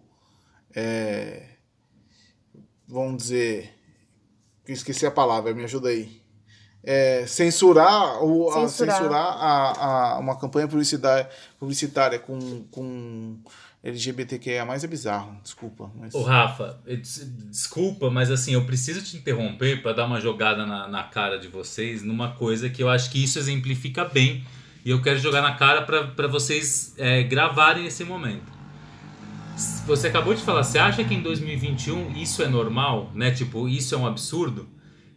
é, 0.76 1.44
vamos 2.88 3.18
dizer. 3.24 3.74
eu 4.68 4.74
Esqueci 4.74 5.06
a 5.06 5.12
palavra, 5.12 5.54
me 5.54 5.64
ajuda 5.64 5.90
aí. 5.90 6.25
É, 6.88 7.26
censurar, 7.26 8.24
o, 8.24 8.50
a, 8.50 8.68
Censurar. 8.68 8.98
censurar 8.98 9.24
a, 9.24 10.14
a, 10.14 10.20
uma 10.20 10.38
campanha 10.38 10.68
publicitária, 10.68 11.28
publicitária 11.60 12.20
com, 12.20 12.64
com 12.70 13.38
LGBTQIA 13.86 14.64
é 14.64 14.88
bizarro, 14.88 15.38
desculpa. 15.44 15.92
Mas... 16.00 16.14
Ô, 16.16 16.24
Rafa, 16.24 16.80
desculpa, 17.50 18.10
mas 18.10 18.32
assim, 18.32 18.54
eu 18.54 18.66
preciso 18.66 19.04
te 19.04 19.16
interromper 19.16 19.84
para 19.84 19.94
dar 19.94 20.06
uma 20.06 20.20
jogada 20.20 20.66
na, 20.66 20.88
na 20.88 21.04
cara 21.04 21.38
de 21.38 21.48
vocês 21.48 22.02
numa 22.02 22.32
coisa 22.34 22.68
que 22.68 22.82
eu 22.82 22.90
acho 22.90 23.12
que 23.12 23.24
isso 23.24 23.38
exemplifica 23.38 24.06
bem. 24.06 24.44
E 24.84 24.90
eu 24.90 25.02
quero 25.02 25.20
jogar 25.20 25.42
na 25.42 25.56
cara 25.56 25.82
para 25.82 26.28
vocês 26.28 26.94
é, 26.98 27.24
gravarem 27.24 27.86
esse 27.86 28.04
momento. 28.04 28.54
Você 29.88 30.08
acabou 30.08 30.34
de 30.34 30.42
falar, 30.42 30.64
você 30.64 30.78
acha 30.78 31.04
que 31.04 31.14
em 31.14 31.22
2021 31.22 32.12
isso 32.18 32.44
é 32.44 32.48
normal, 32.48 33.12
né? 33.14 33.32
Tipo, 33.32 33.70
isso 33.70 33.96
é 33.96 33.98
um 33.98 34.06
absurdo? 34.06 34.68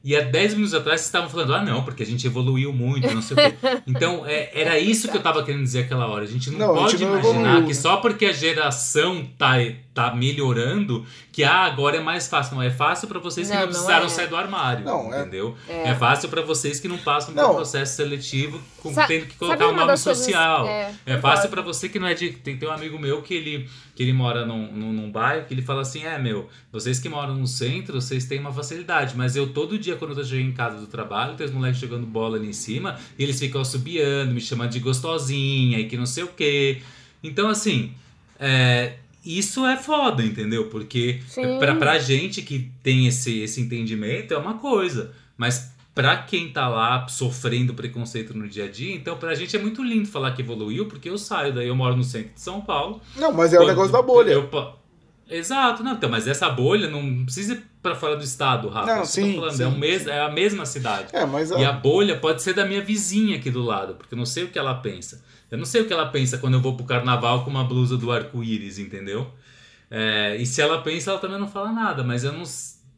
E 0.05 0.17
há 0.17 0.21
10 0.23 0.55
minutos 0.55 0.75
atrás 0.75 1.01
vocês 1.01 1.09
estavam 1.09 1.29
falando, 1.29 1.55
ah, 1.55 1.63
não, 1.63 1.83
porque 1.83 2.03
a 2.03 2.07
gente 2.07 2.27
evoluiu 2.27 2.73
muito, 2.73 3.13
não 3.13 3.21
sei 3.21 3.37
o 3.37 3.41
quê. 3.51 3.57
Então, 3.87 4.25
é, 4.27 4.51
era 4.55 4.79
isso 4.79 5.09
que 5.09 5.17
eu 5.17 5.23
tava 5.23 5.43
querendo 5.43 5.63
dizer 5.63 5.81
aquela 5.81 6.07
hora. 6.07 6.25
A 6.25 6.27
gente 6.27 6.51
não, 6.51 6.59
Não, 6.59 6.75
pode 6.75 6.93
gente 6.93 7.05
não 7.05 7.19
imaginar 7.19 7.41
evoluiu, 7.41 7.63
que 7.63 7.69
né? 7.69 7.75
só 7.75 7.97
porque 7.97 8.27
a 8.27 8.33
geração 8.33 9.29
tá, 9.37 9.55
tá 9.99 10.15
melhorando, 10.15 11.05
que 11.33 11.43
ah, 11.43 11.63
agora 11.65 11.97
é 11.97 12.01
mais 12.01 12.29
fácil. 12.29 12.55
Não, 12.55 12.63
é 12.63 12.71
fácil 12.71 13.09
pra 13.09 13.19
vocês 13.19 13.49
que 13.49 13.55
Não, 13.55 13.63
não 13.63 13.69
precisaram 13.69 14.07
é. 14.07 14.09
sair 14.09 14.29
do 14.29 14.37
armário, 14.37 14.85
Não, 14.85 15.13
é- 15.13 15.21
entendeu? 15.23 15.57
É. 15.69 15.89
É, 15.89 15.95
fácil 15.95 16.29
pra 16.29 16.43
vocês 16.43 16.79
que 16.79 16.87
não 16.89 16.99
passam 16.99 17.35
por 17.35 17.41
Não. 17.43 17.51
um 17.53 17.55
processo 17.57 17.97
seletivo 17.97 18.61
com, 18.83 18.93
Sa- 18.93 19.07
tendo 19.07 19.27
que 19.27 19.35
colocar 19.37 19.67
um 19.67 19.71
uma 19.71 19.77
nome 19.79 19.89
das 19.89 20.05
coisas- 20.05 20.25
social. 20.25 20.67
é, 20.67 20.93
É 21.07 21.19
fácil 21.19 21.49
pra 21.49 21.63
você 21.63 21.89
que 21.89 21.99
não 21.99 22.07
é 22.07 22.15
de. 22.15 22.31
Tem, 22.31 22.57
tem 22.57 22.69
um 22.69 22.73
amigo 22.73 22.99
meu 22.99 23.23
que 23.23 23.35
ele, 23.35 23.69
que 23.97 24.03
ele 24.03 24.13
mora 24.13 24.47
num, 24.47 24.71
num, 24.73 24.93
num 24.93 25.11
bairro 25.11 25.47
que 25.47 25.55
ele 25.55 25.63
fala 25.63 25.83
assim: 25.83 26.05
é, 26.05 26.19
meu, 26.19 26.49
vocês 26.71 26.99
que 27.01 27.09
moram 27.09 27.35
no 27.35 27.47
centro, 27.47 28.01
vocês 28.01 28.25
têm 28.27 28.39
uma 28.39 28.53
facilidade, 28.53 29.15
mas 29.17 29.35
eu 29.37 29.49
todo 29.53 29.79
dia, 29.79 29.97
quando 29.97 30.17
eu 30.19 30.25
chego 30.25 30.43
em 30.49 30.53
casa 30.53 30.79
do 30.79 30.87
trabalho, 30.87 31.35
tem 31.35 31.45
os 31.47 31.53
moleques 31.53 31.81
jogando 31.81 32.07
bola 32.07 32.37
ali 32.37 32.49
em 32.49 32.53
cima 32.53 32.97
e 33.19 33.23
eles 33.25 33.39
ficam 33.39 33.65
subiando, 33.65 34.33
me 34.33 34.41
chamando 34.41 34.71
de 34.71 34.79
gostosinha 34.81 35.79
e 35.79 35.87
que 35.89 35.97
não 35.97 36.07
sei 36.07 36.25
o 36.25 36.29
quê. 36.29 36.81
Então, 37.23 37.49
assim, 37.49 37.93
é, 38.39 38.95
isso 39.25 39.67
é 39.67 39.77
foda, 39.77 40.23
entendeu? 40.23 40.69
Porque 40.69 41.21
Sim. 41.29 41.59
pra, 41.59 41.75
pra 41.75 41.99
gente 41.99 42.43
que 42.43 42.71
tem 42.83 43.07
esse, 43.07 43.41
esse 43.41 43.61
entendimento 43.61 44.33
é 44.33 44.39
uma 44.39 44.55
coisa, 44.55 45.13
mas 45.37 45.73
pra 45.95 46.17
quem 46.19 46.51
tá 46.51 46.69
lá 46.69 47.09
sofrendo 47.09 47.75
preconceito 47.75 48.33
no 48.33 48.49
dia 48.49 48.67
a 48.67 48.69
dia, 48.71 48.95
então 48.95 49.17
pra 49.17 49.35
gente 49.35 49.57
é 49.57 49.59
muito 49.59 49.83
lindo 49.83 50.09
falar 50.09 50.33
que 50.33 50.43
evoluiu, 50.43 50.87
porque 50.87 51.11
eu 51.11 51.19
saio 51.19 51.53
daí, 51.53 51.67
eu 51.67 51.75
moro 51.75 51.97
no 51.97 52.05
centro 52.05 52.35
de 52.35 52.41
São 52.41 52.61
Paulo. 52.61 53.01
Não, 53.17 53.33
mas 53.33 53.53
é 53.53 53.59
o 53.59 53.67
negócio 53.67 53.93
da 53.93 54.01
bolha. 54.01 54.31
eu 54.31 54.49
Exato, 55.31 55.83
não, 55.83 55.93
então, 55.93 56.09
mas 56.09 56.27
essa 56.27 56.49
bolha 56.49 56.89
não 56.89 57.25
precisa 57.25 57.53
ir 57.53 57.63
pra 57.83 57.95
fora 57.95 58.17
do 58.17 58.25
estado, 58.25 58.69
Rafa. 58.69 58.97
Não, 58.97 59.05
sim, 59.05 59.35
falando, 59.35 59.57
sim, 59.57 59.63
é, 59.63 59.67
o 59.67 59.79
mes 59.79 60.07
é 60.07 60.21
a 60.21 60.31
mesma 60.31 60.65
cidade. 60.65 61.09
É, 61.13 61.27
mas 61.27 61.51
E 61.51 61.65
a 61.65 61.73
bolha 61.73 62.17
pode 62.17 62.43
ser 62.43 62.55
da 62.55 62.65
minha 62.65 62.81
vizinha 62.81 63.37
aqui 63.37 63.51
do 63.51 63.63
lado, 63.63 63.95
porque 63.95 64.15
eu 64.15 64.19
não 64.19 64.25
sei 64.25 64.45
o 64.45 64.49
que 64.49 64.59
ela 64.59 64.75
pensa. 64.75 65.23
Eu 65.51 65.59
não 65.59 65.65
sei 65.65 65.81
o 65.83 65.87
que 65.87 65.93
ela 65.93 66.07
pensa 66.07 66.39
quando 66.39 66.55
eu 66.55 66.61
vou 66.61 66.77
pro 66.77 66.85
carnaval 66.87 67.45
com 67.45 67.51
uma 67.51 67.65
blusa 67.65 67.97
do 67.97 68.13
arco-íris, 68.13 68.79
entendeu? 68.79 69.33
É, 69.91 70.37
e 70.37 70.45
se 70.45 70.61
ela 70.61 70.83
pensa, 70.83 71.11
ela 71.11 71.19
também 71.19 71.39
não 71.39 71.49
fala 71.49 71.73
nada, 71.73 72.05
mas 72.05 72.23
eu 72.23 72.33
não. 72.33 72.43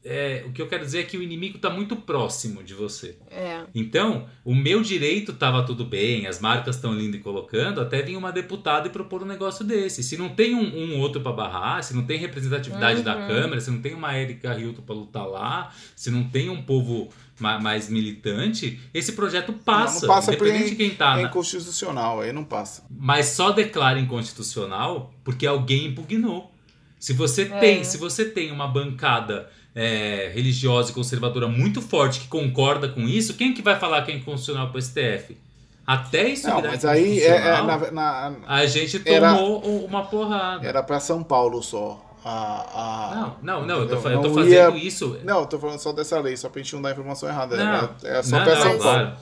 é, 0.05 0.43
o 0.47 0.51
que 0.53 0.61
eu 0.61 0.67
quero 0.67 0.85
dizer 0.85 1.01
é 1.01 1.03
que 1.05 1.17
o 1.17 1.23
inimigo 1.23 1.59
tá 1.59 1.71
muito 1.71 1.95
próximo 1.95 2.65
de 2.65 2.75
você. 2.75 3.17
é 3.31 3.61
Então, 3.75 4.27
o 4.45 4.55
meu 4.55 4.83
direito 4.83 5.33
tava 5.35 5.63
tudo 5.63 5.85
bem, 5.85 6.27
as 6.27 6.41
marcas 6.41 6.75
estão 6.77 6.93
lindo 6.93 7.17
e 7.17 7.21
colocando, 7.21 7.81
até 7.81 8.03
vir 8.03 8.17
uma 8.17 8.33
deputada 8.33 8.89
e 8.89 8.91
propor 8.91 9.23
um 9.23 9.27
negócio 9.27 9.65
desse. 9.65 10.03
Se 10.03 10.17
não 10.17 10.31
tem 10.31 10.55
um, 10.55 10.75
um 10.95 10.99
outro 10.99 11.21
para 11.21 11.33
barrar, 11.33 11.85
se 11.85 11.95
não 11.95 12.03
tem 12.03 12.19
representatividade 12.19 13.03
da 13.03 13.15
Uhum. 13.17 13.29
Câmara, 13.29 13.61
se 13.61 13.71
não 13.71 13.81
tem 13.81 13.95
uma 13.95 14.19
Erika 14.19 14.59
Hilton 14.59 14.83
para 14.83 14.95
lutar 14.95 15.27
lá, 15.29 15.71
se 15.95 16.11
não 16.11 16.25
tem 16.25 16.49
um 16.49 16.63
povo 16.63 17.09
mais 17.41 17.89
militante, 17.89 18.79
esse 18.93 19.13
projeto 19.13 19.53
passa, 19.53 20.07
não 20.07 20.15
passa 20.15 20.33
porque 20.33 20.45
independente 20.51 20.71
de 20.71 20.77
quem 20.77 20.91
tá. 20.95 21.19
é 21.19 21.23
na- 21.23 21.29
inconstitucional, 21.29 22.21
aí 22.21 22.33
não 22.33 22.45
passa. 22.45 22.85
mas 22.91 23.27
só 23.27 23.51
declara 23.51 23.99
inconstitucional 23.99 25.13
porque 25.25 25.47
alguém 25.47 25.87
impugnou. 25.87 26.51
Se 26.99 27.13
você 27.13 27.43
É. 27.43 27.59
tem, 27.59 27.85
se 27.85 27.97
você 27.97 28.25
tem 28.25 28.51
uma 28.53 28.69
bancada 28.69 29.49
é, 29.75 30.33
religiosa 30.35 30.91
e 30.91 30.95
conservadora 30.95 31.47
muito 31.47 31.81
forte 31.81 32.21
que 32.21 32.27
concorda 32.29 32.89
com 32.89 33.03
isso, 33.03 33.35
quem 33.35 33.55
que 33.55 33.63
vai 33.63 33.79
falar 33.79 34.03
que 34.03 34.11
é 34.11 34.17
inconstitucional 34.17 34.69
para 34.69 34.79
o 34.79 34.83
STF? 34.83 35.37
Até 35.87 36.29
isso 36.29 36.49
Não, 36.49 36.57
virar 36.57 36.71
mas 36.73 36.85
aí 36.85 37.21
é, 37.21 37.37
é, 37.37 37.63
na, 37.63 37.91
na- 37.93 38.33
a 38.49 38.67
gente 38.67 39.01
era- 39.05 39.33
tomou 39.35 39.65
u- 39.65 39.85
uma 39.87 40.05
porrada. 40.05 40.67
era 40.67 40.83
pra 40.83 40.99
São 41.01 41.23
Paulo 41.23 41.63
só. 41.63 42.05
A, 42.25 43.11
a, 43.13 43.15
Não, 43.15 43.37
não, 43.43 43.67
não, 43.67 43.79
eu 43.81 43.89
tô, 43.89 43.95
eu 44.09 44.21
tô 44.23 44.29
Não 44.29 44.35
fazendo 44.35 44.51
ia- 44.51 44.85
isso. 44.85 45.19
Não, 45.25 45.41
eu 45.41 45.47
tô 45.47 45.59
falando 45.59 45.79
só 45.79 45.93
dessa 45.93 46.19
lei, 46.21 46.37
só 46.37 46.49
pra 46.49 46.61
gente 46.63 46.75
não 46.75 46.83
dar 46.83 46.91
a 46.91 46.93
informação 46.93 47.29
errada. 47.29 47.57
Não, 47.57 47.65
Era- 47.65 47.97
é 48.19 48.23
só 48.23 48.37
não, 48.39 48.45
pra 48.45 48.65
não, 48.65 48.79
claro. 48.79 49.17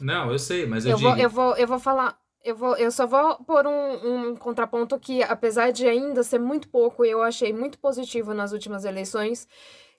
Não, 0.00 0.30
eu 0.32 0.38
sei, 0.38 0.66
mas 0.66 0.84
eu, 0.84 0.92
eu 0.92 0.96
digo. 0.98 1.08
vou 1.10 1.18
eu 1.18 1.30
vou 1.30 1.56
eu 1.56 1.66
vou 1.68 1.78
falar 1.78 2.18
eu 2.44 2.54
vou 2.54 2.76
eu 2.76 2.90
só 2.90 3.06
vou 3.06 3.36
pôr 3.44 3.66
um, 3.66 4.28
um 4.30 4.36
contraponto 4.36 4.98
que 4.98 5.22
apesar 5.22 5.70
de 5.72 5.86
ainda 5.86 6.22
ser 6.22 6.38
muito 6.38 6.68
pouco 6.68 7.04
eu 7.04 7.22
achei 7.22 7.52
muito 7.52 7.78
positivo 7.78 8.34
nas 8.34 8.52
últimas 8.52 8.84
eleições 8.84 9.48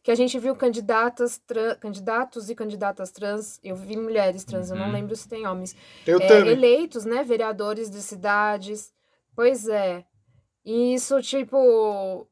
que 0.04 0.12
a 0.12 0.16
gente 0.16 0.38
viu 0.40 0.56
candidatas 0.56 1.42
candidatos 1.82 2.50
e 2.50 2.56
candidatas 2.56 3.12
trans, 3.12 3.60
eu 3.64 3.76
vi 3.76 3.98
mulheres 3.98 4.44
trans, 4.46 4.70
eu 4.70 4.78
não 4.78 4.86
Uhum. 4.86 4.92
lembro 4.94 5.16
se 5.16 5.28
tem 5.28 5.46
homens, 5.48 5.76
Eu 6.06 6.20
é, 6.22 6.28
também. 6.28 6.54
eleitos, 6.54 7.04
né, 7.04 7.24
vereadores 7.24 7.90
de 7.90 8.02
cidades. 8.02 8.94
Pois 9.36 9.68
é. 9.68 10.06
E 10.68 10.93
isso, 10.95 11.22
tipo, 11.22 12.28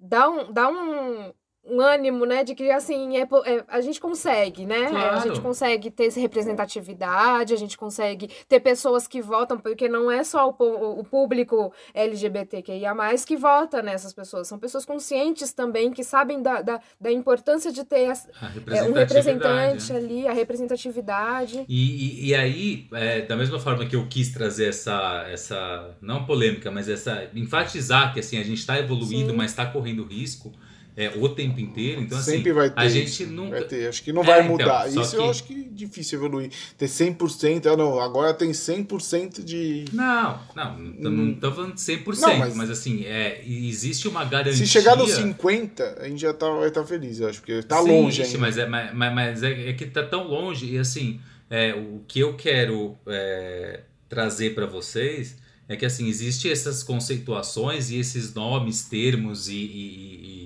dá 0.00 0.28
um, 0.28 0.52
dá 0.52 0.68
um, 0.68 1.32
um 1.70 1.80
ânimo, 1.80 2.24
né, 2.24 2.42
de 2.44 2.54
que, 2.54 2.70
assim, 2.70 3.16
é, 3.16 3.22
é, 3.22 3.64
a 3.68 3.80
gente 3.80 4.00
consegue, 4.00 4.64
né? 4.66 4.86
A 4.86 4.90
Claro. 4.90 5.20
gente 5.28 5.40
consegue 5.40 5.90
ter 5.90 6.06
essa 6.06 6.18
representatividade, 6.20 7.52
a 7.54 7.56
gente 7.56 7.76
consegue 7.76 8.28
ter 8.48 8.60
pessoas 8.60 9.06
que 9.06 9.20
votam, 9.20 9.58
porque 9.58 9.88
não 9.88 10.10
é 10.10 10.24
só 10.24 10.48
o, 10.48 11.00
o 11.00 11.04
público 11.04 11.72
LGBTQIA+, 11.94 12.94
que 13.26 13.36
vota 13.36 13.82
nessas 13.82 14.12
pessoas. 14.12 14.48
São 14.48 14.58
pessoas 14.58 14.84
conscientes 14.84 15.52
também, 15.52 15.90
que 15.92 16.02
sabem 16.04 16.42
da, 16.42 16.62
da, 16.62 16.80
da 17.00 17.10
importância 17.12 17.72
de 17.72 17.84
ter 17.84 18.10
as- 18.10 18.28
A 18.40 18.50
é, 18.76 18.82
um 18.84 18.92
representante 18.92 19.92
né? 19.92 19.98
ali, 19.98 20.26
a 20.28 20.32
representatividade. 20.32 21.64
E, 21.68 22.24
e, 22.24 22.28
e 22.28 22.34
aí, 22.34 22.86
é, 22.92 23.22
da 23.22 23.36
mesma 23.36 23.58
forma 23.58 23.86
que 23.86 23.96
eu 23.96 24.06
quis 24.08 24.32
trazer 24.32 24.68
essa, 24.68 25.26
essa 25.30 25.96
não 26.00 26.24
polêmica, 26.24 26.70
mas 26.70 26.88
essa 26.88 27.28
enfatizar 27.34 28.12
que 28.12 28.20
assim 28.20 28.38
a 28.38 28.42
gente 28.42 28.58
está 28.58 28.78
evoluindo, 28.78 29.30
Sim. 29.30 29.36
mas 29.36 29.50
está 29.50 29.66
correndo 29.66 30.04
risco 30.04 30.52
é, 31.00 31.12
o 31.16 31.28
tempo 31.28 31.60
inteiro. 31.60 32.00
Então 32.02 32.18
assim, 32.18 32.32
Sempre 32.32 32.52
vai 32.52 32.68
ter. 32.68 32.80
a 32.80 32.88
gente 32.88 33.24
nunca 33.26 33.50
Vai 33.60 33.64
ter. 33.68 33.88
Acho 33.88 34.02
que 34.02 34.12
não 34.12 34.22
É, 34.22 34.26
vai 34.26 34.40
então, 34.40 34.50
mudar. 34.52 34.90
só 34.90 35.00
Isso 35.00 35.10
que- 35.12 35.16
eu 35.16 35.30
acho 35.30 35.44
que 35.44 35.54
é 35.54 35.68
difícil 35.70 36.18
evoluir. 36.18 36.50
Ter 36.76 36.88
100%. 36.88 37.66
Ah, 37.68 37.76
não, 37.76 38.00
agora 38.00 38.34
tem 38.34 38.52
100% 38.52 39.44
de. 39.44 39.84
Não, 39.92 40.40
não, 40.56 40.76
não, 40.78 41.10
não 41.10 41.34
tô 41.34 41.52
falando 41.52 41.74
de 41.74 41.80
100%, 41.80 42.20
Não, 42.20 42.36
mas, 42.38 42.56
mas- 42.56 42.70
assim, 42.70 43.04
é, 43.04 43.40
existe 43.46 44.08
uma 44.08 44.24
garantia. 44.24 44.54
Se 44.54 44.66
chegar 44.66 44.96
nos 44.96 45.12
50, 45.12 45.98
a 46.00 46.08
gente 46.08 46.20
já 46.20 46.34
tá, 46.34 46.50
vai 46.50 46.66
estar 46.68 46.84
feliz, 46.84 47.20
eu 47.20 47.28
acho, 47.28 47.38
porque 47.40 47.62
tá 47.62 47.80
Sim, 47.80 47.88
longe 47.90 48.20
ixi, 48.22 48.30
ainda. 48.34 48.38
Mas, 48.40 48.58
é, 48.58 48.66
mas, 48.66 48.94
mas- 49.14 49.42
é, 49.44 49.70
é 49.70 49.72
que 49.74 49.86
tá 49.86 50.02
tão 50.02 50.24
longe 50.26 50.66
e 50.66 50.78
assim, 50.78 51.20
é, 51.48 51.72
o 51.74 52.02
que 52.08 52.18
eu 52.18 52.34
quero 52.34 52.96
é, 53.06 53.82
trazer 54.08 54.54
para 54.54 54.66
vocês 54.66 55.36
é 55.68 55.76
que 55.76 55.84
assim, 55.84 56.08
existe 56.08 56.50
essas 56.50 56.82
conceituações 56.82 57.90
e 57.90 57.96
esses 57.98 58.32
nomes, 58.34 58.84
termos 58.84 59.48
e, 59.48 59.54
e- 59.54 60.37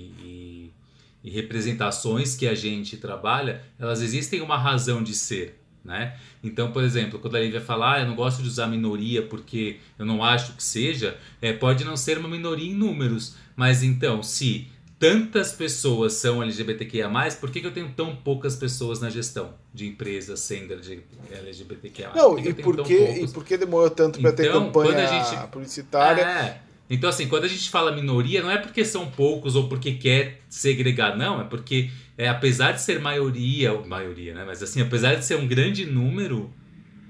e- 1.23 1.29
representações 1.29 2.35
que 2.35 2.47
a 2.47 2.55
gente 2.55 2.97
trabalha, 2.97 3.61
elas 3.79 4.01
existem 4.01 4.41
uma 4.41 4.57
razão 4.57 5.01
de 5.03 5.13
ser. 5.15 5.59
Né? 5.83 6.15
Então, 6.41 6.71
por 6.71 6.81
exemplo, 6.81 7.19
quando 7.19 7.35
a 7.35 7.39
Lívia 7.41 7.59
fala, 7.59 7.95
ah, 7.95 7.99
eu 7.99 8.07
não 8.07 8.15
gosto 8.15 8.41
de 8.41 8.47
usar 8.47 8.67
minoria 8.67 9.21
porque 9.21 9.77
eu 9.99 10.05
não 10.05 10.23
acho 10.23 10.53
que 10.53 10.63
seja, 10.63 11.17
é, 11.41 11.51
pode 11.51 11.83
não 11.83 11.97
ser 11.97 12.17
uma 12.17 12.29
minoria 12.29 12.71
em 12.71 12.73
números, 12.73 13.35
mas 13.55 13.83
então, 13.83 14.23
se 14.23 14.69
tantas 14.97 15.51
pessoas 15.51 16.13
são 16.13 16.41
LGBTQIA+, 16.41 17.09
por 17.37 17.51
que, 17.51 17.59
que 17.59 17.67
eu 17.67 17.73
tenho 17.73 17.89
tão 17.93 18.15
poucas 18.15 18.55
pessoas 18.55 19.01
na 19.01 19.09
gestão 19.09 19.53
de 19.73 19.85
empresas 19.85 20.39
sendo 20.39 20.71
LG- 20.71 21.03
LGBTQIA+. 21.29 22.11
Não, 22.15 22.35
Por 22.35 22.41
que 22.41 22.49
e 22.49 22.53
por, 22.53 22.83
que, 22.83 22.93
e 23.21 23.27
por 23.27 23.43
que 23.43 23.57
demorou 23.57 23.89
tanto 23.89 24.21
ter 24.21 24.47
Então, 24.47 24.65
campanha 24.67 24.93
quando 24.93 24.99
a 24.99 25.05
gente- 25.35 25.47
publicitária? 25.51 26.21
É. 26.21 26.61
Então, 26.93 27.09
assim, 27.09 27.27
quando 27.27 27.45
a 27.45 27.47
gente 27.47 27.69
fala 27.69 27.91
minoria, 27.91 28.41
não 28.41 28.51
é 28.51 28.57
porque 28.57 28.85
são 28.85 29.09
poucos 29.09 29.55
ou 29.55 29.67
porque 29.67 29.93
quer 29.93 30.41
segregar, 30.47 31.17
não. 31.17 31.41
É 31.41 31.43
porque, 31.43 31.89
é, 32.17 32.29
apesar 32.29 32.71
de 32.73 32.81
ser 32.81 32.99
maioria, 32.99 33.73
maioria, 33.81 34.33
né? 34.33 34.43
Mas 34.45 34.61
assim, 34.61 34.81
apesar 34.81 35.15
de 35.15 35.25
ser 35.25 35.35
um 35.37 35.47
grande 35.47 35.85
número, 35.85 36.53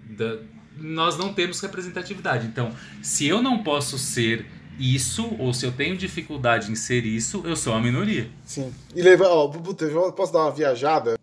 da- 0.10 0.38
nós 0.78 1.18
não 1.18 1.34
temos 1.34 1.60
representatividade. 1.60 2.48
Então, 2.48 2.72
se 3.02 3.28
eu 3.28 3.42
não 3.42 3.62
posso 3.62 3.98
ser 4.00 4.46
isso, 4.80 5.36
ou 5.38 5.54
se 5.54 5.66
eu 5.66 5.72
tenho 5.72 5.96
dificuldade 5.98 6.72
em 6.72 6.76
ser 6.76 7.06
isso, 7.06 7.44
eu 7.46 7.56
sou 7.56 7.74
uma 7.74 7.82
minoria. 7.82 8.30
Sim. 8.46 8.74
E 8.96 9.02
levar, 9.02 9.28
ó, 9.28 9.48
puta, 9.48 9.86
eu 9.86 10.12
posso 10.14 10.34
dar 10.34 10.40
uma 10.40 10.52
viajada? 10.52 11.20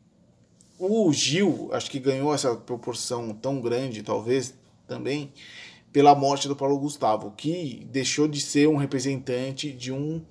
O 0.78 1.12
Gil, 1.12 1.68
acho 1.72 1.90
que 1.90 1.98
ganhou 1.98 2.32
essa 2.34 2.54
proporção 2.54 3.34
tão 3.34 3.60
grande, 3.60 4.02
talvez, 4.02 4.54
também, 4.86 5.32
pela 5.92 6.14
morte 6.14 6.46
do 6.48 6.54
Paulo 6.56 6.78
Gustavo, 6.78 7.32
que 7.36 7.86
deixou 7.90 8.28
de 8.28 8.40
ser 8.40 8.68
um 8.68 8.76
representante 8.76 9.72
de 9.72 9.92
um, 9.92 10.22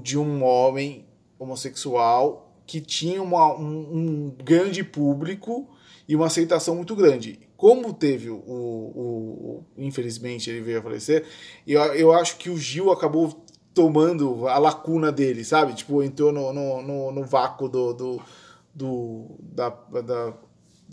de 0.00 0.16
um 0.18 0.42
homem 0.44 1.04
homossexual 1.38 2.48
que 2.66 2.80
tinha 2.80 3.22
uma, 3.22 3.54
um, 3.54 3.66
um 3.96 4.36
grande 4.44 4.84
público 4.84 5.68
e 6.08 6.14
uma 6.14 6.26
aceitação 6.26 6.76
muito 6.76 6.94
grande. 6.94 7.40
Como 7.56 7.92
teve 7.92 8.30
o, 8.30 8.36
o, 8.36 9.60
o- 9.60 9.64
infelizmente 9.76 10.48
ele 10.50 10.60
veio 10.60 10.78
a 10.78 10.82
falecer, 10.82 11.24
eu, 11.66 11.80
eu 11.94 12.12
acho 12.12 12.36
que 12.36 12.50
o 12.50 12.56
Gil 12.56 12.90
acabou 12.90 13.44
tomando 13.74 14.46
a 14.48 14.58
lacuna 14.58 15.10
dele, 15.10 15.44
sabe? 15.44 15.74
Tipo, 15.74 16.02
entrou 16.02 16.30
no, 16.32 16.52
no, 16.52 16.82
no, 16.82 17.12
no 17.12 17.24
vácuo 17.24 17.68
do, 17.68 17.92
do, 17.92 18.20
do, 18.74 19.26
da, 19.40 19.68
da- 19.70 20.34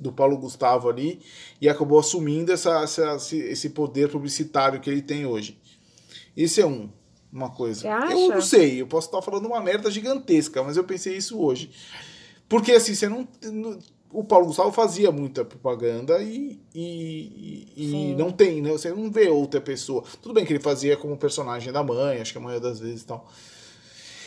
do 0.02 0.12
Paulo 0.12 0.38
Gustavo 0.38 0.90
ali 0.90 1.20
e 1.62 1.68
acabou 1.70 2.00
assumindo 2.00 2.52
essa, 2.52 2.82
essa- 2.84 3.16
esse, 3.18 3.70
poder 3.70 4.10
publicitário 4.10 4.80
que 4.80 4.90
ele 4.90 5.02
tem 5.02 5.26
hoje. 5.26 5.58
Esse 6.36 6.62
é 6.62 6.66
um, 6.66 6.90
uma 7.32 7.50
coisa. 7.50 7.88
Eu 8.12 8.30
não 8.30 8.42
sei, 8.42 8.82
eu 8.82 8.88
posso 8.88 9.08
estar 9.08 9.22
falando 9.22 9.46
uma 9.46 9.62
merda 9.62 9.90
gigantesca, 9.92 10.64
mas 10.64 10.78
eu 10.78 10.84
pensei 10.84 11.18
isso 11.18 11.40
hoje. 11.40 11.70
Porque 12.48 12.72
assim, 12.72 12.96
você 12.96 13.08
não. 13.10 13.28
O 14.12 14.24
Paulo 14.24 14.48
Gustavo 14.48 14.72
fazia 14.72 15.12
muita 15.12 15.46
propaganda 15.46 16.20
e, 16.24 16.60
e, 16.74 17.68
e- 17.78 17.92
não 18.18 18.32
tem, 18.32 18.60
né? 18.60 18.72
Você 18.72 18.90
não 18.90 19.12
vê 19.12 19.30
outra 19.30 19.62
pessoa. 19.62 20.04
Tudo 20.20 20.34
bem 20.34 20.44
que 20.44 20.52
ele 20.52 20.60
fazia 20.60 20.98
como 20.98 21.16
personagem 21.16 21.72
da 21.72 21.84
mãe, 21.84 22.20
acho 22.20 22.32
que 22.32 22.40
a 22.40 22.42
maioria 22.42 22.68
das 22.70 22.80
vezes 22.80 23.04
e 23.04 23.06
tal. 23.06 23.30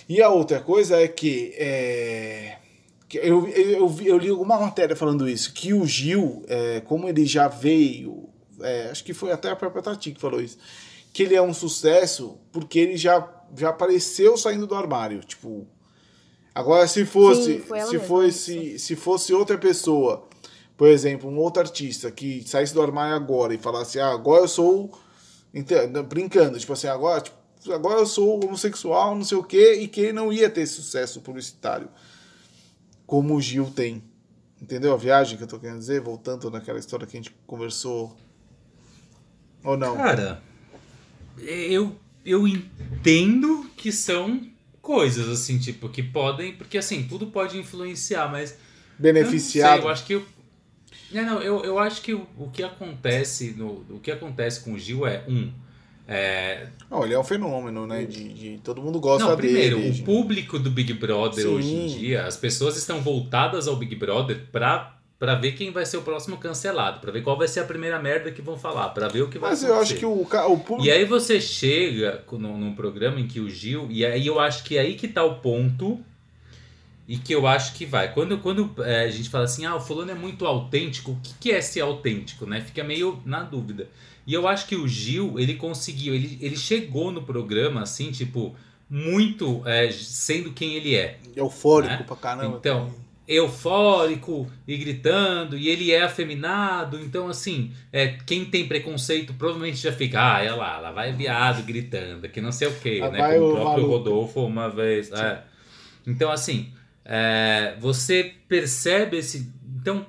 E 0.08 0.22
a 0.22 0.28
outra 0.30 0.60
coisa 0.60 1.00
é 1.00 1.08
que. 1.08 1.52
é, 1.56 2.58
que 2.61 2.61
eu, 3.18 3.46
eu, 3.48 3.96
eu, 4.04 4.18
li 4.18 4.28
alguma 4.28 4.58
matéria 4.58 4.96
falando 4.96 5.28
isso, 5.28 5.52
que 5.52 5.74
o 5.74 5.86
Gil, 5.86 6.42
é, 6.48 6.80
como 6.80 7.08
ele 7.08 7.26
já 7.26 7.48
veio. 7.48 8.28
é, 8.60 8.88
acho 8.90 9.04
que 9.04 9.12
foi 9.12 9.32
até 9.32 9.50
a 9.50 9.56
própria 9.56 9.82
Tati 9.82 10.12
que 10.12 10.20
falou 10.20 10.40
isso. 10.40 10.58
Que 11.12 11.24
ele 11.24 11.34
é 11.34 11.42
um 11.42 11.52
sucesso 11.52 12.38
porque 12.50 12.78
ele 12.78 12.96
já, 12.96 13.28
já 13.56 13.68
apareceu 13.68 14.36
saindo 14.36 14.66
do 14.66 14.74
armário. 14.74 15.20
Tipo. 15.20 15.66
Agora, 16.54 16.86
se 16.86 17.04
fosse. 17.04 17.62
Sim, 17.62 17.86
se 17.90 17.98
fosse 17.98 18.78
se 18.78 18.96
fosse 18.96 19.34
outra 19.34 19.58
pessoa, 19.58 20.26
por 20.76 20.88
exemplo, 20.88 21.28
um 21.28 21.38
outro 21.38 21.62
artista 21.62 22.10
que 22.10 22.42
saísse 22.46 22.72
do 22.72 22.82
armário 22.82 23.14
agora 23.14 23.54
e 23.54 23.58
falasse, 23.58 24.00
ah, 24.00 24.08
agora 24.10 24.42
eu 24.42 24.48
sou. 24.48 24.90
ente- 25.52 25.74
Brincando, 26.08 26.58
tipo 26.58 26.72
assim, 26.72 26.86
agora, 26.86 27.20
tipo, 27.20 27.36
agora 27.72 28.00
eu 28.00 28.06
sou 28.06 28.42
homossexual, 28.42 29.14
não 29.14 29.24
sei 29.24 29.36
o 29.36 29.44
quê, 29.44 29.74
e 29.80 29.88
que 29.88 30.00
ele 30.00 30.12
não 30.12 30.32
ia 30.32 30.48
ter 30.48 30.66
sucesso 30.66 31.20
publicitário 31.20 31.88
como 33.12 33.34
o 33.34 33.42
Gil 33.42 33.70
tem. 33.70 34.02
Entendeu 34.58 34.94
a 34.94 34.96
viagem 34.96 35.36
que 35.36 35.42
eu 35.42 35.46
tô 35.46 35.58
querendo 35.58 35.80
dizer? 35.80 36.00
Voltando 36.00 36.50
naquela 36.50 36.78
história 36.78 37.06
que 37.06 37.14
a 37.14 37.20
gente 37.20 37.30
conversou. 37.46 38.16
Ou 39.62 39.76
não? 39.76 39.98
Cara, 39.98 40.42
eu, 41.36 41.94
eu 42.24 42.48
entendo 42.48 43.70
que 43.76 43.92
são 43.92 44.40
coisas, 44.80 45.28
assim, 45.28 45.58
tipo, 45.58 45.90
que 45.90 46.02
podem. 46.02 46.56
Porque, 46.56 46.78
assim, 46.78 47.02
tudo 47.06 47.26
pode 47.26 47.58
influenciar, 47.58 48.32
mas. 48.32 48.56
Beneficiado. 48.98 49.80
Eu, 49.80 49.82
eu 49.82 49.88
acho 49.90 50.06
que. 50.06 50.14
Eu, 50.14 50.26
não, 51.12 51.22
não, 51.22 51.42
eu, 51.42 51.64
eu 51.64 51.78
acho 51.78 52.00
que 52.00 52.14
o, 52.14 52.26
o 52.38 52.48
que 52.50 52.62
acontece 52.62 53.52
no, 53.54 53.84
o 53.90 54.00
que 54.00 54.10
acontece 54.10 54.64
com 54.64 54.72
o 54.72 54.78
Gil 54.78 55.06
é 55.06 55.22
um. 55.28 55.52
É, 56.06 56.66
Não, 56.90 57.04
ele 57.04 57.14
é 57.14 57.18
um 57.18 57.24
fenômeno, 57.24 57.86
né? 57.86 58.04
De, 58.04 58.28
de- 58.32 58.58
todo 58.62 58.82
mundo 58.82 58.98
gosta 59.00 59.28
não, 59.28 59.36
primeiro, 59.36 59.76
dele. 59.76 59.90
o 59.90 59.92
gente. 59.94 60.04
público 60.04 60.58
do 60.58 60.70
Big 60.70 60.92
Brother 60.94 61.44
Sim. 61.44 61.50
hoje 61.54 61.74
em 61.74 61.86
dia, 61.86 62.26
as 62.26 62.36
pessoas 62.36 62.76
estão 62.76 63.00
voltadas 63.00 63.68
ao 63.68 63.76
Big 63.76 63.94
Brother 63.94 64.40
pra, 64.50 64.96
pra 65.18 65.36
ver 65.36 65.52
quem 65.52 65.70
vai 65.70 65.86
ser 65.86 65.96
o 65.98 66.02
próximo 66.02 66.36
cancelado, 66.38 67.00
pra 67.00 67.12
ver 67.12 67.22
qual 67.22 67.38
vai 67.38 67.46
ser 67.46 67.60
a 67.60 67.64
primeira 67.64 68.00
merda 68.00 68.32
que 68.32 68.42
vão 68.42 68.58
falar, 68.58 68.88
pra 68.90 69.06
ver 69.08 69.22
o 69.22 69.28
que 69.28 69.38
vai 69.38 69.50
Mas 69.50 69.62
acontecer. 69.64 69.78
eu 69.78 69.82
acho 69.82 69.94
que 69.96 70.04
o, 70.04 70.22
o 70.52 70.58
público. 70.58 70.84
E 70.84 70.90
aí 70.90 71.04
você 71.04 71.40
chega 71.40 72.24
num, 72.32 72.58
num 72.58 72.74
programa 72.74 73.20
em 73.20 73.28
que 73.28 73.38
o 73.38 73.48
Gil. 73.48 73.86
E 73.88 74.04
aí 74.04 74.26
eu 74.26 74.40
acho 74.40 74.64
que 74.64 74.76
é 74.76 74.80
aí 74.80 74.94
que 74.96 75.06
tá 75.08 75.22
o 75.24 75.36
ponto. 75.36 76.00
E 77.08 77.16
que 77.18 77.34
eu 77.34 77.46
acho 77.46 77.74
que 77.74 77.84
vai. 77.84 78.12
Quando, 78.14 78.38
quando 78.38 78.72
é, 78.84 79.04
a 79.04 79.10
gente 79.10 79.28
fala 79.28 79.44
assim, 79.44 79.66
ah, 79.66 79.74
o 79.76 79.80
fulano 79.80 80.12
é 80.12 80.14
muito 80.14 80.46
autêntico, 80.46 81.10
o 81.12 81.16
que, 81.22 81.34
que 81.40 81.52
é 81.52 81.60
ser 81.60 81.80
autêntico, 81.80 82.46
né? 82.46 82.60
Fica 82.60 82.82
meio 82.84 83.20
na 83.26 83.42
dúvida. 83.42 83.88
E 84.26 84.34
eu 84.34 84.46
acho 84.46 84.66
que 84.66 84.76
o 84.76 84.86
Gil, 84.86 85.38
ele 85.38 85.54
conseguiu, 85.54 86.14
ele, 86.14 86.38
ele 86.40 86.56
chegou 86.56 87.10
no 87.10 87.22
programa, 87.22 87.82
assim, 87.82 88.10
tipo, 88.10 88.54
muito 88.88 89.62
é, 89.66 89.90
sendo 89.90 90.52
quem 90.52 90.74
ele 90.74 90.94
é. 90.94 91.18
eufórico 91.34 91.94
né? 91.94 92.04
pra 92.06 92.16
caramba. 92.16 92.56
Então, 92.58 92.86
também. 92.86 93.00
eufórico 93.26 94.46
e 94.66 94.76
gritando, 94.76 95.56
e 95.56 95.68
ele 95.68 95.90
é 95.90 96.02
afeminado, 96.02 97.00
então 97.00 97.28
assim, 97.28 97.72
é, 97.92 98.08
quem 98.08 98.44
tem 98.44 98.68
preconceito 98.68 99.34
provavelmente 99.34 99.78
já 99.78 99.92
fica, 99.92 100.36
ah, 100.36 100.44
é 100.44 100.52
lá, 100.52 100.78
lá 100.78 100.92
vai 100.92 101.12
viado 101.12 101.62
gritando, 101.64 102.28
que 102.28 102.40
não 102.40 102.52
sei 102.52 102.68
o 102.68 102.74
que, 102.74 103.00
né? 103.00 103.34
Como 103.34 103.44
o 103.44 103.48
o 103.48 103.54
próprio 103.54 103.64
maluco. 103.64 103.88
Rodolfo 103.88 104.46
uma 104.46 104.68
vez. 104.68 105.10
é. 105.10 105.42
Então, 106.06 106.30
assim, 106.30 106.72
é, 107.04 107.74
você 107.80 108.34
percebe 108.48 109.16
esse. 109.16 109.52
Então, 109.80 110.06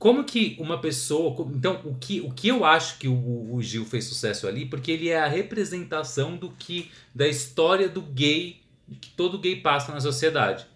como 0.00 0.24
que 0.24 0.56
uma 0.58 0.80
pessoa. 0.80 1.36
Então, 1.54 1.78
o 1.84 1.94
que, 1.94 2.22
o 2.22 2.30
que 2.32 2.48
eu 2.48 2.64
acho 2.64 2.98
que 2.98 3.06
o, 3.06 3.54
o 3.54 3.62
Gil 3.62 3.84
fez 3.84 4.06
sucesso 4.06 4.48
ali, 4.48 4.64
porque 4.64 4.90
ele 4.90 5.10
é 5.10 5.20
a 5.20 5.28
representação 5.28 6.36
do 6.36 6.50
que. 6.50 6.90
da 7.14 7.28
história 7.28 7.86
do 7.88 8.00
gay 8.00 8.56
que 9.00 9.10
todo 9.10 9.38
gay 9.38 9.54
passa 9.56 9.92
na 9.92 10.00
sociedade. 10.00 10.66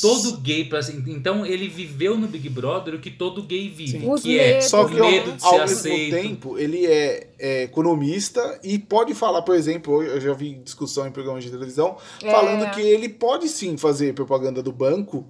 todo 0.00 0.36
gay 0.36 0.64
pra, 0.66 0.80
então 1.08 1.44
ele 1.44 1.66
viveu 1.66 2.16
no 2.16 2.28
Big 2.28 2.48
Brother 2.48 2.94
o 2.94 3.00
que 3.00 3.10
todo 3.10 3.42
gay 3.42 3.68
vive, 3.68 3.98
Sim. 3.98 4.08
Os 4.08 4.22
que 4.22 4.38
é 4.38 4.52
medos, 4.54 4.66
Só 4.66 4.84
que 4.84 4.98
ao, 5.00 5.10
medo 5.10 5.32
de 5.32 5.44
ao 5.44 5.50
ser 5.52 5.58
mesmo 5.58 5.74
aceito. 5.78 6.14
tempo, 6.14 6.58
ele 6.58 6.86
é, 6.86 7.30
é 7.38 7.62
economista 7.64 8.60
e 8.62 8.78
pode 8.78 9.14
falar, 9.14 9.42
por 9.42 9.56
exemplo, 9.56 10.02
eu 10.02 10.20
já 10.20 10.32
vi 10.34 10.54
discussão 10.62 11.06
em 11.06 11.10
programas 11.10 11.42
de 11.42 11.50
televisão, 11.50 11.96
É. 12.22 12.30
falando 12.30 12.70
que 12.72 12.80
ele 12.80 13.08
pode 13.08 13.48
sim 13.48 13.76
fazer 13.76 14.12
propaganda 14.14 14.62
do 14.62 14.70
banco, 14.70 15.26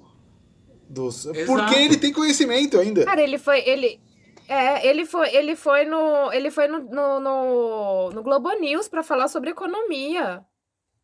dos, 0.89 1.29
porque 1.47 1.75
ele 1.75 1.97
tem 1.97 2.13
conhecimento 2.13 2.79
ainda. 2.79 3.05
Cara, 3.05 3.23
ele 3.23 3.39
foi. 3.39 3.61
Ele, 3.61 4.01
é, 4.49 4.87
ele 4.87 5.05
foi, 5.05 5.35
ele 5.35 5.55
foi 5.55 5.85
no. 5.85 6.33
Ele 6.33 6.51
foi 6.51 6.67
no, 6.67 6.79
no, 6.81 7.21
no, 7.21 8.11
no 8.11 8.23
Globo 8.23 8.51
News 8.59 8.89
pra 8.89 9.03
falar 9.03 9.29
sobre 9.29 9.51
economia. 9.51 10.43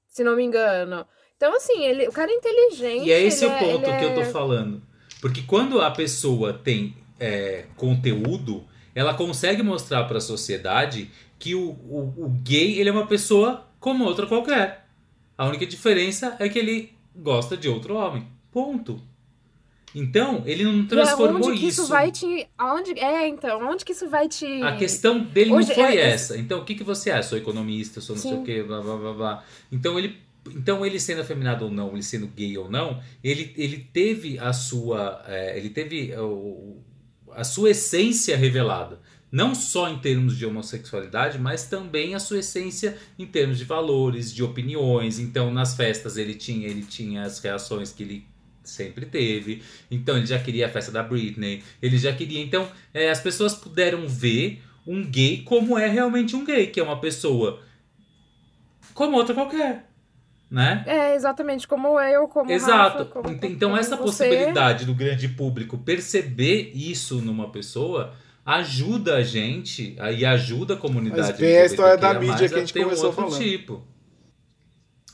Se 0.09 0.25
não 0.25 0.37
me 0.37 0.45
engano. 0.45 1.07
Então, 1.37 1.55
assim, 1.57 1.85
ele, 1.85 2.09
o 2.09 2.13
cara 2.13 2.31
é 2.31 2.35
inteligente. 2.35 3.07
E 3.07 3.13
é 3.13 3.21
esse 3.21 3.45
o 3.45 3.51
ponto 3.51 3.89
ele 3.91 3.99
que 3.99 4.05
eu 4.05 4.15
tô 4.15 4.21
é- 4.21 4.25
falando. 4.25 4.83
Porque 5.21 5.43
quando 5.43 5.81
a 5.81 5.91
pessoa 5.91 6.53
tem 6.53 6.97
é, 7.19 7.65
conteúdo, 7.77 8.65
ela 8.95 9.15
consegue 9.15 9.63
mostrar 9.63 10.05
pra 10.05 10.21
sociedade 10.21 11.11
que 11.39 11.55
o, 11.55 11.71
o, 11.71 12.15
o 12.17 12.29
gay 12.43 12.79
ele 12.79 12.89
é 12.89 12.93
uma 12.93 13.07
pessoa 13.07 13.67
como 13.81 14.05
outra 14.05 14.27
qualquer. 14.27 14.87
A 15.37 15.47
única 15.47 15.67
diferença 15.67 16.37
é 16.39 16.49
que 16.49 16.59
ele 16.59 16.93
gosta 17.15 17.57
de 17.57 17.69
outro 17.69 17.97
homem. 17.97 18.27
Ponto. 18.53 19.03
Então, 19.95 20.43
ele 20.45 20.65
não 20.65 20.87
transformou 20.87 21.49
onde 21.51 21.61
que 21.61 21.69
isso. 21.69 21.83
isso. 21.83 21.91
vai 21.91 22.11
te. 22.11 22.49
Aonde, 22.59 22.99
é, 22.99 23.29
então, 23.29 23.65
onde 23.71 23.85
que 23.85 23.93
isso 23.93 24.09
vai 24.09 24.29
te. 24.29 24.45
A 24.63 24.77
questão 24.77 25.21
dele 25.21 25.53
Hoje 25.53 25.69
não 25.69 25.75
foi 25.77 25.97
é- 25.97 26.11
essa. 26.11 26.37
Então, 26.37 26.61
o 26.61 26.65
que, 26.65 26.75
que 26.75 26.83
você 26.83 27.11
é? 27.11 27.23
Sou 27.23 27.39
economista, 27.39 28.01
sou 28.01 28.17
não 28.17 28.23
sei 28.23 28.33
Sim. 28.33 28.39
o 28.39 28.45
quê, 28.45 28.63
blá 28.63 28.81
blá 28.81 28.97
blá 28.97 29.13
blá. 29.13 29.45
Então 29.71 29.97
ele, 29.97 30.17
então 30.49 30.85
ele 30.85 30.99
sendo 30.99 31.21
afeminado 31.21 31.67
ou 31.67 31.71
não, 31.71 31.93
ele 31.93 32.03
sendo 32.03 32.27
gay 32.27 32.59
ou 32.59 32.69
não, 32.69 33.01
ele, 33.23 33.53
ele 33.57 33.89
teve 33.93 34.37
a 34.39 34.53
sua, 34.53 35.23
é, 35.29 35.57
ele 35.57 35.71
teve 35.71 36.13
a 37.33 37.45
sua 37.45 37.71
essência 37.71 38.37
revelada. 38.37 39.01
Não 39.31 39.53
só 39.53 39.89
em 39.89 39.99
termos 39.99 40.37
de 40.37 40.47
homossexualidade, 40.47 41.41
mas 41.41 41.67
também 41.67 42.15
a 42.15 42.21
sua 42.21 42.39
essência 42.39 42.97
em 43.19 43.27
termos 43.27 43.59
de 43.59 43.65
valores, 43.65 44.33
de 44.33 44.45
opiniões. 44.45 45.19
Então, 45.19 45.53
nas 45.53 45.75
festas 45.75 46.17
ele 46.17 46.35
tinha, 46.35 46.69
ele 46.69 46.83
tinha 46.83 47.23
as 47.23 47.41
reações 47.41 47.93
que 47.93 48.05
ele 48.05 48.27
sempre 48.65 49.07
teve. 49.07 49.63
Então, 49.91 50.17
ele 50.17 50.27
já 50.27 50.39
queria 50.39 50.67
a 50.67 50.69
festa 50.71 50.91
da 50.91 51.03
Britney, 51.03 51.63
ele 51.81 51.99
já 51.99 52.13
queria. 52.13 52.41
Então, 52.43 52.67
é, 52.93 53.11
as 53.11 53.21
pessoas 53.21 53.55
puderam 53.55 54.09
ver 54.09 54.63
um 54.87 55.03
gay 55.05 55.43
como 55.45 55.79
é 55.79 55.87
realmente 55.87 56.35
um 56.37 56.45
gay, 56.45 56.67
que 56.67 56.81
é 56.81 56.83
uma 56.83 57.01
pessoa 57.01 57.61
como 58.93 59.17
outra 59.17 59.35
qualquer, 59.35 59.87
né? 60.51 60.85
É, 60.87 61.15
exatamente, 61.15 61.67
como 61.67 61.99
eu, 62.01 62.29
como 62.29 62.51
o 62.51 62.53
Exato. 62.53 62.99
Rafa, 62.99 63.05
como- 63.07 63.31
Ent- 63.31 63.45
então 63.45 63.71
como 63.71 63.81
essa 63.81 63.97
você. 63.97 64.25
possibilidade 64.29 64.85
do 64.85 64.95
grande 64.95 65.29
público 65.29 65.79
perceber 65.79 66.71
isso 66.75 67.17
numa 67.21 67.51
pessoa 67.51 68.15
ajuda 68.47 69.17
a 69.17 69.23
gente 69.23 69.97
e 70.19 70.25
ajuda 70.25 70.75
a 70.75 70.77
comunidade 70.77 71.31
Mas 71.31 71.39
vem 71.39 71.57
a 71.59 71.65
história 71.65 71.97
da 71.97 72.15
mídia 72.21 72.49
que 72.49 72.55
a 72.55 72.59
gente 72.59 72.79
um 72.79 72.83
começou 72.85 73.07
outro 73.07 73.25
falando. 73.31 73.43
tipo. 73.43 73.83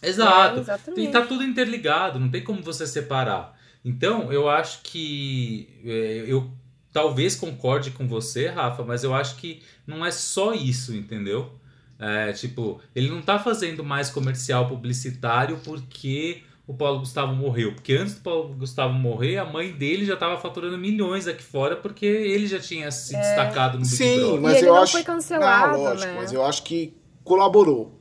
Exato. 0.02 0.64
É. 0.70 1.00
E 1.00 1.08
tá 1.08 1.22
tudo 1.22 1.42
interligado, 1.42 2.18
não 2.18 2.30
tem 2.30 2.42
como 2.42 2.62
você 2.62 2.86
separar. 2.86 3.58
Então, 3.84 4.32
eu 4.32 4.48
acho 4.48 4.80
que 4.82 5.68
é, 5.84 6.24
eu 6.26 6.50
talvez 6.92 7.36
concorde 7.36 7.90
com 7.92 8.06
você, 8.06 8.48
Rafa, 8.48 8.82
mas 8.82 9.04
eu 9.04 9.14
acho 9.14 9.36
que 9.36 9.62
não 9.86 10.04
é 10.04 10.10
só 10.10 10.52
isso, 10.52 10.94
entendeu? 10.94 11.52
É, 11.98 12.32
tipo, 12.32 12.80
ele 12.94 13.10
não 13.10 13.20
tá 13.20 13.38
fazendo 13.38 13.84
mais 13.84 14.10
comercial 14.10 14.66
publicitário 14.68 15.60
porque 15.62 16.42
o 16.66 16.74
Paulo 16.74 17.00
Gustavo 17.00 17.34
morreu. 17.34 17.74
Porque 17.74 17.92
antes 17.94 18.14
do 18.14 18.20
Paulo 18.20 18.54
Gustavo 18.54 18.94
morrer, 18.94 19.38
a 19.38 19.44
mãe 19.44 19.72
dele 19.72 20.06
já 20.06 20.16
tava 20.16 20.38
faturando 20.38 20.78
milhões 20.78 21.26
aqui 21.26 21.42
fora 21.42 21.76
porque 21.76 22.06
ele 22.06 22.46
já 22.46 22.58
tinha 22.58 22.90
se 22.90 23.14
destacado 23.14 23.78
no 23.78 23.84
Big 23.84 23.96
Sim, 23.96 24.16
Brother. 24.16 24.40
mas 24.40 24.56
ele 24.56 24.66
eu 24.66 24.74
não 24.74 24.82
acho. 24.82 24.92
foi 24.92 25.02
cancelado, 25.02 25.76
não, 25.76 25.84
lógico, 25.84 26.06
né? 26.06 26.16
mas 26.16 26.32
eu 26.32 26.44
acho 26.44 26.62
que 26.62 26.94
colaborou. 27.22 27.99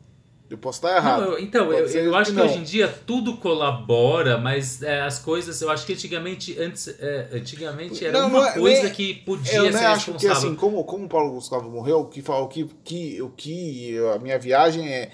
Eu 0.50 0.58
posso 0.58 0.80
estar 0.80 0.98
errado. 0.98 1.22
Não, 1.22 1.32
eu- 1.34 1.40
então, 1.40 1.72
eu, 1.72 1.86
eu 1.88 2.16
acho 2.16 2.32
que 2.32 2.38
não. 2.38 2.46
hoje 2.46 2.58
em 2.58 2.64
dia 2.64 2.88
tudo 3.06 3.38
colabora, 3.38 4.38
mas 4.38 4.82
é, 4.82 5.02
as 5.02 5.20
coisas, 5.20 5.62
eu 5.62 5.70
acho 5.70 5.86
que 5.86 5.94
antigamente, 5.94 6.60
antes, 6.60 6.88
é, 7.00 7.30
antigamente 7.34 8.04
era 8.04 8.20
Não, 8.20 8.28
uma 8.30 8.40
não 8.40 8.48
é- 8.48 8.52
coisa 8.54 8.84
nem- 8.84 8.92
que 8.94 9.14
podia 9.14 9.54
Eu 9.56 9.66
ser 9.66 9.74
nem 9.74 9.86
acho 9.86 10.06
que 10.06 10.12
responsável. 10.14 10.50
assim, 10.50 10.56
como, 10.56 10.84
como 10.84 11.06
o 11.06 11.08
Paulo 11.10 11.34
Gustavo 11.34 11.70
morreu, 11.70 12.00
o 12.00 12.06
que, 12.06 12.24
o 12.28 12.48
que, 12.48 12.66
que, 12.84 13.22
o 13.22 13.30
que 13.30 13.98
a 14.16 14.20
minha 14.20 14.40
viagem 14.40 14.88
é 14.92 15.12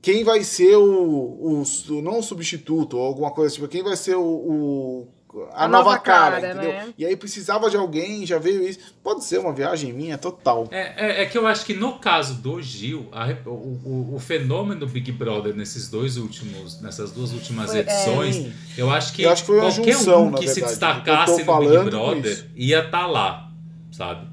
quem 0.00 0.24
vai 0.24 0.42
ser 0.42 0.76
o, 0.76 0.82
o, 0.82 1.62
o- 1.90 2.02
não 2.02 2.20
o 2.20 2.22
substituto 2.22 2.96
ou 2.96 3.04
alguma 3.04 3.30
coisa 3.32 3.54
tipo, 3.54 3.68
quem 3.68 3.82
vai 3.82 3.96
ser 3.96 4.14
o, 4.16 4.22
o- 4.24 5.08
a, 5.52 5.64
A 5.64 5.68
nova, 5.68 5.84
nova 5.90 5.98
cara, 5.98 6.40
cara, 6.40 6.52
entendeu? 6.54 6.72
né? 6.72 6.94
E 6.98 7.06
aí 7.06 7.16
precisava 7.16 7.70
de 7.70 7.76
alguém, 7.76 8.26
já 8.26 8.38
veio 8.38 8.62
isso. 8.66 8.94
Pode 9.02 9.24
ser 9.24 9.38
uma 9.38 9.52
viagem 9.52 9.92
minha 9.92 10.18
total. 10.18 10.66
É, 10.70 11.20
é, 11.20 11.22
é 11.22 11.26
que 11.26 11.38
eu 11.38 11.46
acho 11.46 11.64
que 11.64 11.74
no 11.74 11.98
caso 11.98 12.34
do 12.42 12.60
Gil, 12.60 13.08
a 13.12 13.26
o, 13.46 13.50
o, 13.50 14.14
o 14.16 14.18
fenômeno 14.18 14.86
Big 14.86 15.12
Brother 15.12 15.54
nesses 15.54 15.88
dois 15.88 16.16
últimos, 16.16 16.80
nessas 16.82 17.12
duas 17.12 17.32
últimas 17.32 17.70
Foi- 17.70 17.78
é. 17.78 17.82
edições, 17.82 18.36
Sim. 18.36 18.52
eu 18.76 18.90
acho 18.90 19.12
que 19.12 19.22
Eu 19.22 19.30
acho 19.30 19.44
que 19.44 19.52
qualquer 19.52 19.92
junção, 19.92 20.26
um 20.26 20.32
que 20.32 20.48
se 20.48 20.60
verdade. 20.60 20.70
destacasse 20.72 21.40
Eu 21.40 21.46
no 21.46 21.60
Big 21.60 21.90
Brother 21.90 22.50
ia 22.56 22.84
estar 22.84 23.06
lá, 23.06 23.50
sabe? 23.92 24.28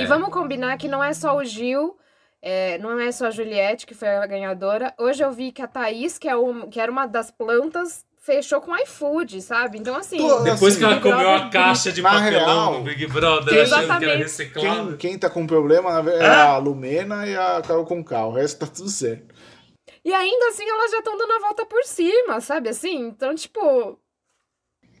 E 0.00 0.06
vamos 0.06 0.28
combinar 0.30 0.76
que 0.76 0.86
não 0.88 1.02
é 1.02 1.12
só 1.12 1.36
o 1.36 1.44
Gil, 1.44 1.96
é, 2.40 2.78
não 2.78 2.98
é 3.00 3.10
só 3.10 3.26
a 3.26 3.30
Juliette 3.30 3.84
que 3.86 3.94
foi 3.94 4.08
a 4.08 4.24
ganhadora. 4.26 4.94
Hoje 4.98 5.24
eu 5.24 5.32
vi 5.32 5.50
que 5.50 5.60
a 5.60 5.66
Thaís, 5.66 6.18
que, 6.18 6.28
é 6.28 6.36
um, 6.36 6.68
que 6.70 6.78
era 6.80 6.90
uma 6.92 7.06
das 7.06 7.30
plantas, 7.32 8.04
fechou 8.26 8.60
com 8.60 8.76
iFood, 8.76 9.40
sabe? 9.40 9.78
Então, 9.78 9.94
assim. 9.96 10.18
Tô- 10.18 10.40
Depois 10.40 10.74
assim, 10.74 10.78
que 10.78 10.84
ela 10.84 11.00
comeu 11.00 11.18
a 11.18 11.38
Brother, 11.38 11.50
caixa 11.52 11.92
de 11.92 12.02
papelão 12.02 12.22
real, 12.30 12.72
no 12.74 12.82
Big 12.82 13.06
Brother, 13.06 13.54
quem- 13.54 13.62
achando 13.62 13.98
que 14.00 14.04
era 14.04 14.16
reciclado. 14.16 14.88
Quem, 14.96 15.10
quem 15.10 15.18
tá 15.18 15.30
com 15.30 15.46
problema 15.46 16.00
é 16.10 16.26
a 16.26 16.58
Lumena 16.58 17.26
e 17.26 17.36
a 17.36 17.62
Carol 17.62 17.86
Conká. 17.86 18.26
O 18.26 18.32
resto 18.32 18.58
tá 18.58 18.66
tudo 18.66 18.88
certo. 18.90 19.32
E 20.04 20.12
ainda 20.12 20.48
assim 20.48 20.68
elas 20.68 20.90
já 20.90 20.98
estão 20.98 21.16
dando 21.16 21.32
a 21.32 21.38
volta 21.40 21.64
por 21.64 21.82
cima, 21.84 22.40
sabe? 22.40 22.68
Assim, 22.68 22.96
então, 23.06 23.34
tipo. 23.34 23.98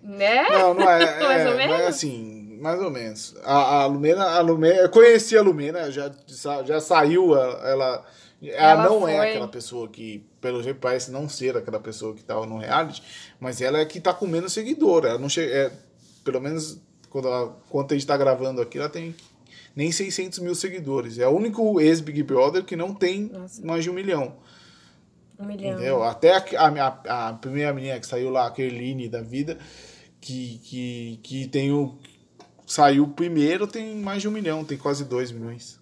Né? 0.02 0.48
Não, 0.50 0.74
não 0.74 0.88
é. 0.88 1.18
Mais 1.20 1.46
ou 1.46 1.52
é, 1.52 1.66
não 1.66 1.74
é 1.74 1.78
menos? 1.78 1.86
assim, 1.86 2.58
mais 2.60 2.80
ou 2.80 2.90
menos. 2.90 3.34
A, 3.44 3.82
a 3.82 3.86
Lumena, 3.86 4.24
a 4.24 4.40
Lumena, 4.40 4.76
eu 4.82 4.88
conheci 4.88 5.36
a 5.36 5.42
Lumena, 5.42 5.90
já, 5.90 6.10
já 6.64 6.80
saiu, 6.80 7.34
ela, 7.36 7.68
ela, 7.68 8.06
ela 8.42 8.82
Ela 8.82 8.84
não 8.88 9.08
é 9.08 9.16
foi. 9.16 9.28
aquela 9.30 9.48
pessoa 9.48 9.88
que, 9.88 10.24
pelo 10.40 10.62
jeito, 10.62 10.78
parece 10.78 11.10
não 11.10 11.28
ser 11.28 11.56
aquela 11.56 11.80
pessoa 11.80 12.14
que 12.14 12.22
tava 12.22 12.46
no 12.46 12.58
reality, 12.58 13.02
mas 13.40 13.60
ela 13.60 13.78
é 13.78 13.84
que 13.84 14.00
tá 14.00 14.12
com 14.12 14.26
menos 14.26 14.52
seguidor. 14.52 15.04
Ela 15.04 15.18
não 15.18 15.28
chega, 15.28 15.52
é, 15.52 15.72
pelo 16.22 16.40
menos 16.40 16.78
quando, 17.08 17.28
ela, 17.28 17.56
quando 17.70 17.92
a 17.92 17.94
gente 17.94 18.06
tá 18.06 18.16
gravando 18.16 18.60
aqui, 18.60 18.78
ela 18.78 18.88
tem 18.88 19.14
nem 19.74 19.90
600 19.90 20.38
mil 20.40 20.54
seguidores. 20.54 21.18
É 21.18 21.26
o 21.26 21.30
único 21.30 21.80
ex-Big 21.80 22.22
Brother 22.22 22.64
que 22.64 22.76
não 22.76 22.94
tem 22.94 23.24
Nossa. 23.24 23.64
mais 23.64 23.84
de 23.84 23.90
um 23.90 23.94
milhão. 23.94 24.36
Um 25.38 25.46
milhão. 25.46 25.72
Entendeu? 25.72 26.02
Até 26.02 26.32
a, 26.32 26.44
a, 26.66 27.28
a 27.28 27.32
primeira 27.34 27.72
menina 27.72 27.98
que 28.00 28.06
saiu 28.06 28.30
lá, 28.30 28.46
a 28.46 28.50
Kerline 28.50 29.08
da 29.08 29.20
vida, 29.22 29.58
que, 30.20 30.58
que, 30.64 31.20
que 31.22 31.48
tem 31.48 31.72
o. 31.72 31.98
Saiu 32.66 33.06
primeiro, 33.08 33.66
tem 33.66 33.94
mais 33.96 34.20
de 34.22 34.28
um 34.28 34.30
milhão, 34.32 34.64
tem 34.64 34.76
quase 34.76 35.04
dois 35.04 35.30
milhões. 35.30 35.78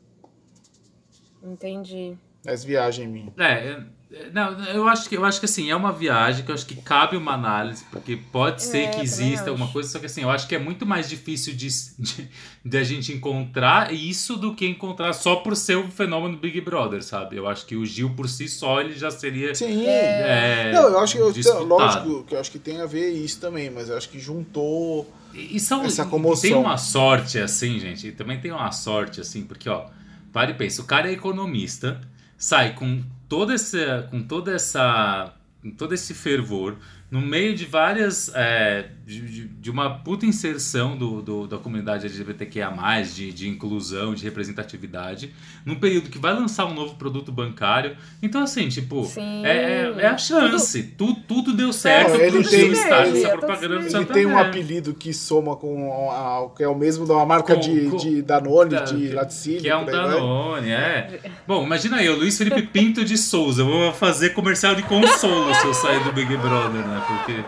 Entendi. 1.43 2.17
As 2.47 2.65
viagens 2.65 3.09
minhas. 3.09 3.33
É, 3.39 3.79
é, 4.13 4.31
não, 4.33 4.53
eu 4.67 4.87
acho 4.87 5.09
que 5.09 5.17
eu 5.17 5.25
acho 5.25 5.41
que 5.41 5.47
assim, 5.47 5.71
é 5.71 5.75
uma 5.77 5.91
viagem 5.93 6.45
que 6.45 6.51
eu 6.51 6.55
acho 6.55 6.67
que 6.67 6.77
cabe 6.77 7.17
uma 7.17 7.33
análise, 7.33 7.85
porque 7.91 8.17
pode 8.17 8.63
ser 8.63 8.83
É, 8.85 8.89
que 8.89 9.01
exista 9.01 9.51
alguma 9.51 9.67
coisa, 9.73 9.89
só 9.89 9.99
que 9.99 10.07
assim, 10.07 10.23
eu 10.23 10.31
acho 10.31 10.47
que 10.47 10.55
é 10.55 10.59
muito 10.59 10.87
mais 10.87 11.09
difícil 11.09 11.53
de, 11.55 11.69
de, 11.99 12.29
de 12.65 12.77
a 12.77 12.85
gente 12.85 13.13
encontrar 13.13 13.93
isso 13.93 14.37
do 14.37 14.55
que 14.55 14.67
encontrar 14.67 15.13
só 15.15 15.37
por 15.37 15.57
ser 15.57 15.77
o 15.79 15.91
fenômeno 15.91 16.37
Big 16.37 16.61
Brother, 16.61 17.03
sabe? 17.03 17.37
Eu 17.37 17.49
acho 17.49 17.67
que 17.67 17.75
o 17.75 17.85
Gil 17.85 18.11
por 18.11 18.29
si 18.29 18.47
só 18.49 18.81
ele 18.81 18.93
já 18.95 19.11
seria 19.11 19.53
Sim. 19.55 19.85
é, 19.87 20.71
Não, 20.73 20.91
eu 20.91 20.99
acho 21.01 21.17
que 21.17 21.23
eu, 21.23 21.33
disputado. 21.33 21.65
lógico 21.65 22.23
que 22.25 22.35
eu 22.37 22.41
acho 22.41 22.51
que 22.53 22.59
tem 22.61 22.81
a 22.81 22.87
ver 22.87 23.11
isso 23.11 23.41
também, 23.41 23.69
mas 23.71 23.89
eu 23.89 23.97
acho 23.97 24.09
que 24.09 24.21
juntou. 24.21 25.13
E, 25.33 25.57
e 25.57 25.61
são, 25.61 25.83
Essa 25.85 26.03
e 26.03 26.07
comoção. 26.07 26.43
tem 26.51 26.55
uma 26.57 26.77
sorte 26.77 27.39
assim, 27.39 27.81
gente. 27.81 28.07
E 28.09 28.13
também 28.13 28.39
tem 28.39 28.53
uma 28.53 28.71
sorte 28.71 29.21
assim, 29.21 29.43
porque 29.43 29.69
ó, 29.69 29.87
pare 30.33 30.53
e 30.53 30.55
pensa, 30.55 30.83
o 30.83 30.85
cara 30.85 31.09
é 31.09 31.13
economista, 31.13 32.01
sai 32.37 32.75
com 32.75 33.03
toda 33.29 33.55
essa, 33.55 34.07
com 34.11 34.23
toda 34.23 34.53
essa, 34.53 35.35
com 35.63 35.71
todo 35.71 35.95
esse 35.95 36.15
fervor 36.15 36.77
no 37.11 37.21
meio 37.21 37.55
de 37.55 37.65
várias, 37.65 38.31
é, 38.35 38.91
de, 39.07 39.21
de- 39.21 39.49
de 39.49 39.71
uma 39.71 39.91
puta 39.99 40.25
inserção 40.25 40.97
do, 40.97 41.21
do- 41.23 41.47
da 41.47 41.59
comunidade 41.59 42.07
LGBTQIA+, 42.07 42.73
de, 43.03 43.33
de 43.33 43.49
inclusão, 43.49 44.15
de 44.15 44.25
representatividade, 44.25 45.35
num 45.65 45.75
período 45.77 46.09
que 46.11 46.19
vai 46.19 46.33
lançar 46.33 46.65
um 46.67 46.75
novo 46.75 46.95
produto 46.95 47.31
bancário. 47.31 47.97
Então 48.23 48.43
assim, 48.43 48.69
tipo, 48.69 49.07
é, 49.45 49.49
é, 49.49 49.95
é 49.99 50.07
a 50.07 50.17
chance. 50.19 50.83
Tudo, 50.97 51.21
tudo 51.29 51.53
deu 51.53 51.73
certo 51.73 52.11
Não, 52.15 52.21
ele 52.21 52.41
pro 52.43 52.51
tem- 52.51 52.61
ele- 52.61 52.71
nessa 52.71 53.29
propaganda 53.39 53.75
Ele 53.77 53.91
Santander. 53.91 54.13
tem 54.15 54.27
um 54.27 54.39
apelido 54.39 54.95
que 54.95 55.13
soma 55.13 55.55
com 55.57 56.11
a, 56.11 56.49
que 56.57 56.63
é 56.63 56.69
o 56.69 56.75
mesmo 56.75 57.07
da 57.07 57.25
marca 57.27 57.55
Com- 57.55 57.61
de, 57.61 57.81
com- 57.91 57.97
de 57.97 58.23
Danone, 58.23 58.71
Da- 58.71 58.81
de 58.85 59.09
laticínio. 59.11 59.61
Que 59.61 59.69
é 59.69 59.77
um 59.77 59.81
aí. 59.81 59.87
Danone, 59.87 60.71
é. 60.71 61.21
Bom, 61.47 61.65
imagina 61.65 62.03
eu, 62.03 62.17
Luiz 62.17 62.37
Felipe 62.39 62.63
Pinto 62.63 63.05
de 63.05 63.17
Souza. 63.19 63.63
eu 63.63 63.67
Vou 63.67 63.93
fazer 63.93 64.31
comercial 64.31 64.75
de 64.75 64.83
consolo 64.85 65.55
se 65.55 65.67
eu 65.67 65.75
sair 65.75 66.03
do 66.05 66.13
Big 66.13 66.35
Brother, 66.37 66.87
né? 66.87 67.03
Porque. 67.07 67.45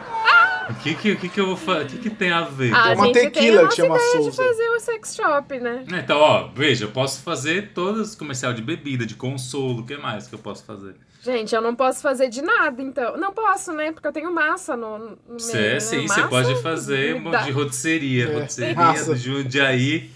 O 0.69 0.75
que 0.75 0.95
que, 0.95 1.13
o 1.13 1.17
que, 1.19 1.29
que 1.29 1.41
eu 1.41 1.47
vou 1.47 1.57
fazer? 1.57 1.85
O 1.85 1.87
que, 1.89 1.99
que 1.99 2.11
tem 2.11 2.31
a 2.33 2.43
ver? 2.43 2.73
Ah, 2.75 2.91
É 2.91 2.95
uma 2.95 3.05
gente 3.07 3.15
tem 3.15 3.31
tequila 3.31 3.57
a 3.57 3.59
que 3.59 3.65
nossa 3.65 3.77
chama 3.77 3.95
ideia 3.97 4.11
Souza. 4.13 4.31
de 4.31 4.37
fazer 4.37 4.69
o 4.69 4.81
sex 4.81 5.15
shop, 5.15 5.61
né? 5.61 5.85
Então, 5.87 6.19
ó, 6.19 6.49
veja, 6.55 6.85
eu 6.87 6.91
posso 6.91 7.23
fazer 7.23 7.73
todos 7.73 8.09
os 8.11 8.15
comercial 8.17 8.53
de 8.53 8.63
bebida, 8.63 9.07
de 9.07 9.15
consolo, 9.15 9.81
o 9.83 9.87
que 9.87 9.97
mais 9.97 10.27
que 10.27 10.35
eu 10.35 10.39
posso 10.41 10.65
fazer? 10.65 10.97
Gente, 11.23 11.55
eu 11.55 11.61
não 11.61 11.75
posso 11.75 12.01
fazer 12.03 12.29
de 12.29 12.43
nada, 12.43 12.81
então. 12.83 13.17
Não 13.17 13.33
posso, 13.33 13.73
né? 13.73 13.91
Porque 13.93 14.07
eu 14.09 14.13
tenho 14.13 14.33
massa 14.33 14.77
no, 14.77 14.99
no 14.99 15.07
meio, 15.29 15.39
Você, 15.41 15.73
né? 15.75 15.81
sim, 15.81 16.07
você 16.07 16.23
pode 16.29 16.61
fazer 16.63 17.15
um 17.17 17.31
de 17.45 17.51
rotisseria, 17.53 18.25
É, 18.29 18.35
rotisseria 18.41 19.05
do 19.05 19.17
Jundiaí, 19.17 20.11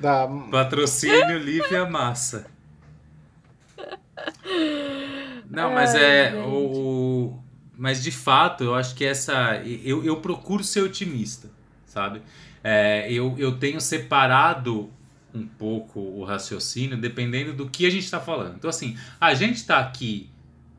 Da... 0.00 0.28
patrocínio 0.50 1.38
Lívia 1.38 1.86
Massa. 1.86 2.46
Não, 5.48 5.70
mas 5.72 5.94
é 5.94 6.34
o, 6.34 6.48
o- 6.50 7.44
mas 7.76 8.02
de 8.02 8.10
fato, 8.10 8.64
eu 8.64 8.74
acho 8.74 8.94
que 8.94 9.04
essa 9.04 9.62
eu, 9.64 10.04
eu 10.04 10.16
procuro 10.16 10.64
ser 10.64 10.82
otimista, 10.82 11.50
sabe? 11.84 12.22
É, 12.64 13.10
eu, 13.12 13.34
eu 13.38 13.58
tenho 13.58 13.80
separado 13.80 14.90
um 15.34 15.46
pouco 15.46 16.00
o 16.00 16.24
raciocínio 16.24 16.96
dependendo 16.96 17.52
do 17.52 17.68
que 17.68 17.86
a 17.86 17.90
gente 17.90 18.04
está 18.04 18.18
falando. 18.18 18.56
Então, 18.56 18.70
assim, 18.70 18.96
a 19.20 19.34
gente 19.34 19.56
está 19.56 19.78
aqui 19.78 20.30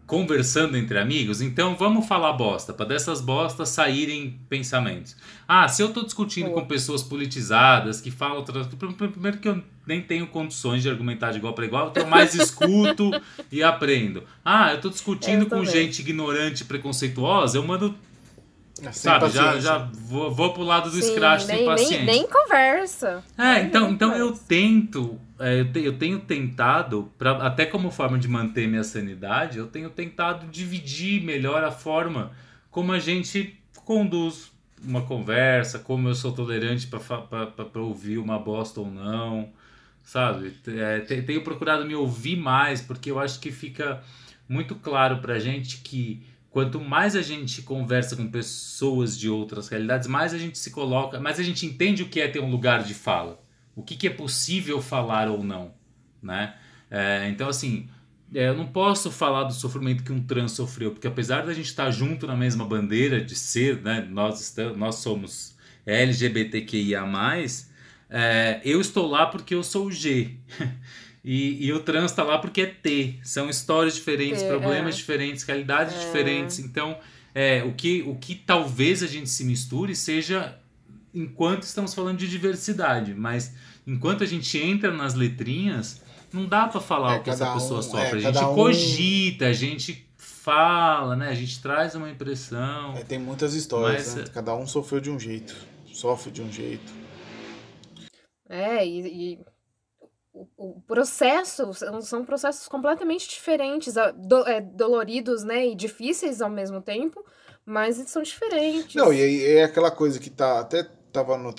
conversando 0.08 0.78
entre 0.78 0.98
amigos, 0.98 1.42
então 1.42 1.76
vamos 1.76 2.08
falar 2.08 2.32
bosta, 2.34 2.74
para 2.74 2.86
dessas 2.86 3.20
bostas 3.20 3.70
saírem 3.70 4.40
pensamentos. 4.48 5.18
Ah, 5.46 5.68
se 5.68 5.84
eu 5.84 5.92
tô 5.92 6.02
discutindo 6.02 6.50
com 6.52 6.66
pessoas 6.66 7.04
politizadas 7.04 8.00
que 8.00 8.10
falam. 8.10 8.44
Primeiro 8.44 9.38
que 9.38 9.50
eu 9.50 9.62
nem 9.88 10.02
tenho 10.02 10.28
condições 10.28 10.84
de 10.84 10.90
argumentar 10.90 11.32
de 11.32 11.38
igual 11.38 11.54
para 11.54 11.66
igual, 11.66 11.90
então 11.90 12.04
eu 12.04 12.10
mais 12.10 12.34
escuto 12.36 13.12
e 13.52 13.64
aprendo. 13.64 14.24
Ah, 14.44 14.74
eu 14.74 14.82
tô 14.82 14.90
discutindo 14.90 15.44
Eu 15.44 15.50
com 15.50 15.64
gente 15.66 16.00
ignorante 16.02 16.62
e 16.64 16.66
preconceituosa, 16.66 17.58
eu 17.58 17.64
mando, 17.66 17.96
Sem 18.76 18.92
sabe, 18.94 19.30
já, 19.30 19.44
paciência. 19.44 19.62
já 19.62 19.78
vou, 19.94 20.32
vou 20.34 20.54
pro 20.54 20.64
lado 20.64 20.92
do 20.92 21.02
Sim, 21.02 21.14
scratch 21.14 21.42
sem 21.42 21.56
nem, 21.56 21.66
nem, 21.66 21.66
paciência. 21.66 22.06
nem 22.06 22.28
conversa. 22.28 23.24
É, 23.38 23.56
Nem- 23.56 23.66
então, 23.68 23.86
nem 23.86 23.94
então 23.94 24.16
eu 24.16 24.26
conversa. 24.28 24.46
tento, 24.48 25.20
é, 25.40 25.60
eu, 25.62 25.72
te- 25.72 25.84
eu 25.84 25.98
tenho 25.98 26.20
tentado, 26.20 27.12
pra, 27.18 27.32
até 27.48 27.66
como 27.66 27.90
forma 27.90 28.20
de 28.20 28.28
manter 28.28 28.68
minha 28.68 28.84
sanidade, 28.84 29.58
eu 29.58 29.68
tenho 29.68 29.90
tentado 29.90 30.46
dividir 30.48 31.24
melhor 31.24 31.64
a 31.64 31.72
forma 31.72 32.32
como 32.70 32.92
a 32.92 33.00
gente 33.00 33.58
conduz 33.86 34.52
uma 34.86 35.02
conversa, 35.02 35.80
como 35.80 36.08
eu 36.08 36.14
sou 36.14 36.32
tolerante 36.32 36.86
para 36.88 37.82
ouvir 37.82 38.20
uma 38.20 38.38
bosta 38.38 38.80
ou 38.80 38.86
não, 38.92 39.50
sabe? 40.08 40.54
É, 40.68 41.02
te- 41.02 41.22
tenho 41.22 41.44
procurado 41.44 41.86
me 41.86 41.94
ouvir 41.94 42.38
mais, 42.38 42.82
porque 42.82 43.12
eu 43.12 43.20
acho 43.20 43.42
que 43.42 43.52
fica 43.52 44.02
muito 44.48 44.74
claro 44.76 45.18
pra 45.20 45.38
gente 45.38 45.80
que 45.80 46.26
quanto 46.50 46.80
mais 46.80 47.14
a 47.14 47.22
gente 47.22 47.62
conversa 47.62 48.16
com 48.16 48.32
pessoas 48.32 49.20
de 49.20 49.30
outras 49.30 49.68
realidades, 49.68 50.08
mais 50.08 50.34
a 50.34 50.38
gente 50.38 50.58
se 50.58 50.72
coloca, 50.72 51.20
mais 51.20 51.40
a 51.42 51.44
gente 51.44 51.66
entende 51.66 52.04
o 52.04 52.08
que 52.08 52.22
é 52.22 52.28
ter 52.30 52.40
um 52.40 52.50
lugar 52.50 52.84
de 52.84 52.94
fala, 52.94 53.44
o 53.76 53.84
que, 53.84 53.98
que 53.98 54.08
é 54.08 54.10
possível 54.10 54.82
falar 54.82 55.28
ou 55.28 55.44
não, 55.44 55.74
né? 56.24 56.56
É, 56.90 57.28
então, 57.30 57.50
assim, 57.50 57.90
é, 58.34 58.48
eu 58.48 58.56
não 58.56 58.68
posso 58.68 59.12
falar 59.12 59.44
do 59.44 59.54
sofrimento 59.54 60.04
que 60.06 60.14
um 60.14 60.24
trans 60.24 60.54
sofreu, 60.54 60.92
porque 60.92 61.08
apesar 61.08 61.46
da 61.46 61.54
gente 61.54 61.66
estar 61.66 61.92
junto 61.92 62.26
na 62.26 62.36
mesma 62.36 62.64
bandeira 62.66 63.20
de 63.20 63.36
ser, 63.36 63.82
né, 63.82 64.08
nós, 64.10 64.40
estamos, 64.40 64.78
nós 64.78 64.96
somos 64.96 65.58
LGBTQIA+, 65.86 67.06
é, 68.10 68.62
eu 68.64 68.80
estou 68.82 69.08
lá 69.08 69.26
porque 69.28 69.54
eu 69.56 69.64
sou 69.64 69.86
o 69.88 69.92
G. 69.92 70.32
E, 71.30 71.66
e 71.66 71.74
o 71.74 71.82
trans 71.82 72.12
está 72.12 72.24
lá 72.24 72.38
porque 72.38 72.62
é 72.62 72.66
T. 72.68 73.20
São 73.22 73.50
histórias 73.50 73.96
diferentes, 73.96 74.42
T, 74.42 74.48
problemas 74.48 74.96
é. 74.96 74.98
diferentes, 74.98 75.44
realidades 75.44 76.00
diferentes. 76.00 76.58
Então, 76.58 76.98
é, 77.36 77.62
o, 77.66 77.74
que, 77.74 78.02
o 78.08 78.16
que 78.16 78.34
talvez 78.34 79.04
a 79.04 79.08
gente 79.08 79.30
se 79.30 79.44
misture 79.44 79.94
seja 79.94 80.58
enquanto 81.14 81.64
estamos 81.64 81.94
falando 81.94 82.18
de 82.18 82.30
diversidade. 82.30 83.14
Mas 83.14 83.54
enquanto 83.86 84.24
a 84.24 84.26
gente 84.26 84.58
entra 84.58 84.90
nas 84.94 85.16
letrinhas, 85.16 86.02
não 86.32 86.46
dá 86.46 86.66
para 86.66 86.80
falar 86.80 87.16
É, 87.16 87.20
o 87.20 87.24
que 87.24 87.30
essa 87.30 87.52
pessoa 87.56 87.80
um- 87.82 87.84
sofre. 87.84 88.24
é, 88.24 88.28
a 88.28 88.32
gente 88.32 88.46
um- 88.46 88.56
cogita, 88.56 89.48
a 89.48 89.54
gente 89.54 90.08
fala, 90.16 91.18
né? 91.18 91.28
A 91.28 91.36
gente 91.36 91.60
traz 91.62 91.94
uma 91.94 92.10
impressão. 92.10 92.96
É, 92.96 93.04
tem 93.04 93.20
muitas 93.20 93.54
histórias, 93.54 94.06
Mas, 94.06 94.16
né? 94.16 94.24
é- 94.28 94.30
Cada 94.32 94.56
um 94.56 94.66
sofreu 94.66 95.02
de 95.02 95.10
um 95.10 95.20
jeito. 95.20 95.54
Sofre 95.92 96.32
de 96.32 96.42
um 96.42 96.50
jeito. 96.50 96.90
É, 98.50 98.86
e, 98.86 99.34
e 99.34 99.46
o, 100.34 100.48
o 100.58 100.82
processo 100.82 101.74
são, 101.74 102.02
são 102.02 102.26
processos 102.26 102.68
completamente 102.68 103.28
diferentes, 103.28 103.96
do- 104.16 104.48
é, 104.48 104.62
doloridos, 104.62 105.44
né, 105.44 105.68
e 105.68 105.76
difíceis 105.76 106.42
ao 106.42 106.50
mesmo 106.50 106.82
tempo, 106.82 107.24
mas 107.66 107.98
eles 108.00 108.12
são 108.12 108.22
diferentes. 108.22 108.96
Não, 108.96 109.12
e 109.12 109.22
aí 109.22 109.44
é 109.58 109.64
aquela 109.64 109.92
coisa 109.92 110.20
que 110.20 110.30
tá. 110.30 110.60
Até 110.60 110.84
tava 111.12 111.38
no- 111.38 111.54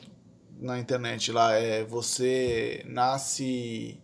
na 0.61 0.78
internet 0.78 1.30
lá, 1.32 1.53
é 1.55 1.84
você 1.84 2.82
nasce 2.86 4.01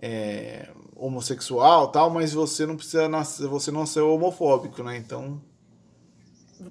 é, 0.00 0.68
homossexual 0.94 1.88
tal, 1.90 2.10
mas 2.10 2.32
você 2.32 2.66
não 2.66 2.76
precisa 2.76 3.08
nascer, 3.08 3.46
você 3.48 3.70
não 3.70 3.86
ser 3.86 4.00
homofóbico, 4.00 4.82
né? 4.82 4.96
Então. 4.96 5.40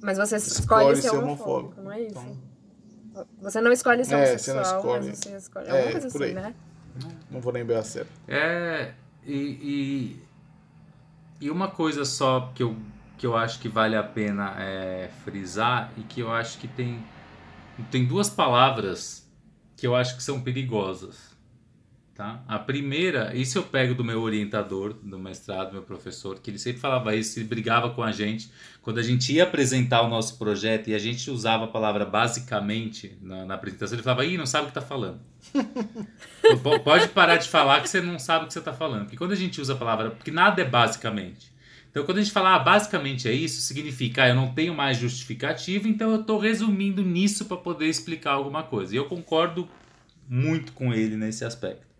Mas 0.02 0.18
você 0.18 0.36
escolhe, 0.38 0.60
Escolhe 0.62 0.96
ser 0.98 1.10
ser 1.10 1.16
homofóbico, 1.18 1.80
homofóbico, 1.80 1.82
não 1.82 1.92
é 1.92 2.02
isso? 2.02 2.12
então- 2.12 2.55
Você 3.42 3.62
não 3.62 3.72
escolhe 3.72 4.04
ser 4.06 4.16
É, 4.16 4.38
você 4.38 4.54
não 4.54 4.62
escolhe. 4.62 5.08
mas 5.08 5.18
você 5.20 5.38
escolhe. 5.38 5.68
É, 5.68 5.72
Alguma 5.72 5.92
coisa 5.92 6.10
por 6.10 6.24
assim, 6.24 6.30
aí. 6.30 6.34
né? 6.34 6.56
Não 7.30 7.42
vou 7.42 7.52
lembrar 7.54 7.84
certo. 7.84 8.10
É, 8.28 8.94
e, 9.26 9.34
e, 9.36 10.24
e 11.42 11.50
uma 11.52 11.70
coisa 11.70 12.06
só 12.06 12.52
que 12.56 12.64
eu, 12.64 12.76
que 13.18 13.28
eu 13.28 13.36
acho 13.36 13.60
que 13.60 13.68
vale 13.68 13.96
a 13.96 14.04
pena 14.04 14.56
é, 14.58 15.10
frisar 15.24 15.92
e 15.98 16.02
que 16.02 16.22
eu 16.22 16.32
acho 16.32 16.58
que 16.58 16.68
tem, 16.68 17.04
tem 17.92 18.06
duas 18.06 18.30
palavras 18.30 19.30
que 19.76 19.86
eu 19.86 19.96
acho 19.96 20.16
que 20.16 20.24
são 20.24 20.40
perigosas. 20.42 21.35
Tá? 22.16 22.42
A 22.48 22.58
primeira, 22.58 23.36
isso 23.36 23.58
eu 23.58 23.64
pego 23.64 23.94
do 23.94 24.02
meu 24.02 24.22
orientador, 24.22 24.94
do 24.94 25.20
mestrado, 25.20 25.74
meu 25.74 25.82
professor, 25.82 26.40
que 26.40 26.50
ele 26.50 26.58
sempre 26.58 26.80
falava 26.80 27.14
isso, 27.14 27.38
ele 27.38 27.46
brigava 27.46 27.90
com 27.90 28.02
a 28.02 28.10
gente. 28.10 28.50
Quando 28.82 29.00
a 29.00 29.04
gente 29.04 29.34
ia 29.34 29.44
apresentar 29.44 30.02
o 30.02 30.08
nosso 30.08 30.38
projeto 30.38 30.88
e 30.88 30.94
a 30.94 30.98
gente 30.98 31.30
usava 31.30 31.66
a 31.66 31.68
palavra 31.68 32.06
basicamente 32.06 33.18
na, 33.22 33.46
na 33.46 33.56
apresentação, 33.56 33.98
ele 33.98 34.04
falava, 34.04 34.24
ih, 34.24 34.38
não 34.38 34.46
sabe 34.46 34.64
o 34.64 34.68
que 34.70 34.74
tá 34.74 34.82
falando. 34.82 35.20
Pode 36.86 37.10
parar 37.10 37.36
de 37.36 37.50
falar 37.50 37.82
que 37.82 37.90
você 37.90 38.00
não 38.00 38.18
sabe 38.18 38.46
o 38.46 38.48
que 38.48 38.54
você 38.54 38.60
está 38.60 38.72
falando. 38.72 39.02
Porque 39.02 39.18
quando 39.18 39.34
a 39.34 39.36
gente 39.36 39.60
usa 39.60 39.74
a 39.74 39.78
palavra. 39.78 40.12
Porque 40.12 40.32
nada 40.32 40.62
é 40.62 40.66
basicamente. 40.66 41.54
Então, 41.92 42.06
quando 42.06 42.20
a 42.20 42.22
gente 42.22 42.32
fala 42.32 42.56
ah, 42.56 42.60
basicamente 42.60 43.28
é 43.28 43.34
isso, 43.34 43.60
significa 43.62 44.24
ah, 44.24 44.30
eu 44.30 44.36
não 44.36 44.54
tenho 44.54 44.74
mais 44.74 44.98
justificativa, 44.98 45.88
então 45.88 46.12
eu 46.12 46.22
estou 46.22 46.40
resumindo 46.40 47.02
nisso 47.02 47.44
para 47.44 47.58
poder 47.58 47.88
explicar 47.88 48.32
alguma 48.32 48.64
coisa. 48.64 48.94
E 48.94 48.98
eu 48.98 49.06
concordo 49.06 49.68
muito 50.30 50.72
com 50.72 50.94
ele 50.94 51.18
nesse 51.18 51.44
aspecto. 51.44 51.95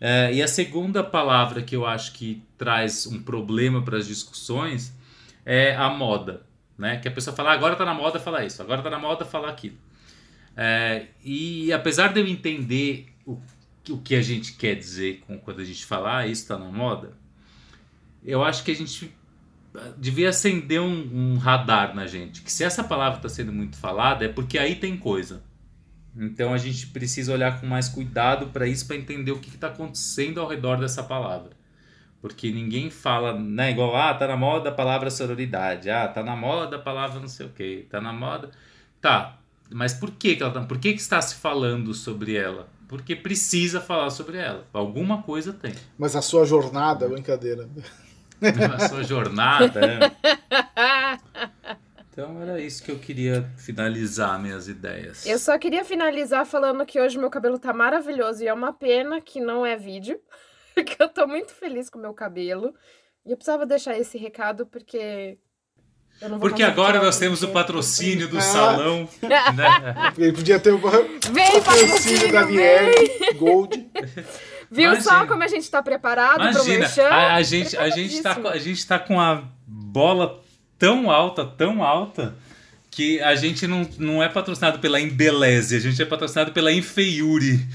É, 0.00 0.32
e 0.32 0.42
a 0.42 0.48
segunda 0.48 1.02
palavra 1.02 1.62
que 1.62 1.74
eu 1.74 1.84
acho 1.84 2.12
que 2.12 2.42
traz 2.56 3.06
um 3.06 3.20
problema 3.22 3.82
para 3.82 3.98
as 3.98 4.06
discussões 4.06 4.94
é 5.44 5.74
a 5.74 5.88
moda. 5.88 6.42
Né? 6.76 6.98
Que 6.98 7.08
a 7.08 7.10
pessoa 7.10 7.34
fala, 7.34 7.50
ah, 7.50 7.54
agora 7.54 7.72
está 7.72 7.84
na 7.84 7.94
moda 7.94 8.20
falar 8.20 8.44
isso, 8.44 8.62
agora 8.62 8.80
está 8.80 8.90
na 8.90 8.98
moda 8.98 9.24
falar 9.24 9.48
aquilo. 9.48 9.76
É, 10.56 11.06
e 11.24 11.72
apesar 11.72 12.12
de 12.12 12.20
eu 12.20 12.26
entender 12.26 13.08
o, 13.26 13.40
o 13.90 13.98
que 13.98 14.14
a 14.14 14.22
gente 14.22 14.52
quer 14.54 14.74
dizer 14.74 15.22
com, 15.26 15.38
quando 15.38 15.60
a 15.60 15.64
gente 15.64 15.84
fala, 15.84 16.18
ah, 16.18 16.26
isso 16.26 16.42
está 16.42 16.56
na 16.56 16.70
moda, 16.70 17.12
eu 18.24 18.44
acho 18.44 18.62
que 18.62 18.70
a 18.70 18.76
gente 18.76 19.12
ah, 19.74 19.92
devia 19.96 20.28
acender 20.28 20.80
um, 20.80 21.32
um 21.34 21.38
radar 21.38 21.94
na 21.94 22.06
gente. 22.06 22.42
Que 22.42 22.52
se 22.52 22.62
essa 22.62 22.84
palavra 22.84 23.18
está 23.18 23.28
sendo 23.28 23.52
muito 23.52 23.76
falada, 23.76 24.24
é 24.24 24.28
porque 24.28 24.58
aí 24.58 24.76
tem 24.76 24.96
coisa. 24.96 25.42
Então 26.18 26.52
a 26.52 26.58
gente 26.58 26.88
precisa 26.88 27.32
olhar 27.32 27.60
com 27.60 27.66
mais 27.66 27.88
cuidado 27.88 28.48
para 28.48 28.66
isso, 28.66 28.86
para 28.86 28.96
entender 28.96 29.30
o 29.30 29.38
que 29.38 29.48
está 29.48 29.68
acontecendo 29.68 30.40
ao 30.40 30.48
redor 30.48 30.78
dessa 30.78 31.02
palavra. 31.02 31.50
Porque 32.20 32.50
ninguém 32.50 32.90
fala, 32.90 33.38
né, 33.38 33.70
igual, 33.70 33.94
ah, 33.96 34.12
tá 34.12 34.26
na 34.26 34.36
moda 34.36 34.70
a 34.70 34.72
palavra 34.72 35.08
sororidade, 35.08 35.88
ah, 35.88 36.08
tá 36.08 36.20
na 36.22 36.34
moda 36.34 36.74
a 36.74 36.80
palavra 36.80 37.20
não 37.20 37.28
sei 37.28 37.46
o 37.46 37.50
que, 37.50 37.86
tá 37.88 38.00
na 38.00 38.12
moda. 38.12 38.50
Tá, 39.00 39.38
mas 39.70 39.94
por 39.94 40.10
que, 40.10 40.34
que 40.34 40.42
ela 40.42 40.52
tá, 40.52 40.60
por 40.62 40.78
que, 40.78 40.92
que 40.92 41.00
está 41.00 41.22
se 41.22 41.36
falando 41.36 41.94
sobre 41.94 42.34
ela? 42.34 42.68
Porque 42.88 43.14
precisa 43.14 43.80
falar 43.80 44.10
sobre 44.10 44.38
ela. 44.38 44.66
Alguma 44.72 45.22
coisa 45.22 45.52
tem. 45.52 45.74
Mas 45.96 46.16
a 46.16 46.22
sua 46.22 46.44
jornada, 46.44 47.08
brincadeira. 47.08 47.68
A 48.40 48.88
sua 48.88 49.02
jornada. 49.02 49.80
né? 49.80 50.16
Então 52.18 52.42
era 52.42 52.60
isso 52.60 52.82
que 52.82 52.90
eu 52.90 52.98
queria 52.98 53.48
finalizar 53.56 54.40
minhas 54.42 54.66
ideias. 54.66 55.24
Eu 55.24 55.38
só 55.38 55.56
queria 55.56 55.84
finalizar 55.84 56.44
falando 56.44 56.84
que 56.84 57.00
hoje 57.00 57.16
meu 57.16 57.30
cabelo 57.30 57.60
tá 57.60 57.72
maravilhoso 57.72 58.42
e 58.42 58.48
é 58.48 58.52
uma 58.52 58.72
pena 58.72 59.20
que 59.20 59.40
não 59.40 59.64
é 59.64 59.76
vídeo, 59.76 60.18
porque 60.74 61.00
eu 61.00 61.08
tô 61.08 61.28
muito 61.28 61.54
feliz 61.54 61.88
com 61.88 61.96
o 61.96 62.02
meu 62.02 62.12
cabelo. 62.12 62.74
E 63.24 63.30
eu 63.30 63.36
precisava 63.36 63.64
deixar 63.64 63.96
esse 63.96 64.18
recado 64.18 64.66
porque 64.66 65.38
eu 66.20 66.28
não 66.28 66.40
vou 66.40 66.48
Porque 66.48 66.64
agora 66.64 67.00
nós 67.00 67.16
o 67.16 67.20
temos 67.20 67.40
o 67.44 67.52
patrocínio 67.52 68.26
do 68.26 68.38
Ah. 68.38 68.40
salão, 68.40 69.08
né? 69.22 70.12
Ele 70.18 70.32
podia 70.32 70.58
ter 70.58 70.72
o 70.72 70.78
Vem, 70.78 71.62
patrocínio 71.62 72.32
da! 72.32 72.42
Vier 72.42 72.92
Gold. 73.36 73.90
Viu 74.72 74.90
só 75.00 75.10
Imagina. 75.10 75.26
como 75.28 75.42
a 75.44 75.46
gente 75.48 75.70
tá 75.70 75.80
preparado 75.84 76.38
pro 76.40 76.50
Imagina, 76.50 76.78
merchan? 76.80 77.08
a, 77.08 77.34
a 77.36 77.42
gente, 77.42 77.76
a, 77.76 78.22
tá, 78.24 78.34
com- 78.34 78.48
a 78.48 78.58
gente 78.58 78.86
tá 78.88 78.98
com 78.98 79.20
a 79.20 79.44
bola 79.64 80.42
tão 80.78 81.10
alta, 81.10 81.44
tão 81.44 81.82
alta, 81.82 82.34
que 82.90 83.20
a 83.20 83.34
gente 83.34 83.66
não, 83.66 83.88
não 83.98 84.22
é 84.22 84.28
patrocinado 84.28 84.78
pela 84.78 85.00
Embeleze, 85.00 85.76
a 85.76 85.80
gente 85.80 86.00
é 86.00 86.04
patrocinado 86.04 86.52
pela 86.52 86.72
Enfeiure. 86.72 87.66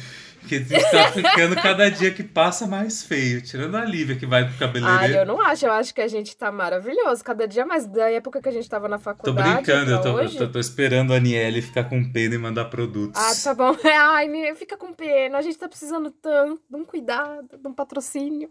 Que 0.48 0.56
está 0.56 1.12
ficando 1.14 1.56
cada 1.56 1.90
dia 1.90 2.12
que 2.12 2.22
passa 2.22 2.68
mais 2.68 3.04
feio. 3.04 3.42
Tirando 3.42 3.76
a 3.76 3.86
Lívia 3.86 4.16
que 4.16 4.26
vai 4.26 4.46
pro 4.46 4.58
cabeleireiro. 4.58 5.20
eu 5.20 5.26
não 5.26 5.42
acho. 5.42 5.66
Eu 5.66 5.72
acho 5.72 5.94
que 5.94 6.02
a 6.02 6.08
gente 6.08 6.36
tá 6.36 6.52
maravilhoso. 6.52 7.24
Cada 7.24 7.48
dia 7.48 7.66
mais. 7.66 7.86
Da 7.88 8.12
época 8.12 8.42
que 8.42 8.50
a 8.50 8.52
gente 8.52 8.70
tava 8.70 8.90
na 8.90 8.98
Tô 8.98 9.04
faculdade. 9.04 9.54
brincando, 9.54 9.92
eu 9.92 10.02
tô, 10.02 10.14
hoje... 10.14 10.38
tô, 10.38 10.48
tô 10.50 10.60
esperando 10.60 11.14
a 11.14 11.16
Aniele 11.16 11.62
ficar 11.62 11.86
com 11.86 12.04
pena 12.12 12.36
e 12.36 12.38
mandar 12.38 12.66
produtos. 12.66 13.22
Ah, 13.22 13.34
tá 13.42 13.54
bom. 13.54 13.74
Ai, 13.88 14.28
fica 14.56 14.76
com 14.76 14.94
pena. 14.94 15.38
A 15.38 15.42
gente 15.42 15.58
tá 15.58 15.70
precisando 15.70 16.12
tanto 16.12 16.62
de 16.70 16.76
um 16.76 16.84
cuidado, 16.84 17.58
de 17.58 17.68
um 17.68 17.74
patrocínio. 17.74 18.50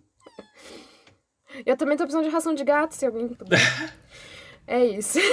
Eu 1.66 1.76
também 1.76 1.98
tô 1.98 2.04
precisando 2.04 2.24
de 2.24 2.30
ração 2.30 2.54
de 2.54 2.64
gato, 2.64 2.94
se 2.94 3.04
alguém 3.04 3.28
puder. 3.28 3.60
É 4.66 4.84
isso. 4.84 5.18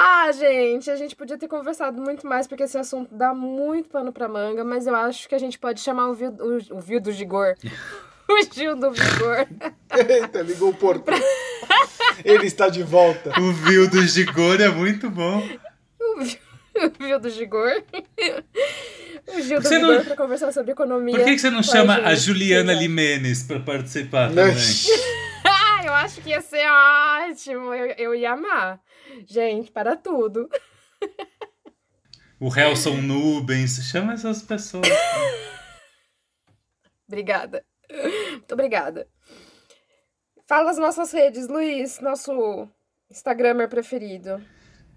Ah, 0.00 0.30
gente, 0.30 0.88
a 0.90 0.96
gente 0.96 1.16
podia 1.16 1.36
ter 1.36 1.48
conversado 1.48 2.00
muito 2.00 2.24
mais, 2.24 2.46
porque 2.46 2.62
esse 2.62 2.78
assunto 2.78 3.12
dá 3.16 3.34
muito 3.34 3.88
pano 3.88 4.12
pra 4.12 4.28
manga, 4.28 4.62
mas 4.62 4.86
eu 4.86 4.94
acho 4.94 5.28
que 5.28 5.34
a 5.34 5.38
gente 5.38 5.58
pode 5.58 5.80
chamar 5.80 6.08
o 6.08 6.14
Vil, 6.14 6.30
o, 6.38 6.76
o 6.76 6.80
Vil 6.80 7.00
do 7.00 7.10
Gigor. 7.12 7.54
O 8.30 8.54
Gil 8.54 8.76
do 8.76 8.90
Vigor. 8.90 9.48
Eita, 10.06 10.42
ligou 10.42 10.68
o 10.68 10.74
portão. 10.74 11.14
Ele 12.22 12.44
está 12.46 12.68
de 12.68 12.82
volta. 12.82 13.32
O 13.40 13.52
Vil 13.54 13.88
do 13.88 14.02
Gigor 14.06 14.60
é 14.60 14.68
muito 14.68 15.08
bom. 15.08 15.38
O 15.98 16.20
Vil, 16.20 16.38
o 16.76 16.90
Vil 17.06 17.18
do 17.20 17.30
Gigor. 17.30 17.82
O 19.28 19.40
Gil 19.40 19.62
do 19.62 19.68
Vigor 19.70 19.94
não- 19.94 20.04
pra 20.04 20.14
conversar 20.14 20.52
sobre 20.52 20.72
economia. 20.72 21.16
Por 21.16 21.24
que, 21.24 21.32
que 21.36 21.38
você 21.38 21.48
não 21.48 21.62
chama 21.62 21.94
gente? 21.96 22.06
a 22.06 22.14
Juliana. 22.14 22.74
Limenes 22.74 23.44
pra 23.44 23.60
participar 23.60 24.28
também? 24.28 24.54
Eu 25.88 25.94
acho 25.94 26.20
que 26.20 26.28
ia 26.28 26.42
ser 26.42 26.66
ótimo. 26.70 27.72
Eu, 27.72 27.86
eu 27.96 28.14
ia 28.14 28.32
amar. 28.32 28.78
Gente, 29.26 29.72
para 29.72 29.96
tudo. 29.96 30.46
O 32.38 32.54
Helson 32.54 32.96
Nubens. 32.96 33.88
Chama 33.90 34.12
essas 34.12 34.42
pessoas. 34.42 34.86
Obrigada. 37.08 37.64
Muito 37.90 38.52
obrigada. 38.52 39.08
Fala 40.46 40.70
as 40.70 40.76
nossas 40.76 41.10
redes, 41.10 41.48
Luiz, 41.48 42.00
nosso 42.00 42.68
Instagramer 43.10 43.66
preferido. 43.66 44.44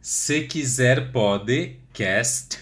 Se 0.02 0.46
quiser, 0.46 1.14
pode. 1.14 1.80
Cast. 1.94 2.60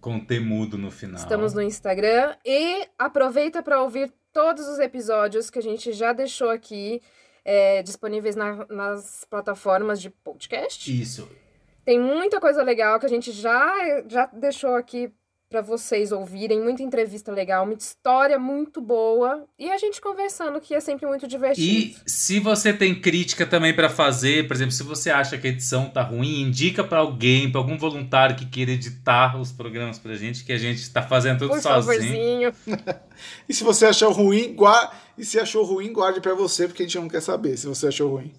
Com 0.00 0.18
temudo 0.18 0.78
no 0.78 0.90
final. 0.90 1.20
Estamos 1.20 1.52
no 1.52 1.60
Instagram 1.60 2.34
e 2.42 2.88
aproveita 2.98 3.62
para 3.62 3.82
ouvir 3.82 4.10
todos 4.32 4.66
os 4.66 4.78
episódios 4.78 5.50
que 5.50 5.58
a 5.58 5.62
gente 5.62 5.92
já 5.92 6.14
deixou 6.14 6.48
aqui 6.48 7.02
é, 7.44 7.82
disponíveis 7.82 8.36
na- 8.36 8.66
nas 8.68 9.24
plataformas 9.28 10.00
de 10.00 10.10
podcast. 10.10 10.90
Isso. 11.00 11.28
Tem 11.84 11.98
muita 11.98 12.40
coisa 12.40 12.62
legal 12.62 12.98
que 13.00 13.06
a 13.06 13.08
gente 13.08 13.32
já, 13.32 13.74
já 14.08 14.26
deixou 14.26 14.74
aqui 14.74 15.12
para 15.50 15.60
vocês 15.62 16.12
ouvirem, 16.12 16.62
muita 16.62 16.80
entrevista 16.80 17.32
legal, 17.32 17.66
muita 17.66 17.82
história 17.82 18.38
muito 18.38 18.80
boa 18.80 19.44
e 19.58 19.68
a 19.68 19.76
gente 19.78 20.00
conversando 20.00 20.60
que 20.60 20.72
é 20.72 20.78
sempre 20.78 21.08
muito 21.08 21.24
E 21.24 21.28
divertido. 21.28 21.98
se 22.06 22.38
você 22.38 22.72
tem 22.72 22.94
crítica 22.94 23.44
também 23.44 23.74
pra 23.74 23.88
fazer, 23.90 24.46
por 24.46 24.54
exemplo, 24.54 24.70
se 24.70 24.84
você 24.84 25.10
acha 25.10 25.36
que 25.36 25.48
a 25.48 25.50
edição 25.50 25.90
tá 25.90 26.02
ruim, 26.02 26.42
indica 26.42 26.84
pra 26.84 27.00
alguém, 27.00 27.50
pra 27.50 27.60
algum 27.60 27.76
voluntário 27.76 28.36
que 28.36 28.46
queira 28.46 28.70
editar 28.70 29.36
os 29.40 29.50
programas 29.50 29.98
pra 29.98 30.14
gente, 30.14 30.44
que 30.44 30.52
a 30.52 30.56
gente 30.56 30.88
tá 30.88 31.02
fazendo 31.02 31.40
tudo 31.40 31.50
Por 31.50 31.60
sozinho. 31.60 32.52
favorzinho. 32.52 33.00
E 33.48 33.52
se 33.52 33.62
você 33.64 33.84
achou 33.86 34.12
ruim, 34.12 34.54
guarde. 34.54 34.92
E 35.18 35.24
se 35.26 35.38
achou 35.38 35.62
ruim, 35.64 35.92
guarde 35.92 36.20
pra 36.20 36.32
você, 36.32 36.66
porque 36.68 36.84
a 36.84 36.86
gente 36.86 36.96
não 36.98 37.08
quer 37.08 37.20
saber 37.20 37.54
se 37.58 37.66
você 37.66 37.88
achou 37.88 38.08
ruim. 38.16 38.32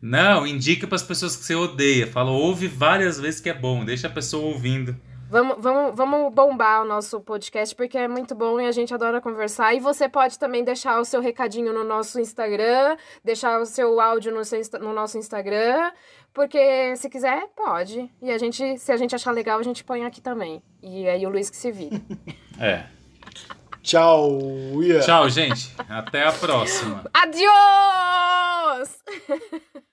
Não, 0.00 0.46
indica 0.46 0.86
pras 0.86 1.02
pessoas 1.02 1.36
que 1.36 1.44
você 1.44 1.54
odeia. 1.54 2.06
Fala, 2.06 2.30
ouve 2.30 2.66
várias 2.68 3.20
vezes 3.20 3.40
que 3.40 3.50
é 3.50 3.52
bom, 3.54 3.84
deixa 3.84 4.06
a 4.06 4.10
pessoa 4.10 4.46
ouvindo. 4.46 4.96
Vamos, 5.32 5.56
vamos, 5.58 5.96
vamos 5.96 6.34
bombar 6.34 6.82
o 6.82 6.84
nosso 6.84 7.18
podcast, 7.18 7.74
porque 7.74 7.96
é 7.96 8.06
muito 8.06 8.34
bom 8.34 8.60
e 8.60 8.66
a 8.66 8.70
gente 8.70 8.92
adora 8.92 9.18
conversar. 9.18 9.72
E 9.72 9.80
você 9.80 10.06
pode 10.06 10.38
também 10.38 10.62
deixar 10.62 11.00
o 11.00 11.06
seu 11.06 11.22
recadinho 11.22 11.72
no 11.72 11.82
nosso 11.82 12.20
Instagram, 12.20 12.98
deixar 13.24 13.58
o 13.58 13.64
seu 13.64 13.98
áudio 13.98 14.30
no, 14.30 14.44
seu 14.44 14.60
no 14.78 14.92
nosso 14.92 15.16
Instagram, 15.16 15.90
porque 16.34 16.94
se 16.96 17.08
quiser, 17.08 17.46
pode. 17.56 18.10
E 18.20 18.30
a 18.30 18.36
gente, 18.36 18.76
se 18.76 18.92
a 18.92 18.96
gente 18.98 19.14
achar 19.14 19.30
legal, 19.30 19.58
a 19.58 19.62
gente 19.62 19.82
põe 19.82 20.04
aqui 20.04 20.20
também. 20.20 20.62
E 20.82 21.08
aí 21.08 21.24
o 21.24 21.30
Luiz 21.30 21.48
que 21.48 21.56
se 21.56 21.72
vira. 21.72 21.98
É. 22.60 22.84
Tchau, 23.82 24.38
Ia. 24.82 25.00
Tchau, 25.00 25.30
gente. 25.30 25.74
Até 25.88 26.24
a 26.24 26.32
próxima. 26.32 27.04
Adiós! 27.14 29.02